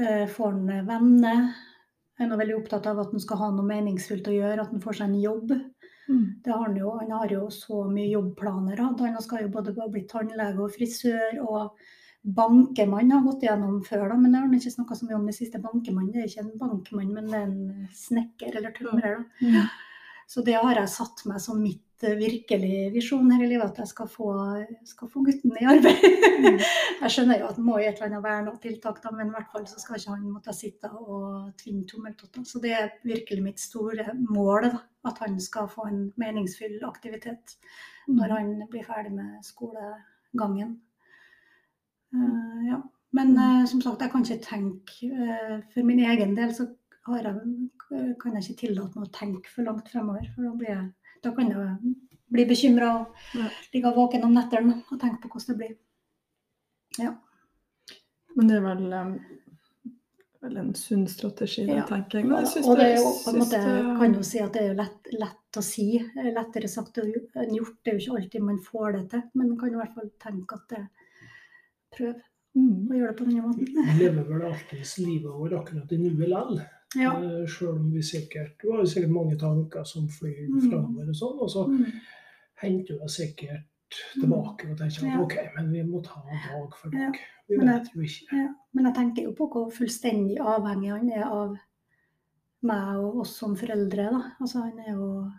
Eh, 0.00 0.26
får 0.26 0.52
han 0.52 0.86
venner? 0.88 1.52
Er 2.20 2.36
veldig 2.36 2.58
opptatt 2.58 2.86
av 2.90 2.98
at 3.00 3.14
han 3.14 3.22
skal 3.22 3.40
ha 3.40 3.46
noe 3.54 3.64
meningsfullt 3.64 4.28
å 4.28 4.34
gjøre, 4.34 4.60
at 4.60 4.74
han 4.74 4.82
får 4.84 4.98
seg 4.98 5.08
en 5.08 5.22
jobb. 5.22 5.54
Mm. 6.10 6.26
Det 6.44 6.52
har 6.52 6.66
han, 6.66 6.76
jo, 6.76 6.90
han 6.98 7.14
har 7.16 7.32
jo 7.32 7.46
så 7.54 7.84
mye 7.88 8.10
jobbplaner. 8.10 8.82
Han 8.82 9.22
skal 9.24 9.46
jo 9.46 9.54
både 9.54 9.72
bli 9.72 10.04
tannlege 10.10 10.60
og 10.60 10.74
frisør 10.74 11.40
og 11.46 11.80
bankemann 12.20 13.12
har 13.14 13.22
gått 13.24 13.46
gjennom 13.46 13.78
før, 13.86 14.10
da, 14.10 14.16
men 14.20 14.32
det 14.32 14.40
har 14.40 14.48
han 14.48 14.56
ikke 14.58 14.74
snakka 14.74 14.96
så 14.98 15.06
mye 15.08 15.16
om 15.16 15.28
det 15.30 15.36
siste. 15.38 15.60
Bankemann 15.64 16.10
det 16.12 16.20
er 16.20 16.28
ikke 16.28 16.44
en 16.44 16.58
bankmann, 16.60 17.14
men 17.16 17.30
det 17.30 17.38
er 17.38 17.46
en 17.46 17.86
snekker 17.96 18.58
eller 18.60 18.74
tømrer. 18.76 19.22
Mm. 19.40 19.62
Så 20.30 20.44
det 20.46 20.60
har 20.60 20.78
jeg 20.78 20.90
satt 20.92 21.24
meg 21.26 21.40
som 21.42 21.58
mitt 21.58 22.04
eh, 22.06 22.14
virkelig 22.14 22.92
visjon 22.94 23.32
her 23.34 23.42
i 23.42 23.48
livet, 23.50 23.72
at 23.72 23.80
jeg 23.82 23.90
skal 23.90 24.06
få, 24.10 24.28
skal 24.86 25.10
få 25.10 25.24
gutten 25.26 25.56
i 25.58 25.66
arbeid. 25.72 26.04
Mm. 26.44 26.60
jeg 27.02 27.14
skjønner 27.16 27.40
jo 27.40 27.48
at 27.48 27.58
det 27.58 27.64
må 27.66 27.80
i 27.80 27.88
et 27.88 27.98
eller 27.98 28.12
annet 28.12 28.26
være 28.28 28.44
noe 28.46 28.60
tiltak, 28.62 29.00
da, 29.02 29.10
men 29.16 29.32
i 29.32 29.34
hvert 29.34 29.50
fall 29.50 29.66
så 29.66 29.82
skal 29.82 29.98
ikke 29.98 30.14
han 30.14 30.28
måtte 30.30 30.54
sitte 30.54 30.92
og 30.94 31.50
tvinne 31.58 31.82
tommeltotter. 31.90 32.46
Så 32.46 32.62
det 32.62 32.76
er 32.78 32.92
virkelig 33.02 33.42
mitt 33.48 33.62
store 33.62 34.14
mål, 34.20 34.68
da, 34.68 34.84
at 35.10 35.18
han 35.24 35.34
skal 35.42 35.66
få 35.72 35.88
en 35.90 36.04
meningsfull 36.20 36.78
aktivitet 36.86 37.56
når 38.06 38.36
han 38.36 38.54
blir 38.70 38.86
ferdig 38.86 39.12
med 39.16 39.42
skolegangen. 39.46 40.76
Uh, 42.14 42.62
ja. 42.70 42.80
Men 43.18 43.34
uh, 43.34 43.66
som 43.66 43.82
sagt, 43.82 44.02
jeg 44.02 44.10
kan 44.10 44.24
ikke 44.26 44.42
tenke 44.42 45.10
uh, 45.10 45.60
For 45.70 45.86
min 45.86 46.02
egen 46.02 46.32
del 46.34 46.50
så 46.54 46.66
har 47.06 47.26
jeg, 47.26 47.70
kan 47.90 48.32
jeg 48.36 48.42
ikke 48.44 48.60
tillate 48.66 48.96
meg 48.98 49.08
å 49.08 49.12
tenke 49.12 49.48
for 49.50 49.62
langt 49.66 49.88
fremover. 49.90 50.28
For 50.34 50.42
da, 50.46 50.50
blir 50.60 50.68
jeg, 50.68 50.92
da 51.22 51.32
kan 51.34 51.50
jeg 51.50 51.94
bli 52.30 52.44
bekymra 52.46 52.90
og 53.00 53.06
Ja. 53.34 53.48
ligge 53.74 53.94
våken 53.96 54.24
om 54.24 54.34
nettene 54.34 54.82
og 54.92 55.00
tenke 55.00 55.20
på 55.22 55.28
hvordan 55.32 55.46
det 55.46 55.56
blir. 55.58 55.76
Ja. 56.98 57.16
Men 58.36 58.46
det 58.48 58.56
er 58.56 58.60
vel, 58.62 58.92
um, 58.92 59.20
vel 60.42 60.56
en 60.56 60.72
sunn 60.74 61.06
strategi, 61.08 61.66
det, 61.66 61.76
Ja. 61.76 61.86
tenker 61.86 62.20
jeg. 62.20 62.28
Men 62.28 62.44
jeg 62.44 62.64
og 62.64 62.76
det 62.78 62.86
er 62.86 62.96
jo 62.96 63.10
på 63.24 63.28
en 63.34 63.40
måte, 63.40 63.50
det- 63.58 63.98
kan 63.98 64.14
jo 64.14 64.22
si 64.22 64.38
at 64.38 64.52
det 64.52 64.62
er 64.62 64.74
lett, 64.74 65.12
lett 65.12 65.52
å 65.56 65.62
si. 65.62 65.98
eh, 65.98 66.30
Lettere 66.32 66.68
sagt 66.68 66.94
enn 66.98 67.12
gjort. 67.54 67.76
Det 67.84 67.92
er 67.94 67.98
jo 67.98 68.12
ikke 68.12 68.16
alltid 68.22 68.42
man 68.42 68.58
får 68.58 68.92
det 68.92 69.10
til. 69.10 69.22
Men 69.34 69.48
man 69.48 69.58
kan 69.58 69.68
i 69.68 69.76
hvert 69.76 69.94
fall 69.94 70.10
tenke 70.20 70.52
at 70.54 70.68
det 70.68 70.88
prøv 71.92 72.22
Mm. 72.56 72.88
å 72.88 72.94
gjøre 72.94 73.08
det 73.08 73.16
på 73.16 73.26
denne 73.26 73.42
måten. 73.42 73.66
Vi 73.66 73.98
lever 74.04 74.24
vel 74.24 74.42
alltids 74.52 74.98
livet 74.98 75.30
vårt 75.32 75.52
akkurat 75.52 75.92
i 75.92 75.96
nuet 75.96 76.18
likevel. 76.28 76.66
Ja. 76.96 77.10
Sjøl 77.14 77.48
Selv 77.48 77.70
om 77.78 77.90
vi 77.92 78.02
sikkert 78.02 78.56
Du 78.62 78.72
har 78.72 78.80
jo 78.80 78.86
sikkert 78.90 79.10
mange 79.14 79.36
tanker 79.38 79.84
som 79.84 80.08
flyr 80.08 80.48
Mm. 80.48 80.70
framover 80.70 81.08
og 81.08 81.14
sånn, 81.14 81.38
og 81.40 81.50
så 81.50 81.66
Mm. 81.68 81.84
henter 82.62 82.86
du 82.94 82.98
deg 82.98 83.08
sikkert 83.10 83.64
tilbake 84.20 84.70
og 84.70 84.78
tenker 84.78 85.06
Ja. 85.06 85.14
at 85.14 85.20
OK, 85.20 85.36
men 85.56 85.72
vi 85.72 85.82
må 85.82 86.02
ta 86.02 86.20
dag 86.26 86.74
for 86.76 86.90
Ja. 86.92 87.12
Vi 87.48 87.56
Men 87.56 87.66
vet 87.66 87.88
jo 87.94 88.00
ikke. 88.00 88.32
Ja, 88.36 88.48
men 88.72 88.84
jeg 88.84 88.94
tenker 88.94 89.22
jo 89.22 89.32
på 89.32 89.48
hvor 89.52 89.70
fullstendig 89.70 90.38
avhengig 90.38 90.90
han 90.90 91.10
er 91.10 91.24
av 91.24 91.56
meg 92.62 92.96
og 92.98 93.16
oss 93.20 93.36
som 93.36 93.56
foreldre. 93.56 94.10
Da. 94.10 94.22
Altså, 94.40 94.60
han 94.62 94.78
er 94.78 94.92
jo 94.92 95.30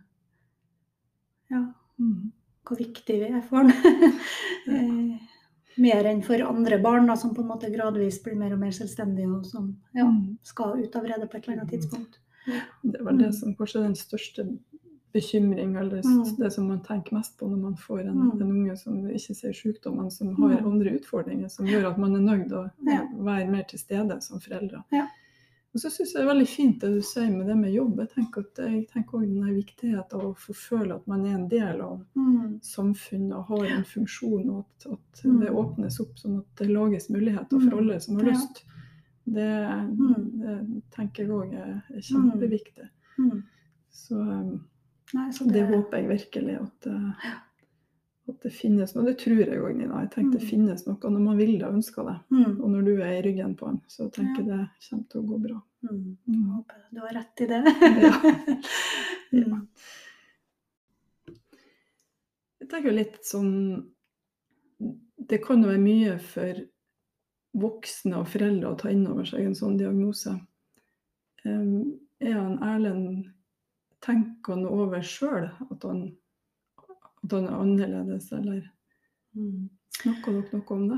Ja, 1.52 1.66
Mm. 2.00 2.32
hvor 2.66 2.78
viktig 2.78 3.20
vi 3.20 3.26
er 3.38 3.42
for 3.42 3.58
han. 3.58 3.72
Mer 5.78 6.04
enn 6.06 6.22
for 6.24 6.36
andre 6.44 6.78
barn, 6.82 7.08
da, 7.08 7.16
som 7.16 7.34
på 7.36 7.42
en 7.42 7.48
måte 7.48 7.72
gradvis 7.74 8.22
blir 8.24 8.36
mer 8.36 8.54
og 8.54 8.60
mer 8.60 8.72
selvstendige, 8.72 9.28
og 9.38 9.46
som 9.46 9.78
ja, 9.96 10.06
Mm. 10.06 10.38
skal 10.44 10.80
ut 10.84 10.96
av 10.96 11.04
redet 11.04 11.30
på 11.32 11.38
et 11.38 11.48
eller 11.48 11.62
annet 11.62 11.72
tidspunkt. 11.72 12.18
Det 12.84 13.00
er 13.00 13.04
vel 13.04 13.18
det 13.18 13.28
Mm. 13.28 13.34
som 13.34 13.56
kanskje 13.56 13.80
er 13.80 13.84
den 13.84 13.96
største 13.96 14.58
bekymring, 15.14 15.76
eller 15.78 16.02
Mm. 16.02 16.38
det 16.38 16.52
som 16.54 16.68
man 16.68 16.80
tenker 16.82 17.14
mest 17.14 17.38
på 17.38 17.48
når 17.50 17.58
man 17.62 17.76
får 17.76 18.00
en, 18.02 18.16
Mm. 18.32 18.42
en 18.42 18.52
unge 18.52 18.78
som 18.78 18.94
ikke 19.10 19.36
ser 19.36 19.52
sykdom, 19.54 19.96
men 19.98 20.10
som 20.12 20.36
har 20.36 20.58
Mm. 20.62 20.66
andre 20.72 21.00
utfordringer 21.00 21.50
som 21.50 21.66
gjør 21.66 21.92
at 21.92 21.98
man 21.98 22.16
er 22.16 22.20
nødt 22.20 22.52
å 22.52 22.72
være 23.24 23.50
mer 23.50 23.64
til 23.64 23.80
stede 23.80 24.22
som 24.24 24.40
foreldre. 24.40 24.84
Ja. 24.92 25.08
Og 25.74 25.80
så 25.80 25.88
syns 25.90 26.12
jeg 26.12 26.20
det 26.20 26.24
er 26.26 26.34
veldig 26.34 26.48
fint 26.52 26.82
det 26.82 26.90
du 26.98 27.02
sier 27.02 27.30
med 27.32 27.48
det 27.48 27.56
med 27.56 27.72
jobb. 27.72 28.00
Jeg 28.00 28.10
tenker 28.12 28.42
at 28.44 28.58
jeg 28.60 28.88
tenker 28.92 29.18
også 29.22 29.28
den 29.34 29.54
viktigheten 29.56 30.20
av 30.20 30.26
å 30.28 30.34
få 30.36 30.54
føle 30.54 30.96
at 30.98 31.06
man 31.08 31.26
er 31.26 31.36
en 31.38 31.48
del 31.48 31.82
av 31.82 32.02
Mm. 32.16 32.60
samfunnet 32.62 33.38
og 33.38 33.46
har 33.46 33.66
en 33.78 33.84
funksjon, 33.84 34.50
og 34.50 34.66
at, 34.66 34.92
at 34.92 35.24
Mm. 35.24 35.40
det 35.40 35.50
åpnes 35.50 36.00
opp 36.02 36.16
sånn 36.20 36.40
at 36.40 36.56
det 36.58 36.68
lages 36.70 37.10
muligheter 37.10 37.58
Mm. 37.58 37.70
for 37.70 37.78
alle 37.78 38.00
som 38.02 38.16
har 38.18 38.26
Ja. 38.26 38.32
lyst. 38.34 38.64
Det, 39.26 39.88
Mm. 40.00 40.40
det 40.40 40.84
tenker 40.92 41.24
jeg 41.24 41.30
òg 41.30 41.54
er, 41.54 41.84
er 41.96 42.02
kjempeviktig. 42.02 42.90
Mm. 43.18 43.44
Så 43.92 44.16
um, 44.20 44.66
Nei, 45.14 45.30
så 45.32 45.46
det 45.46 45.54
det, 45.54 45.68
håper 45.70 45.98
jeg 45.98 46.08
virkelig 46.10 46.62
at, 46.62 46.88
uh, 46.88 47.12
at 48.30 48.42
det 48.44 48.52
finnes 48.54 48.94
noe. 48.96 49.06
Det 49.06 49.18
tror 49.20 49.40
jeg 49.42 49.60
òg, 49.60 49.76
Nina. 49.76 50.02
Jeg 50.04 50.12
tenker 50.12 50.38
det 50.40 50.44
Mm. 50.46 50.50
finnes 50.50 50.86
noe 50.88 51.10
når 51.12 51.20
man 51.26 51.38
vil 51.38 51.58
det 51.60 51.64
og 51.68 51.74
ønsker 51.74 52.06
det. 52.06 52.18
mm. 52.30 52.62
Og 52.62 52.70
når 52.70 52.82
du 52.86 52.92
er 53.02 53.14
i 53.18 53.22
ryggen 53.26 53.56
på 53.58 53.66
den, 53.68 53.82
så 53.88 54.10
tenker 54.12 54.44
jeg 54.44 54.48
det 54.48 54.90
kommer 54.90 55.08
til 55.10 55.22
å 55.22 55.28
gå 55.28 55.42
bra. 55.48 55.62
Mm. 55.84 56.18
Mm. 56.28 56.50
håper 56.56 56.76
du 56.94 57.00
har 57.00 57.14
rett 57.18 57.42
i 57.42 57.46
det. 57.46 57.64
Ja. 58.02 58.14
ja. 59.32 59.62
Jeg 62.62 62.70
tenker 62.70 62.92
litt 62.96 63.20
sånn 63.26 63.52
Det 65.32 65.42
kan 65.44 65.62
jo 65.64 65.70
være 65.72 65.82
mye 65.82 66.16
for 66.20 66.62
voksne 67.62 68.16
og 68.22 68.30
foreldre 68.32 68.72
å 68.72 68.78
ta 68.80 68.90
inn 68.94 69.04
over 69.12 69.26
seg 69.28 69.44
en 69.46 69.56
sånn 69.58 69.76
diagnose. 69.78 70.32
Um, 71.46 71.98
er 72.22 72.38
han 72.38 72.58
Erlend 72.64 73.26
Tenker 74.02 74.56
han 74.56 74.64
over 74.66 75.04
sjøl 75.06 75.46
at, 75.52 75.84
han- 75.84 76.16
at 77.24 77.36
han 77.38 77.48
er 77.50 77.58
annerledes, 77.62 78.32
eller 78.38 78.62
Mm. 79.32 79.70
snakker 79.96 80.34
dere 80.36 80.58
noe 80.58 80.76
om 80.76 80.88
det? 80.90 80.98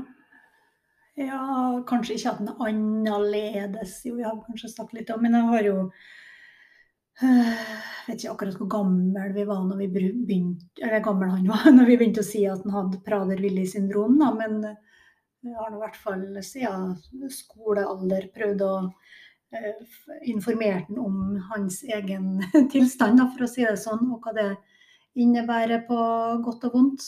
Ja, 1.22 1.82
kanskje 1.86 2.16
ikke 2.16 2.32
at 2.32 2.40
han 2.40 2.48
er 2.50 2.62
annerledes, 2.66 4.00
jo, 4.08 4.16
jeg 4.18 4.26
har 4.26 4.40
kanskje 4.42 4.72
snakket 4.72 4.98
litt 4.98 5.12
om, 5.14 5.22
men 5.22 5.36
jeg 5.38 5.50
har 5.52 5.68
jo 5.68 5.76
jeg 7.20 8.08
vet 8.08 8.16
ikke 8.24 8.32
akkurat 8.32 8.56
hvor 8.58 8.70
gammel 8.72 9.34
vi 9.36 9.44
var 9.46 9.60
når 9.62 9.78
vi 9.84 9.86
begynte, 9.94 10.66
eller 10.82 11.04
gammel 11.04 11.30
han 11.30 11.46
var 11.46 11.68
når 11.76 11.86
vi 11.86 11.98
begynte 12.00 12.24
å 12.24 12.26
si 12.26 12.42
at 12.50 12.64
han 12.66 12.74
hadde 12.74 13.02
Prader-Willy 13.06 13.68
syndrom, 13.70 14.18
da, 14.18 14.32
men 14.34 14.58
vi 14.64 15.52
jeg 15.52 15.60
har 15.60 15.74
i 15.76 15.78
hvert 15.78 15.96
fall 16.00 16.24
siden 16.42 16.96
skolealder 17.30 18.30
prøvd 18.34 18.62
å 18.64 18.74
eh, 19.54 19.82
informere 20.32 20.86
ham 20.88 21.00
om 21.04 21.18
hans 21.52 21.82
egen 21.84 22.40
tilstand, 22.72 23.20
for 23.36 23.44
å 23.44 23.50
si 23.52 23.62
det 23.62 23.76
sånn, 23.78 24.08
og 24.10 24.24
hva 24.24 24.32
det 24.34 24.48
innebærer 25.14 25.84
på 25.88 26.00
godt 26.44 26.66
og 26.68 26.74
vondt. 26.74 27.06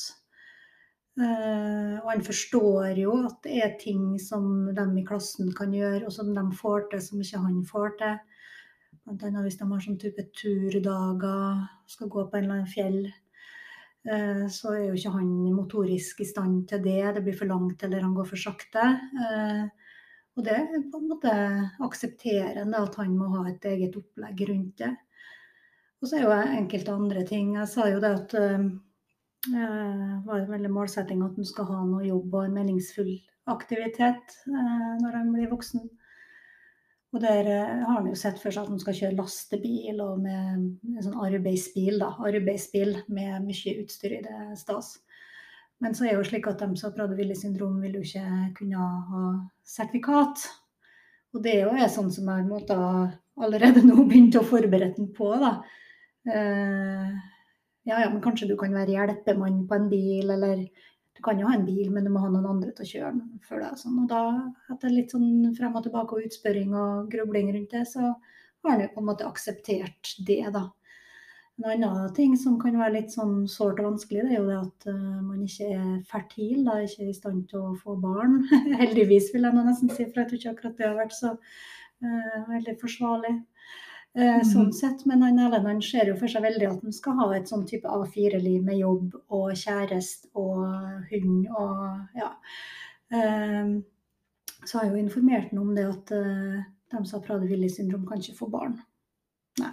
Uh, 1.17 1.97
og 2.03 2.11
han 2.11 2.23
forstår 2.25 2.99
jo 3.01 3.15
at 3.25 3.39
det 3.47 3.61
er 3.65 3.77
ting 3.81 4.19
som 4.21 4.67
de 4.77 4.85
i 5.01 5.05
klassen 5.07 5.49
kan 5.57 5.73
gjøre, 5.73 6.05
og 6.05 6.13
som 6.13 6.35
de 6.37 6.45
får 6.59 6.91
til, 6.91 7.03
som 7.03 7.23
ikke 7.25 7.45
han 7.45 7.63
får 7.65 7.95
til. 8.03 8.19
Annet 9.07 9.39
hvis 9.45 9.57
de 9.57 9.69
har 9.71 9.85
sånn 9.85 10.01
type 10.03 10.27
turdager, 10.37 11.63
skal 11.89 12.11
gå 12.13 12.27
på 12.27 12.37
en 12.37 12.45
eller 12.45 12.59
annen 12.59 12.69
fjell, 12.69 13.01
uh, 14.11 14.45
så 14.53 14.75
er 14.75 14.85
jo 14.91 14.99
ikke 15.01 15.15
han 15.17 15.33
motorisk 15.57 16.21
i 16.21 16.29
stand 16.29 16.67
til 16.69 16.85
det. 16.85 17.01
Det 17.17 17.25
blir 17.25 17.39
for 17.39 17.49
langt, 17.49 17.81
eller 17.87 18.05
han 18.05 18.15
går 18.17 18.29
for 18.35 18.43
sakte. 18.43 18.85
Uh, 19.17 19.65
og 20.37 20.45
det 20.45 20.53
er 20.53 20.69
på 20.93 21.01
en 21.01 21.09
måte 21.09 21.33
aksepterende 21.81 22.85
at 22.85 23.01
han 23.01 23.17
må 23.17 23.31
ha 23.39 23.47
et 23.49 23.65
eget 23.73 23.97
opplegg 23.97 24.43
rundt 24.51 24.83
det. 24.85 24.93
Og 26.03 26.09
så 26.09 26.19
er 26.19 26.27
jo 26.27 26.35
enkelte 26.61 26.93
andre 26.93 27.23
ting. 27.29 27.55
Jeg 27.57 27.71
sa 27.73 27.89
jo 27.89 28.03
det 28.03 28.13
at 28.19 28.35
det 28.37 28.49
det 29.47 30.23
var 30.27 30.41
en 30.41 30.51
veldig 30.51 30.71
målsetting 30.75 31.23
at 31.23 31.37
en 31.39 31.47
skal 31.47 31.69
ha 31.71 31.85
noe 31.87 32.07
jobb 32.07 32.35
og 32.35 32.47
en 32.47 32.57
meningsfull 32.57 33.13
aktivitet 33.47 34.35
eh, 34.51 34.91
når 35.03 35.21
en 35.21 35.33
blir 35.35 35.51
voksen. 35.53 35.85
Og 37.15 37.23
der 37.23 37.47
eh, 37.53 37.85
har 37.87 38.01
en 38.01 38.09
jo 38.11 38.19
sett 38.19 38.41
for 38.43 38.51
seg 38.51 38.67
at 38.67 38.75
en 38.75 38.83
skal 38.83 38.97
kjøre 38.99 39.19
lastebil 39.21 40.03
og 40.03 40.25
med 40.25 40.97
en 40.97 41.05
sånn 41.05 41.21
arbeidsbil, 41.29 42.01
da. 42.03 42.11
Arbeidsbil 42.27 42.97
med 43.07 43.47
mye 43.47 43.77
utstyr 43.85 44.19
i 44.19 44.23
det 44.27 44.59
stas. 44.59 44.97
Men 45.79 45.95
så 45.95 46.07
er 46.07 46.15
det 46.15 46.25
jo 46.25 46.29
slik 46.33 46.51
at 46.51 46.65
de 46.65 46.73
som 46.75 46.89
har 46.89 46.97
Prader-Willy 46.97 47.37
syndrom, 47.39 47.79
vil 47.85 47.99
jo 48.01 48.03
ikke 48.03 48.53
kunne 48.59 48.91
ha 49.13 49.25
sertifikat. 49.69 50.43
Og 51.37 51.43
det 51.45 51.59
er 51.61 51.69
jo 51.69 51.91
sånn 51.93 52.11
som 52.11 52.31
jeg 52.33 52.49
måtte 52.49 52.77
allerede 53.37 53.85
nå 53.85 54.09
begynt 54.09 54.41
å 54.41 54.47
forberede 54.49 54.97
den 54.97 55.13
på. 55.15 55.35
da. 55.39 55.61
Eh, 56.27 57.17
ja, 57.87 58.01
ja, 58.03 58.11
men 58.11 58.23
kanskje 58.23 58.49
du 58.51 58.57
kan 58.59 58.75
være 58.75 58.97
hjelpemann 58.97 59.65
på 59.69 59.79
en 59.79 59.91
bil, 59.91 60.31
eller 60.35 60.65
du 61.17 61.23
kan 61.25 61.39
jo 61.41 61.49
ha 61.49 61.55
en 61.57 61.67
bil, 61.67 61.91
men 61.93 62.05
du 62.05 62.11
må 62.13 62.21
ha 62.25 62.31
noen 62.33 62.49
andre 62.51 62.73
til 62.77 62.85
å 62.85 62.91
kjøre 62.93 63.13
den 63.17 63.45
for 63.47 63.63
deg. 63.63 63.77
Sånn. 63.81 64.01
Og 64.03 64.09
da, 64.11 64.23
etter 64.75 64.93
litt 64.93 65.15
sånn 65.15 65.55
frem 65.57 65.79
og 65.79 65.87
tilbake 65.87 66.17
og 66.17 66.27
utspørring 66.27 66.75
og 66.77 67.07
grubling 67.13 67.53
rundt 67.55 67.73
det, 67.73 67.87
så 67.89 68.11
har 68.11 68.75
han 68.75 68.83
jo 68.85 68.91
på 68.93 69.05
en 69.05 69.09
måte 69.13 69.29
akseptert 69.29 70.17
det, 70.27 70.43
da. 70.57 70.67
En 71.65 71.87
annen 71.87 72.11
ting 72.13 72.35
som 72.37 72.59
kan 72.61 72.75
være 72.77 72.99
litt 72.99 73.15
sånn 73.15 73.47
sårt 73.49 73.79
og 73.81 73.87
vanskelig, 73.87 74.27
det 74.27 74.35
er 74.35 74.43
jo 74.43 74.49
det 74.51 74.59
at 74.59 74.89
uh, 74.91 75.23
man 75.25 75.41
ikke 75.47 75.71
er 75.73 75.95
fertil, 76.11 76.67
da, 76.67 76.83
ikke 76.85 77.07
er 77.07 77.13
i 77.15 77.17
stand 77.17 77.47
til 77.49 77.63
å 77.63 77.77
få 77.81 77.95
barn. 78.03 78.43
Heldigvis, 78.83 79.31
vil 79.33 79.49
jeg 79.49 79.57
nesten 79.57 79.89
si, 79.95 80.05
for 80.05 80.21
jeg 80.21 80.29
tror 80.29 80.41
ikke 80.43 80.53
akkurat 80.53 80.77
det 80.83 80.89
har 80.91 80.99
vært 80.99 81.17
så 81.17 81.33
uh, 81.39 82.41
veldig 82.51 82.77
forsvarlig. 82.83 83.33
Mm. 84.17 84.45
Sånn 84.49 84.71
sett, 84.73 85.03
Men 85.05 85.21
han 85.27 85.39
Erlend 85.45 85.85
ser 85.85 86.09
jo 86.09 86.15
for 86.17 86.33
seg 86.33 86.45
veldig 86.47 86.71
at 86.71 86.85
han 86.87 86.95
skal 86.97 87.19
ha 87.19 87.27
et 87.37 87.51
sånn 87.51 87.67
type 87.69 87.85
A4-liv 87.85 88.63
med 88.65 88.79
jobb 88.81 89.13
og 89.29 89.51
kjæreste 89.53 90.31
og 90.41 90.63
hund 91.11 91.51
og 91.51 92.17
ja. 92.17 92.31
så 93.11 94.79
har 94.79 94.87
jeg 94.87 94.95
jo 94.95 95.03
informert 95.03 95.53
ham 95.53 95.67
om 95.67 95.75
det 95.77 95.85
at 95.91 96.15
de 96.91 97.07
som 97.07 97.21
har 97.21 97.27
Prader-Willy 97.27 97.69
syndrom, 97.71 98.07
kan 98.07 98.21
ikke 98.23 98.39
få 98.39 98.49
barn. 98.51 98.79
Nei. 99.61 99.73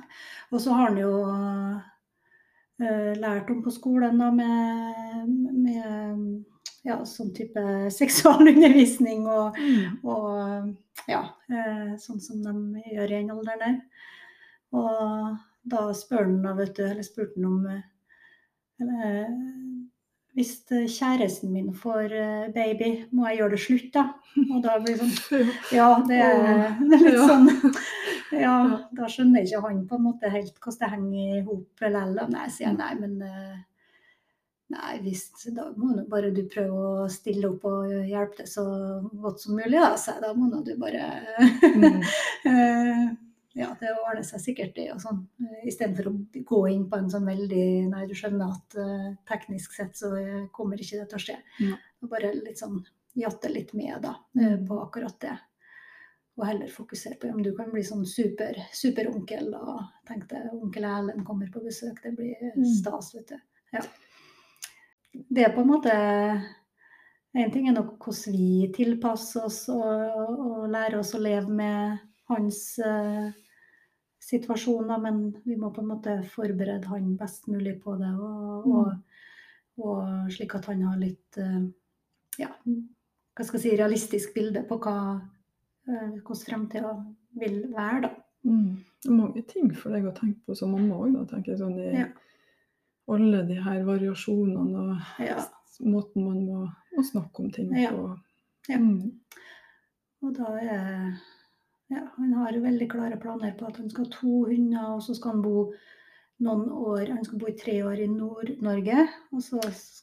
Og 0.51 0.61
så 0.61 0.73
har 0.73 0.89
han 0.89 0.97
jo 0.97 1.11
uh, 1.27 3.11
lært 3.19 3.51
om 3.51 3.61
på 3.63 3.73
skolen 3.73 4.21
da, 4.21 4.29
med, 4.33 5.29
med 5.51 6.87
ja, 6.87 6.99
sånn 7.07 7.33
type 7.35 7.63
seksualundervisning 7.99 9.27
og, 9.27 9.59
mm. 9.59 10.01
og 10.07 11.09
ja, 11.09 11.25
sånn 11.99 12.21
som 12.23 12.41
de 12.45 12.83
gjør 12.95 13.11
i 13.11 13.19
den 13.19 13.33
alderen 13.33 13.63
der. 13.63 14.09
Og 14.73 15.33
da 15.69 15.87
spør 15.95 16.27
han 16.27 16.57
vet 16.57 16.75
du, 16.77 16.85
eller 16.87 17.05
spurte 17.05 17.37
han 17.37 17.49
om 17.49 17.67
eller, 18.81 19.27
hvis 20.33 20.55
kjæresten 20.67 21.53
min 21.53 21.69
får 21.77 22.15
baby, 22.55 22.89
må 23.13 23.27
jeg 23.29 23.37
gjøre 23.39 23.53
det 23.53 23.59
slutt 23.63 23.91
da? 23.93 24.07
Og 24.53 24.63
da 24.65 24.79
blir 24.81 24.97
det 24.97 25.11
sånn 25.13 25.51
Ja, 25.77 25.91
det 26.07 26.23
er 26.25 26.73
litt 27.05 27.21
sånn 27.21 27.51
ja, 28.33 28.55
da 28.97 29.09
skjønner 29.11 29.45
ikke 29.45 29.61
han 29.65 29.83
på 29.89 29.99
en 29.99 30.07
måte 30.07 30.31
helt 30.33 30.57
hvordan 30.57 30.79
det 30.79 30.89
henger 30.95 31.37
i 31.37 31.43
hop 31.45 31.83
likevel. 31.83 32.33
Nei, 32.33 32.47
sier 32.49 32.69
jeg 32.69 32.79
nei, 32.79 32.95
men 33.01 33.21
eh, 33.27 33.61
Nei, 34.73 34.95
visst, 35.03 35.43
da 35.53 35.67
må 35.77 35.91
du 35.93 35.99
bare 36.09 36.31
du 36.33 36.39
prøve 36.49 37.03
å 37.03 37.09
stille 37.11 37.45
opp 37.51 37.65
og 37.69 37.91
hjelpe 38.09 38.39
til 38.39 38.47
så 38.49 38.63
godt 39.21 39.43
som 39.43 39.59
mulig, 39.59 39.75
da. 39.75 39.91
Så 39.99 40.15
da 40.23 40.31
må 40.33 40.47
du 40.65 40.71
bare 40.81 41.11
mm. 41.61 41.99
Eh, 43.53 43.61
ja, 43.61 43.69
det 43.79 43.93
ordner 43.93 44.25
seg 44.27 44.41
sikkert, 44.41 44.75
det. 44.75 44.89
og 44.95 45.01
sånn. 45.03 45.23
Istedenfor 45.69 46.09
å 46.09 46.15
gå 46.49 46.61
inn 46.73 46.87
på 46.89 46.99
en 46.99 47.09
sånn 47.13 47.29
veldig 47.29 47.65
Nei, 47.93 48.03
du 48.09 48.15
skjønner 48.17 48.51
at 48.55 48.77
uh, 48.79 49.07
teknisk 49.29 49.77
sett 49.77 49.97
så 49.97 50.11
kommer 50.55 50.81
ikke 50.81 51.01
det 51.01 51.07
til 51.11 51.21
å 51.21 51.23
skje. 51.27 51.39
Ja. 51.63 51.79
Bare 52.11 52.33
litt 52.35 52.59
sånn 52.59 52.81
jatte 53.17 53.49
litt 53.51 53.75
med 53.77 54.01
da, 54.01 54.15
på 54.33 54.77
akkurat 54.81 55.19
det 55.21 55.35
og 56.33 56.47
heller 56.47 56.69
fokusere 56.71 57.19
på 57.21 57.29
om 57.29 57.43
du 57.45 57.51
kan 57.55 57.69
bli 57.73 57.83
sånn 57.85 58.05
super, 58.09 58.57
superonkel. 58.73 59.51
Og 59.53 59.83
tenk 60.09 60.25
deg 60.31 60.49
onkel 60.55 60.87
Erlend 60.89 61.25
kommer 61.27 61.51
på 61.53 61.61
besøk, 61.61 62.01
det 62.03 62.15
blir 62.17 62.53
mm. 62.55 62.65
stas, 62.79 63.13
vet 63.13 63.35
du. 63.35 63.37
Ja. 63.75 63.83
Det 65.13 65.45
er 65.45 65.53
på 65.53 65.61
en 65.61 65.69
måte 65.69 65.93
En 67.33 67.49
ting 67.53 67.65
er 67.65 67.73
nok 67.73 67.95
hvordan 67.97 68.33
vi 68.35 68.67
tilpasser 68.73 69.47
oss 69.47 69.63
og, 69.73 70.33
og 70.37 70.67
lærer 70.69 70.99
oss 70.99 71.15
å 71.17 71.21
leve 71.21 71.49
med 71.49 71.95
hans 72.29 72.59
uh, 72.85 73.31
situasjoner, 74.23 75.01
men 75.03 75.21
vi 75.43 75.57
må 75.59 75.69
på 75.75 75.83
en 75.83 75.91
måte 75.91 76.17
forberede 76.31 76.89
han 76.91 77.13
best 77.19 77.49
mulig 77.51 77.77
på 77.83 77.97
det. 77.99 78.11
Og, 78.15 78.65
mm. 78.65 78.73
og, 78.73 79.21
og 79.83 80.33
slik 80.33 80.55
at 80.59 80.71
han 80.71 80.83
har 80.87 80.99
litt 81.01 81.39
uh, 81.41 81.63
ja, 82.39 82.49
hva 82.53 83.45
skal 83.45 83.59
jeg 83.59 83.65
si, 83.65 83.77
realistisk 83.77 84.35
bilde 84.35 84.63
på 84.69 84.79
hva 84.81 84.97
Eh, 85.87 86.09
hvordan 86.23 86.45
fremtida 86.45 86.91
vil 87.39 87.73
være, 87.75 88.01
da. 88.01 88.09
Mm. 88.43 88.77
Mange 89.17 89.41
ting 89.47 89.71
for 89.75 89.91
deg 89.91 90.05
å 90.07 90.13
tenke 90.15 90.39
på 90.47 90.55
som 90.55 90.71
mamma 90.71 90.95
òg, 91.03 91.17
tenker 91.27 91.53
jeg. 91.53 91.59
Sånn 91.59 91.75
i 91.79 91.89
ja. 91.91 92.05
alle 93.11 93.41
de 93.49 93.57
her 93.65 93.83
variasjonene 93.87 94.83
og 94.83 95.23
ja. 95.23 95.43
måten 95.83 96.27
man 96.27 96.39
må, 96.47 96.61
må, 96.95 97.03
snakke 97.03 97.43
om 97.43 97.51
ting 97.51 97.71
på. 97.73 98.05
Ja. 98.71 98.79
Mm. 98.79 99.11
Og 100.23 100.37
da 100.37 100.53
er 100.61 100.79
ja, 101.91 102.05
Han 102.15 102.33
har 102.33 102.61
veldig 102.63 102.87
klare 102.91 103.17
planer 103.17 103.51
på 103.59 103.67
at 103.67 103.77
han 103.81 103.89
skal 103.91 104.07
ha 104.07 104.15
to 104.15 104.45
hunder, 104.47 104.95
og 104.95 105.03
så 105.03 105.15
skal 105.17 105.35
han 105.35 105.43
bo 105.43 105.67
noen 106.43 106.65
år 106.71 107.11
Han 107.11 107.23
skal 107.25 107.39
bo 107.39 107.49
i 107.51 107.57
tre 107.57 107.75
år 107.85 107.99
i 108.03 108.07
Nord-Norge. 108.09 109.05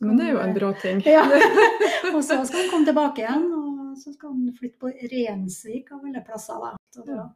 Men 0.01 0.20
det 0.20 0.28
er 0.28 0.33
jo 0.35 0.45
en 0.45 0.55
bra 0.57 0.70
ting. 0.83 1.03
Ja. 1.07 1.24
og 2.14 2.22
så 2.24 2.41
skal 2.45 2.64
han 2.64 2.70
komme 2.72 2.89
tilbake 2.89 3.24
igjen. 3.24 3.51
og 3.57 3.99
så 3.99 4.12
skal 4.14 4.33
han 4.33 4.55
flytte 4.57 4.78
på 4.81 4.93
Rensvik 5.12 5.93
av 5.93 6.07
alle 6.07 6.22
plasser. 6.26 6.62
Da. 6.62 6.72
Så 6.95 7.05
da 7.09 7.26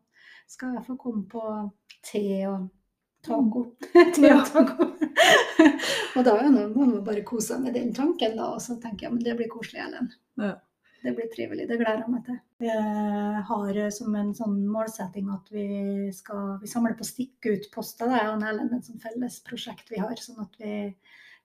skal 0.51 0.77
jeg 0.79 0.87
få 0.87 0.97
komme 1.01 1.25
på 1.31 1.45
te 2.05 2.25
og 2.49 2.69
taco. 3.25 3.65
te 4.17 4.31
og 4.31 4.45
taco. 4.49 4.91
og 6.15 6.27
da 6.27 6.37
må 6.47 6.69
man 6.77 7.01
bare 7.07 7.25
kose 7.27 7.55
seg 7.55 7.65
med 7.65 7.77
den 7.77 7.93
tanken, 7.97 8.37
da. 8.39 8.53
Og 8.55 8.63
så 8.63 8.79
tenker 8.81 9.09
jeg 9.09 9.17
men 9.17 9.27
det 9.27 9.37
blir 9.41 9.51
koselig, 9.53 9.83
Ellen. 9.89 10.13
Ja. 10.41 10.55
Det 11.05 11.13
blir 11.13 11.27
trivelig. 11.29 11.67
Det 11.69 11.77
gleder 11.77 12.01
jeg 12.01 12.13
meg 12.13 12.23
til. 12.25 12.39
Jeg 12.65 13.43
har 13.51 13.81
som 13.93 14.15
en 14.17 14.31
sånn 14.37 14.55
målsetting 14.73 15.29
at 15.35 15.51
vi 15.53 15.67
skal 16.17 16.55
vi 16.63 16.71
samler 16.71 16.97
på 16.97 17.05
stikkutposter. 17.05 18.09
Det 18.09 18.23
er 18.23 18.31
jo 18.31 18.39
et 18.79 18.89
sånn 18.89 19.03
felles 19.03 19.37
prosjekt 19.45 19.93
vi 19.93 20.01
har. 20.01 20.17
sånn 20.17 20.41
at 20.47 20.57
vi 20.63 20.73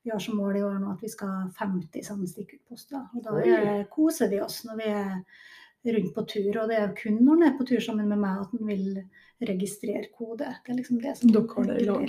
vi 0.03 0.11
har 0.11 0.19
som 0.19 0.37
mål 0.39 0.57
i 0.57 0.63
år 0.63 0.77
nå 0.79 0.93
at 0.93 1.03
vi 1.03 1.11
skal 1.11 1.31
ha 1.31 1.39
50 1.59 2.05
sånne 2.07 2.27
stikkutposter. 2.29 3.01
Og 3.13 3.23
da 3.25 3.35
er, 3.43 3.81
koser 3.91 4.31
vi 4.31 4.39
oss 4.41 4.61
når 4.67 4.79
vi 4.79 4.91
er 4.95 5.97
rundt 5.97 6.13
på 6.15 6.25
tur. 6.33 6.51
Og 6.61 6.71
det 6.71 6.77
er 6.79 6.95
kun 6.97 7.19
når 7.19 7.35
han 7.35 7.47
er 7.49 7.57
på 7.59 7.67
tur 7.67 7.83
sammen 7.83 8.07
med 8.11 8.21
meg 8.21 8.45
at 8.45 8.55
han 8.55 8.69
vil 8.69 8.87
registrere 9.39 10.05
kode. 10.17 10.49
Det 10.65 10.73
er 10.73 10.77
liksom 10.77 11.01
det 11.01 11.17
som 11.17 11.31
det, 11.31 11.41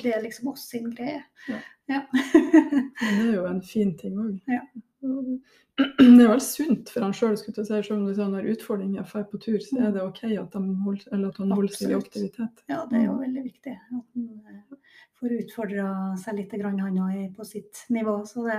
det 0.02 0.14
er 0.14 0.22
liksom 0.22 0.48
oss 0.52 0.68
sin 0.68 0.90
greie. 0.94 1.22
Ja. 1.48 1.58
ja. 1.86 2.00
det 3.00 3.28
er 3.28 3.34
jo 3.34 3.46
en 3.46 3.62
fin 3.62 3.96
ting 3.98 4.18
òg. 4.18 4.38
Ja. 4.50 4.64
Det 6.00 6.20
er 6.20 6.28
vel 6.28 6.42
sunt 6.44 6.90
for 6.92 7.06
han 7.06 7.14
sjøl, 7.16 7.38
si, 7.40 7.52
selv 7.64 7.94
om 7.94 8.08
han 8.12 8.34
har 8.36 8.48
utfordringer 8.52 9.06
drar 9.08 9.22
på 9.30 9.38
tur, 9.40 9.56
så 9.64 9.78
er 9.86 9.94
det 9.94 10.02
OK 10.04 10.18
at, 10.28 10.58
holder, 10.84 11.06
at 11.30 11.38
han 11.40 11.54
holder 11.56 11.72
seg 11.72 11.94
i 11.94 11.96
aktivitet. 11.96 12.60
Ja, 12.68 12.82
det 12.90 12.98
er 12.98 13.06
jo 13.06 13.14
veldig 13.22 13.44
viktig. 13.46 13.76
At 13.78 14.18
han 14.18 14.26
eh, 14.50 14.98
får 15.16 15.36
utfordra 15.38 15.86
seg 16.20 16.36
litt, 16.36 16.52
han 16.66 16.82
òg, 17.06 17.16
på 17.36 17.48
sitt 17.48 17.80
nivå. 17.96 18.18
Så 18.28 18.44
det 18.44 18.58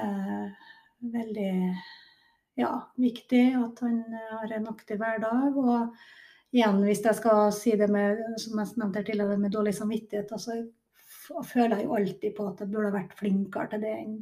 er 0.00 0.50
veldig 1.14 1.54
ja, 2.58 2.72
viktig 2.98 3.44
at 3.60 3.86
han 3.86 4.02
har 4.32 4.58
en 4.58 4.68
aktiv 4.74 4.98
hverdag. 4.98 5.62
Og 5.62 5.94
igjen, 6.54 6.80
hvis 6.86 7.02
jeg 7.04 7.18
skal 7.18 7.50
si 7.56 7.74
det 7.78 7.90
med, 7.92 8.22
som 8.40 8.60
jeg 8.60 8.78
nevnte 8.80 9.02
tidligere, 9.02 9.40
med 9.40 9.54
dårlig 9.54 9.74
samvittighet, 9.76 10.32
altså, 10.32 10.60
føler 11.50 11.78
jeg 11.78 11.88
jo 11.88 11.98
alltid 11.98 12.36
på 12.36 12.48
at 12.50 12.62
jeg 12.62 12.72
burde 12.72 12.94
vært 12.94 13.18
flinkere 13.18 13.72
til 13.72 13.84
det 13.84 13.94
enn 13.98 14.16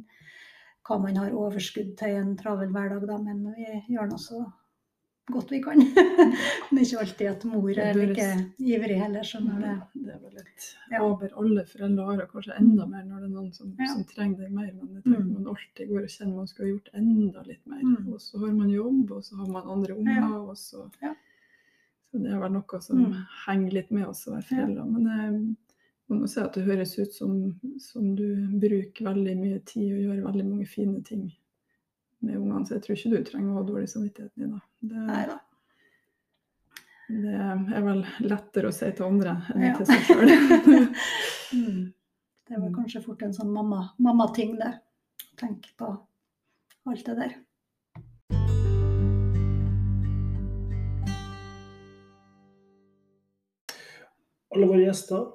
hva 0.83 0.97
man 0.99 1.15
har 1.21 1.35
overskudd 1.39 1.93
til 1.99 2.11
i 2.11 2.19
en 2.19 2.35
travel 2.39 2.73
hverdag, 2.73 3.05
da. 3.07 3.15
Men 3.21 3.45
vi 3.55 3.95
gjør 3.95 4.09
nå 4.09 4.19
så 4.19 4.41
godt 5.31 5.51
vi 5.53 5.61
kan. 5.63 5.79
Men 6.69 6.81
ikke 6.83 6.99
alltid 6.99 7.29
at 7.29 7.45
mor 7.47 7.69
er 7.71 7.95
like 7.95 8.27
ivrig 8.59 8.97
heller, 8.99 9.23
skjønner 9.27 9.61
det. 9.63 9.75
Det 9.93 10.15
er 10.15 10.19
vel 10.19 10.33
litt 10.41 10.67
ja. 10.91 10.99
over 11.05 11.31
alle 11.39 11.63
foreldre 11.69 12.07
har, 12.09 12.25
kanskje 12.31 12.57
enda 12.59 12.87
mer 12.89 13.05
når 13.07 13.23
det 13.23 13.29
er 13.29 13.35
noen 13.37 13.53
som, 13.55 13.71
ja. 13.79 13.91
som 13.93 14.03
trenger 14.09 14.43
deg 14.43 14.57
mer. 14.57 14.71
Men 14.75 14.97
det 14.97 15.05
trenger 15.05 15.29
mm. 15.29 15.35
man 15.37 15.51
alltid 15.53 15.93
går 15.93 16.07
og 16.07 16.15
kjenner 16.17 16.41
man 16.41 16.51
skulle 16.51 16.73
gjort 16.73 16.91
enda 16.99 17.45
litt 17.47 17.63
mer. 17.63 17.85
Mm. 17.85 18.09
Og 18.11 18.19
så 18.25 18.43
har 18.43 18.57
man 18.57 18.73
jobb, 18.73 19.15
og 19.19 19.23
så 19.23 19.39
har 19.39 19.53
man 19.55 19.75
andre 19.77 19.95
unger. 19.95 20.19
Ja. 20.19 20.33
Og 20.41 20.59
så, 20.59 20.89
så 22.13 22.21
det 22.21 22.29
er 22.29 22.41
vel 22.43 22.51
noe 22.53 22.79
som 22.85 22.99
mm. 23.01 23.13
henger 23.47 23.77
litt 23.79 23.93
med 23.95 24.05
oss 24.05 24.27
å 24.27 24.35
være 24.35 24.45
foreldre. 24.51 24.83
Men 24.85 25.07
jeg 25.09 25.29
må 26.11 26.19
må 26.19 26.27
si 26.29 26.41
at 26.43 26.53
det 26.53 26.65
høres 26.67 26.91
ut 26.99 27.15
som, 27.15 27.37
som 27.81 28.11
du 28.17 28.27
bruker 28.61 29.07
veldig 29.07 29.33
mye 29.39 29.61
tid 29.65 29.87
og 29.95 30.03
gjør 30.03 30.19
veldig 30.27 30.45
mange 30.45 30.67
fine 30.69 31.01
ting 31.07 31.23
med 32.23 32.37
ungene, 32.37 32.61
så 32.67 32.77
jeg 32.77 32.83
tror 32.85 32.99
ikke 32.99 33.11
du 33.11 33.25
trenger 33.27 33.49
å 33.51 33.57
ha 33.57 33.63
dårlig 33.67 33.89
samvittighet, 33.91 34.31
Nina. 34.39 34.61
Det, 34.79 35.01
Neida. 35.09 35.39
det 37.09 37.33
er 37.41 37.87
vel 37.87 38.05
lettere 38.23 38.69
å 38.69 38.75
si 38.75 38.91
til 38.95 39.07
andre 39.09 39.33
enn 39.55 39.65
ja. 39.65 39.73
til 39.79 39.89
seg 39.89 40.05
sjøl. 40.07 40.31
mm. 41.57 41.81
Det 42.43 42.59
var 42.59 42.75
kanskje 42.75 43.01
fort 43.03 43.25
en 43.25 43.35
sånn 43.35 43.51
mammating, 43.51 44.05
mamma 44.05 44.29
det. 44.61 44.71
Tenk 45.39 45.67
på 45.79 45.89
alt 46.91 47.05
det 47.09 47.17
der. 47.17 47.35
Alle 54.53 54.69
våre 54.69 54.85
gjester, 54.85 55.27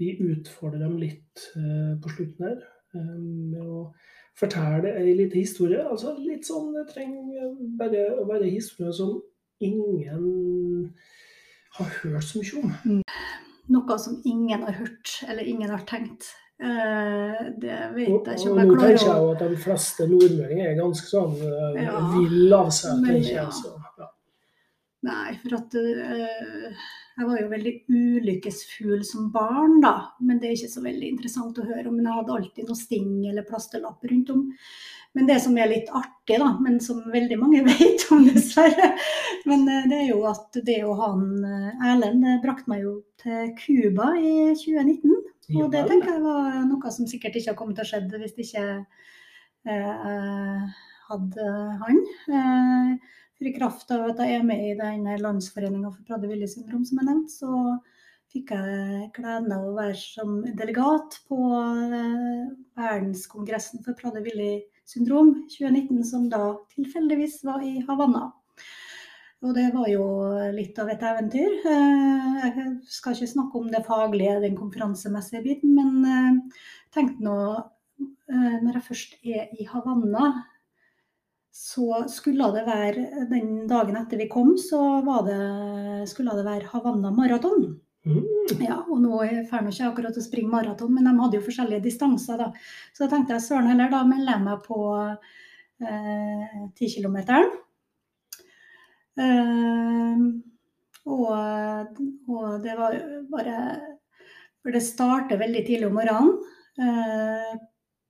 vi 0.00 0.14
utfordrer 0.32 0.82
dem 0.82 0.96
litt 1.00 1.46
uh, 1.56 1.94
på 2.02 2.12
slutten 2.14 2.48
her 2.48 2.58
uh, 2.96 3.18
med 3.18 3.60
å 3.62 3.84
fortelle 4.38 4.94
ei 5.00 5.12
lita 5.18 5.38
historie. 5.38 5.82
Altså 5.84 6.14
litt 6.18 6.48
sånn 6.48 6.72
Det 6.76 6.86
trenger 6.94 7.52
bare 7.78 8.06
å 8.22 8.26
være 8.30 8.50
historie 8.50 8.94
som 8.96 9.18
ingen 9.62 10.92
har 11.76 11.90
hørt 12.02 12.26
så 12.26 12.40
mye 12.42 12.62
om. 12.62 13.02
Noe 13.72 13.98
som 14.00 14.18
ingen 14.28 14.64
har 14.66 14.74
hørt, 14.80 15.18
eller 15.28 15.46
ingen 15.48 15.70
har 15.70 15.84
tenkt. 15.88 16.32
Eh, 16.62 17.38
det 17.58 17.76
vet 17.96 18.28
jeg 18.28 18.38
ikke 18.38 18.50
og 18.52 18.58
å 18.60 18.64
nå 18.68 18.74
tenker 18.76 18.92
jeg 18.92 19.22
jo 19.22 19.30
at 19.32 19.40
de 19.42 19.56
fleste 19.58 20.04
nordmøringer 20.06 20.68
er 20.70 20.76
ganske 20.78 21.08
sånn 21.08 21.32
uh, 21.40 21.78
Ja, 21.80 21.94
vill 22.12 22.54
av 22.54 22.68
seg. 22.76 23.00
tenker 23.02 23.30
jeg. 23.32 23.54
Så, 23.56 23.72
ja. 23.98 24.06
Nei, 25.08 25.32
for 25.42 25.56
at 25.58 25.74
eh, 25.80 26.84
jeg 27.18 27.28
var 27.28 27.40
jo 27.40 27.50
veldig 27.50 27.72
ulykkesfugl 27.92 29.02
som 29.04 29.28
barn, 29.34 29.80
da. 29.84 29.92
Men 30.24 30.40
det 30.40 30.48
er 30.48 30.56
ikke 30.56 30.72
så 30.72 30.84
veldig 30.84 31.10
interessant 31.12 31.60
å 31.60 31.66
høre 31.66 31.86
om. 31.90 31.98
Men 31.98 32.08
jeg 32.08 32.18
hadde 32.18 32.36
alltid 32.38 32.70
noe 32.70 32.78
sting 32.78 33.12
eller 33.28 33.46
plasterlapp 33.48 34.06
rundt 34.08 34.32
om. 34.32 34.46
Men 35.12 35.28
det 35.28 35.36
som 35.44 35.58
er 35.60 35.68
litt 35.68 35.90
artig, 35.92 36.38
da, 36.40 36.48
men 36.64 36.78
som 36.80 37.02
veldig 37.12 37.36
mange 37.40 37.60
vet 37.68 38.06
om, 38.14 38.24
dessverre, 38.24 38.94
men 39.48 39.66
eh, 39.68 39.88
det 39.90 39.98
er 39.98 40.08
jo 40.08 40.22
at 40.30 40.56
det 40.64 40.78
å 40.88 40.96
ha 40.96 41.10
en 41.12 41.44
eh, 41.44 41.90
Erlend 41.92 42.24
brakte 42.44 42.72
meg 42.72 42.86
jo 42.86 42.94
til 43.20 43.52
Cuba 43.60 44.14
i 44.16 44.54
2019. 44.56 45.18
Og 45.58 45.68
det 45.72 45.82
tenker 45.90 46.14
jeg 46.14 46.22
var 46.24 46.62
noe 46.64 46.94
som 46.94 47.08
sikkert 47.10 47.36
ikke 47.36 47.52
har 47.52 47.58
kommet 47.58 47.76
til 47.76 47.84
å 47.84 47.90
skje 47.90 48.22
hvis 48.22 48.38
ikke 48.46 48.64
eh, 49.68 50.70
hadde 51.10 51.48
han. 51.82 51.98
Eh, 52.38 53.18
for 53.42 53.50
i 53.50 53.58
kraft 53.58 53.90
av 53.90 54.04
at 54.06 54.20
jeg 54.22 54.38
er 54.38 54.44
med 54.46 54.60
i 54.62 54.74
denne 54.78 55.16
landsforeninga 55.18 55.90
for 55.90 56.06
Prader-Willi 56.06 56.46
syndrom, 56.46 56.84
som 56.86 57.00
jeg 57.00 57.08
nevnte, 57.08 57.32
så 57.34 57.62
fikk 58.30 58.52
jeg 58.54 59.08
gleden 59.16 59.50
av 59.52 59.64
å 59.66 59.72
være 59.74 59.96
som 59.98 60.36
delegat 60.60 61.16
på 61.26 61.38
eh, 61.58 62.52
verdenskongressen 62.78 63.82
for 63.82 63.98
Prader-Willi 63.98 64.60
syndrom 64.86 65.34
2019, 65.50 66.04
som 66.06 66.28
da 66.30 66.52
tilfeldigvis 66.76 67.40
var 67.48 67.66
i 67.66 67.82
Havanna. 67.88 68.28
Og 69.42 69.56
det 69.58 69.66
var 69.74 69.90
jo 69.90 70.06
litt 70.54 70.78
av 70.78 70.92
et 70.94 71.02
eventyr. 71.02 71.58
Eh, 71.66 72.46
Jeg 72.46 72.70
skal 72.94 73.18
ikke 73.18 73.32
snakke 73.34 73.58
om 73.58 73.68
det 73.74 73.82
faglige, 73.90 74.38
den 74.46 74.54
konferansemessige 74.60 75.42
biten, 75.48 75.74
men 75.74 76.06
eh, 76.06 76.64
tenk 76.94 77.18
nå 77.18 77.38
Når 78.32 78.76
jeg 78.78 78.82
først 78.86 79.10
er 79.28 79.50
i 79.60 79.64
Havanna, 79.68 80.30
så 81.52 82.04
skulle 82.08 82.48
det 82.54 82.64
være 82.64 83.26
Den 83.28 83.66
dagen 83.68 83.98
etter 84.00 84.20
vi 84.20 84.28
kom, 84.32 84.54
så 84.58 85.02
var 85.04 85.26
det, 85.26 85.40
skulle 86.08 86.34
det 86.36 86.46
være 86.46 86.70
Havanna 86.72 87.12
maraton. 87.12 87.74
Mm. 88.08 88.24
Ja, 88.64 88.80
og 88.88 88.98
nå 88.98 89.18
får 89.20 89.58
jeg 89.60 89.74
ikke 89.74 89.88
akkurat 89.90 90.16
å 90.18 90.24
springe 90.24 90.50
maraton, 90.50 90.90
men 90.94 91.06
de 91.06 91.12
hadde 91.20 91.38
jo 91.38 91.44
forskjellige 91.44 91.84
distanser, 91.84 92.40
da. 92.40 92.48
Så 92.94 93.04
da 93.04 93.12
tenkte 93.12 93.36
jeg 93.36 93.44
søren 93.44 93.68
heller, 93.70 93.92
da 93.92 94.00
melder 94.08 94.32
jeg 94.34 94.46
meg 94.46 94.64
på 94.64 94.78
eh, 95.84 96.56
10-kilometeren. 96.80 97.52
Eh, 99.22 100.24
og, 101.12 102.02
og 102.32 102.44
det 102.64 102.74
var 102.78 102.94
bare 103.28 103.56
For 104.62 104.72
det 104.72 104.80
starter 104.86 105.40
veldig 105.40 105.64
tidlig 105.66 105.88
om 105.90 105.96
morgenen 105.98 106.36
eh, 106.80 107.54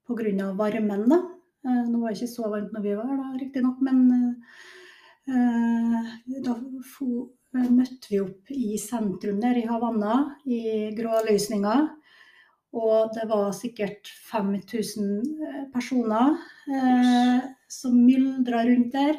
pga. 0.07 0.53
varmen, 0.57 1.07
da. 1.11 1.23
Eh, 1.63 1.83
nå 1.89 2.01
var 2.03 2.11
det 2.11 2.19
ikke 2.19 2.35
så 2.35 2.51
varmt 2.51 2.73
når 2.75 2.83
vi 2.85 2.95
var 2.99 3.07
her, 3.11 3.21
da, 3.21 3.31
riktignok, 3.39 3.83
men 3.87 3.99
eh, 5.31 6.13
da 6.43 6.57
eh, 6.59 7.69
møtte 7.71 8.11
vi 8.11 8.23
opp 8.23 8.51
i 8.55 8.75
sentrum 8.83 9.39
der 9.43 9.61
i 9.61 9.67
Havanna 9.69 10.17
i 10.43 10.91
grålysninga. 10.97 11.77
Og 12.73 13.13
det 13.13 13.27
var 13.29 13.53
sikkert 13.53 14.09
5000 14.31 15.09
eh, 15.21 15.65
personer 15.75 16.39
eh, 16.73 17.49
som 17.69 17.99
myldra 18.01 18.65
rundt 18.67 18.97
der. 18.97 19.19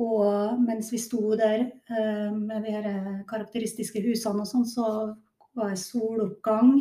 Og 0.00 0.58
mens 0.60 0.90
vi 0.92 1.00
sto 1.00 1.36
der 1.36 1.68
eh, 1.68 2.32
med 2.32 2.64
de 2.64 2.76
karakteristiske 3.28 4.00
husene 4.04 4.44
og 4.44 4.48
sånn, 4.48 4.66
så 4.68 4.88
var 5.56 5.72
det 5.72 5.82
soloppgang. 5.84 6.78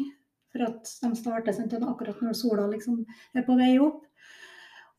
For 0.55 0.63
at 0.70 0.88
de 1.03 1.11
starter 1.20 1.84
akkurat 1.84 2.24
når 2.24 2.39
sola 2.39 2.70
liksom 2.72 3.03
er 3.36 3.43
på 3.43 3.59
vei 3.59 3.74
opp. 3.84 4.05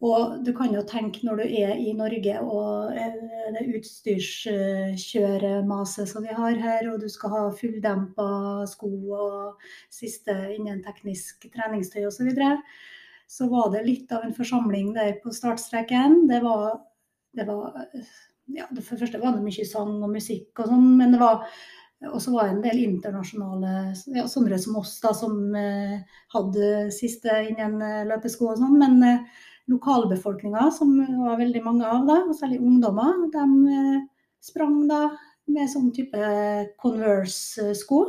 Og 0.04 0.44
du 0.44 0.50
kan 0.52 0.68
jo 0.74 0.82
tenke 0.84 1.22
når 1.24 1.38
du 1.40 1.44
er 1.56 1.78
i 1.80 1.94
Norge 1.96 2.40
og 2.44 2.92
det 2.92 3.62
utstyrskjøremaset 3.78 6.04
som 6.10 6.20
vi 6.26 6.34
har 6.36 6.52
her, 6.60 6.90
og 6.92 7.00
du 7.00 7.08
skal 7.08 7.32
ha 7.32 7.48
fulldempa 7.56 8.66
sko 8.68 9.16
og 9.16 9.56
siste 9.88 10.52
innen 10.52 10.84
teknisk 10.84 11.48
treningstøy 11.54 12.04
osv., 12.04 12.18
så, 12.18 12.24
videre, 12.28 12.60
så 13.24 13.48
var 13.48 13.72
det 13.72 13.86
litt 13.86 14.12
av 14.12 14.20
en 14.26 14.34
forsamling 14.36 14.92
der 14.98 15.16
på 15.22 15.32
startstreken. 15.32 16.28
Det 16.28 16.44
var, 16.44 16.76
det 17.32 17.48
var 17.48 17.72
ja, 18.52 18.68
For 18.76 18.92
det 18.92 19.00
første 19.00 19.22
var 19.24 19.32
det 19.32 19.48
mye 19.48 19.64
sang 19.66 19.96
og 19.96 20.12
musikk 20.12 20.52
og 20.60 20.68
sånn, 20.74 20.92
men 21.00 21.16
det 21.16 21.24
var 21.24 21.48
og 22.04 22.20
så 22.20 22.32
var 22.34 22.44
det 22.44 22.52
en 22.52 22.64
del 22.64 22.80
internasjonale, 22.84 23.70
ja, 24.12 24.26
sånne 24.28 24.58
som 24.60 24.74
oss, 24.76 24.98
da, 25.00 25.14
som 25.16 25.54
eh, 25.56 26.02
hadde 26.34 26.90
siste 26.92 27.32
innen 27.48 27.80
eh, 27.80 28.02
løpesko 28.04 28.50
og 28.52 28.58
sånn. 28.60 28.76
Men 28.82 29.00
eh, 29.00 29.46
lokalbefolkninga, 29.70 30.68
som 30.74 30.92
var 31.24 31.40
veldig 31.40 31.62
mange 31.64 31.86
av, 31.88 32.04
da, 32.08 32.20
og 32.26 32.36
særlig 32.38 32.60
ungdommer, 32.62 33.26
de 33.32 33.46
eh, 33.72 34.04
sprang 34.44 34.84
da 34.90 35.08
med 35.50 35.70
sånn 35.70 35.92
type 35.94 36.30
Converse-sko. 36.82 38.04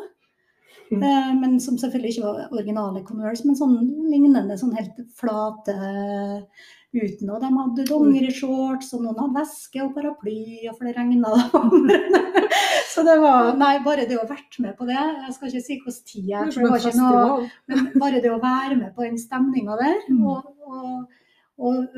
Mm. 0.88 1.04
Eh, 1.04 1.32
men 1.42 1.58
som 1.60 1.78
selvfølgelig 1.80 2.16
ikke 2.16 2.26
var 2.28 2.56
originale 2.56 3.04
Converse, 3.06 3.46
men 3.48 3.58
sånn 3.60 3.78
lignende, 4.08 4.58
sånn 4.60 4.76
helt 4.78 5.02
flate 5.18 5.76
eh, 5.76 6.68
uten. 6.96 7.30
Og 7.34 7.42
de 7.44 7.52
hadde 7.58 7.88
dongerishorts, 7.90 8.94
og 8.96 9.04
noen 9.04 9.20
hadde 9.20 9.42
veske 9.42 9.84
og 9.84 9.94
paraply, 9.98 10.68
og 10.70 10.78
for 10.78 10.88
det 10.88 10.96
regna. 10.98 11.34
Så 12.94 13.04
det 13.06 13.18
var 13.22 13.52
Nei, 13.60 13.76
bare 13.86 14.08
det 14.10 14.16
å 14.18 14.24
vært 14.26 14.56
med 14.64 14.74
på 14.78 14.88
det. 14.88 14.98
Jeg 14.98 15.34
skal 15.36 15.52
ikke 15.52 15.66
si 15.66 15.76
hvordan 15.84 16.06
tid 16.08 16.30
jeg 16.32 16.54
for 16.56 16.64
det 16.64 16.72
var 16.72 16.82
ikke 16.82 16.98
noe 16.98 17.50
men 17.70 17.84
bare 18.02 18.22
det 18.24 18.32
å 18.34 18.40
være 18.42 18.78
med 18.80 18.96
på 18.96 19.06
den 19.06 19.20
stemninga 19.22 19.78
der, 19.78 20.00
Mm. 20.08 20.24
og, 20.26 20.48
og, 20.66 21.17
og, 21.58 21.96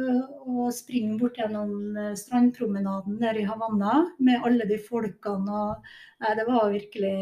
og 0.47 0.70
springe 0.76 1.18
bort 1.20 1.39
gjennom 1.39 1.97
eh, 1.97 2.14
strandpromenaden 2.18 3.18
der 3.20 3.39
i 3.39 3.47
Havanna 3.47 4.05
med 4.24 4.45
alle 4.47 4.68
de 4.70 4.80
folkene 4.80 5.66
og 5.66 5.89
Nei, 6.20 6.32
det 6.36 6.45
var 6.47 6.72
virkelig 6.72 7.18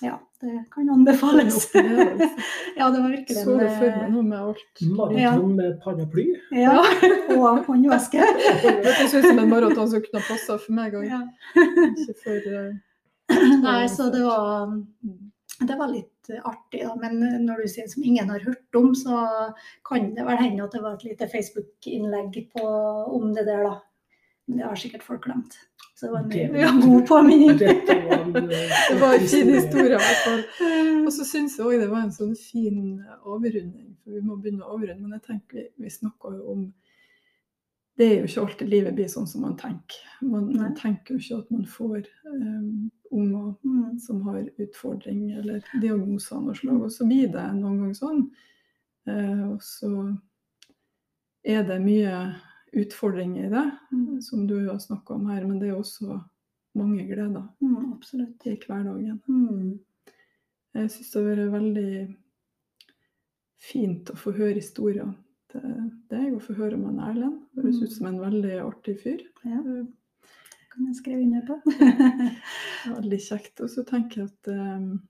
Ja, 0.00 0.14
det 0.40 0.52
kan 0.72 0.88
anbefales. 0.88 1.66
Ja, 2.78 2.90
det 2.90 3.00
var 3.00 3.10
virkelig 3.10 3.42
Så 3.44 3.56
du 3.58 3.66
for 3.66 3.88
deg 3.88 4.12
noe 4.14 4.24
med 4.24 4.38
alt? 4.38 4.84
Maraton 4.96 5.56
med 5.58 5.74
paraply. 5.84 6.24
Ja, 6.56 6.78
og 7.34 7.66
håndveske. 7.66 8.24
Hørtes 8.64 9.12
ut 9.18 9.26
som 9.26 9.42
en 9.42 9.52
maraton 9.52 9.90
som 9.90 10.00
kunne 10.06 10.22
ha 10.22 10.28
passa 10.30 10.56
for 10.56 10.76
meg 10.76 10.96
òg. 10.96 11.10
Ja. 11.10 11.20
Ikke 11.90 12.16
for 12.24 12.48
eh, 12.62 12.80
Nei, 13.60 13.82
så 13.92 14.08
det 14.14 14.24
var 14.24 14.72
det 15.60 15.76
var 15.76 15.92
litt 15.92 16.19
artig, 16.44 16.82
da. 16.86 16.94
Men 17.00 17.18
når 17.46 17.62
du 17.62 17.68
sier 17.68 17.88
som 17.90 18.02
ingen 18.06 18.28
har 18.30 18.40
hørt 18.44 18.76
om, 18.78 18.92
så 18.94 19.24
kan 19.86 20.14
det 20.14 20.24
vel 20.26 20.36
hende 20.40 20.64
at 20.64 20.72
det 20.76 20.82
var 20.84 20.94
et 20.94 21.04
lite 21.08 21.28
Facebook-innlegg 21.32 22.38
om 22.60 23.32
det 23.34 23.46
der, 23.46 23.64
da. 23.66 23.74
Men 24.48 24.58
det 24.58 24.66
har 24.66 24.76
sikkert 24.76 25.02
folk 25.06 25.24
glemt. 25.24 25.58
Så 25.94 26.06
det 26.06 26.12
var 26.12 26.18
en 26.20 26.28
Det- 26.28 26.60
ja, 26.60 26.70
god 26.82 27.06
påminning. 27.06 27.50
Eh, 27.50 27.58
Det 28.90 29.00
var 29.00 29.14
en 29.14 29.26
fin 29.28 29.48
historie, 29.54 29.94
i 29.94 30.00
hvert 30.00 30.22
fall. 30.24 30.42
Og 31.06 31.12
så 31.12 31.24
syns 31.28 31.58
jeg 31.58 31.66
òg 31.66 31.80
det 31.80 31.90
var 31.90 32.02
en 32.06 32.12
sånn 32.14 32.34
fin 32.36 33.02
avrunding, 33.24 33.96
for 34.02 34.10
vi 34.16 34.20
må 34.24 34.36
begynne 34.40 34.64
å 34.64 34.74
avrunde. 34.78 35.00
Men 35.02 35.18
jeg 35.18 35.22
tenker 35.28 35.58
vi, 35.58 35.66
vi 35.84 35.90
snakker 35.90 36.38
jo 36.38 36.52
om 36.54 36.62
Det 38.00 38.06
er 38.08 38.14
jo 38.22 38.28
ikke 38.30 38.42
alltid 38.46 38.70
livet 38.72 38.94
blir 38.96 39.08
sånn 39.12 39.26
som 39.28 39.42
man 39.44 39.58
tenker. 39.60 39.98
Man, 40.24 40.46
man 40.56 40.72
tenker 40.78 41.14
jo 41.14 41.20
ikke 41.20 41.38
at 41.42 41.50
man 41.52 41.66
får 41.68 42.06
um, 42.30 42.90
unger 43.12 43.50
Mm. 43.64 43.98
som 44.00 44.22
har 44.24 44.46
utfordring 44.62 45.26
eller 45.36 45.60
diagnoser 45.82 46.36
av 46.38 46.46
noe 46.46 46.54
slag, 46.56 46.78
og 46.86 46.92
så 46.94 47.04
blir 47.10 47.28
det 47.34 47.44
noen 47.58 47.76
ganger 47.82 47.98
sånn. 47.98 48.22
Uh, 49.08 49.50
og 49.52 49.60
så 49.66 49.90
er 51.44 51.62
det 51.68 51.76
mye 51.84 52.14
utfordringer 52.80 53.46
i 53.46 53.52
det, 53.52 53.66
Mm. 53.92 54.22
som 54.22 54.46
du 54.46 54.56
har 54.70 54.78
snakka 54.78 55.14
om 55.18 55.26
her, 55.28 55.44
men 55.46 55.58
det 55.60 55.68
er 55.68 55.76
også 55.76 56.20
mange 56.74 57.04
gleder 57.04 57.48
Mm, 57.60 57.92
absolutt. 57.92 58.46
i 58.46 58.56
hverdagen. 58.56 59.20
Mm. 59.28 59.78
Jeg 60.74 60.88
syns 60.90 61.10
det 61.12 61.20
har 61.20 61.36
vært 61.36 61.52
veldig 61.60 62.16
fint 63.58 64.10
å 64.10 64.16
få 64.16 64.32
høre 64.32 64.54
historier 64.54 65.12
deg, 65.52 66.34
og 66.34 66.42
få 66.42 66.54
høre 66.54 66.74
om 66.74 66.84
han 66.84 67.00
Erlend. 67.10 67.38
Høres 67.56 67.82
ut 67.82 67.92
som 67.92 68.06
en 68.06 68.20
veldig 68.20 68.58
artig 68.64 68.98
fyr. 69.02 69.20
Ja, 69.44 69.58
Eh, 69.60 69.86
kan 70.70 70.86
jeg 70.86 70.96
skrive 70.96 71.22
under 71.22 71.42
på. 71.46 71.56
Veldig 73.00 73.18
kjekt. 73.20 73.60
Og 73.60 73.70
så 73.70 73.82
tenker 73.84 74.20
jeg 74.20 74.28
at 74.30 74.48
um, 74.54 75.00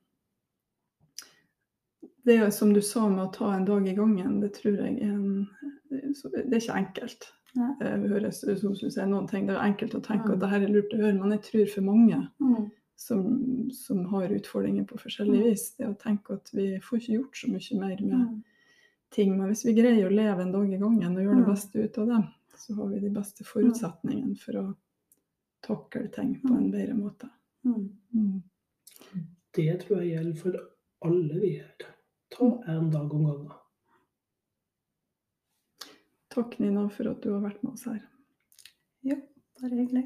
det 2.24 2.53
som 2.55 2.72
du 2.74 2.80
sa 2.82 3.09
med 3.09 3.24
å 3.26 3.32
ta 3.34 3.51
en 3.57 3.64
dag 3.68 3.88
i 3.88 3.95
gangen, 3.97 4.41
det 4.41 4.55
tror 4.57 4.78
jeg 4.80 4.97
er 5.03 5.12
en 5.12 5.49
Det 5.91 6.55
er 6.55 6.61
ikke 6.61 6.78
enkelt. 6.78 7.28
Ja. 7.59 7.68
Det 7.80 8.11
høres 8.12 8.45
ut 8.47 8.61
som 8.61 8.72
du 8.78 8.91
sier 8.91 9.07
noen 9.11 9.26
ting. 9.28 9.47
Det 9.49 9.57
er 9.57 9.64
enkelt 9.66 9.95
å 9.99 10.01
tenke 10.05 10.28
Mm. 10.28 10.32
at 10.34 10.41
det 10.41 10.49
her 10.51 10.62
er 10.62 10.68
lurt 10.72 10.93
å 10.95 11.01
høre, 11.01 11.18
men 11.18 11.30
jeg 11.32 11.43
tror 11.43 11.66
for 11.74 11.80
mange 11.82 12.28
Mm. 12.41 12.70
som, 12.97 13.70
som 13.72 14.05
har 14.12 14.28
utfordringer 14.28 14.84
på 14.86 14.99
forskjellig 15.01 15.41
Mm. 15.41 15.45
vis, 15.51 15.70
det 15.76 15.86
å 15.88 15.99
tenke 15.99 16.34
at 16.34 16.51
vi 16.55 16.78
får 16.80 16.99
ikke 17.01 17.16
gjort 17.18 17.36
så 17.36 17.49
mye 17.51 17.80
mer 17.80 17.97
med 18.01 18.28
Mm 18.28 18.43
ting. 19.14 19.32
Men 19.38 19.50
hvis 19.50 19.64
vi 19.66 19.74
greier 19.76 20.06
å 20.06 20.14
leve 20.14 20.44
en 20.44 20.52
dag 20.54 20.72
i 20.72 20.78
gangen 20.80 21.16
og 21.16 21.24
gjøre 21.24 21.40
det 21.40 21.46
mm. 21.46 21.50
beste 21.50 21.84
ut 21.84 21.98
av 22.02 22.12
det, 22.12 22.20
så 22.61 22.76
har 22.78 22.92
vi 22.92 23.00
de 23.04 23.12
beste 23.14 23.44
mm. 23.44 23.50
forutsetningene 23.52 24.36
for 24.40 24.61
å 24.61 24.66
takle 25.66 26.08
ting 26.14 26.36
på 26.42 26.52
en 26.54 26.66
mm. 26.66 26.74
bedre 26.74 26.98
måte. 26.98 27.30
Det 29.56 29.72
tror 29.82 30.02
jeg 30.02 30.14
gjelder 30.14 30.38
for 30.38 30.61
alle 31.08 31.40
vi 31.42 31.56
her. 31.58 31.90
Ta 32.30 32.52
en 32.70 32.90
dag 32.92 33.14
om 33.14 33.26
gangen. 33.26 33.56
Takk, 36.30 36.58
Nina, 36.62 36.86
for 36.94 37.11
at 37.11 37.24
du 37.24 37.32
har 37.34 37.42
vært 37.42 37.62
med 37.64 37.74
oss 37.74 37.88
her. 37.90 38.04
Ja, 39.02 39.16
bare 39.58 39.74
hyggelig. 39.74 40.04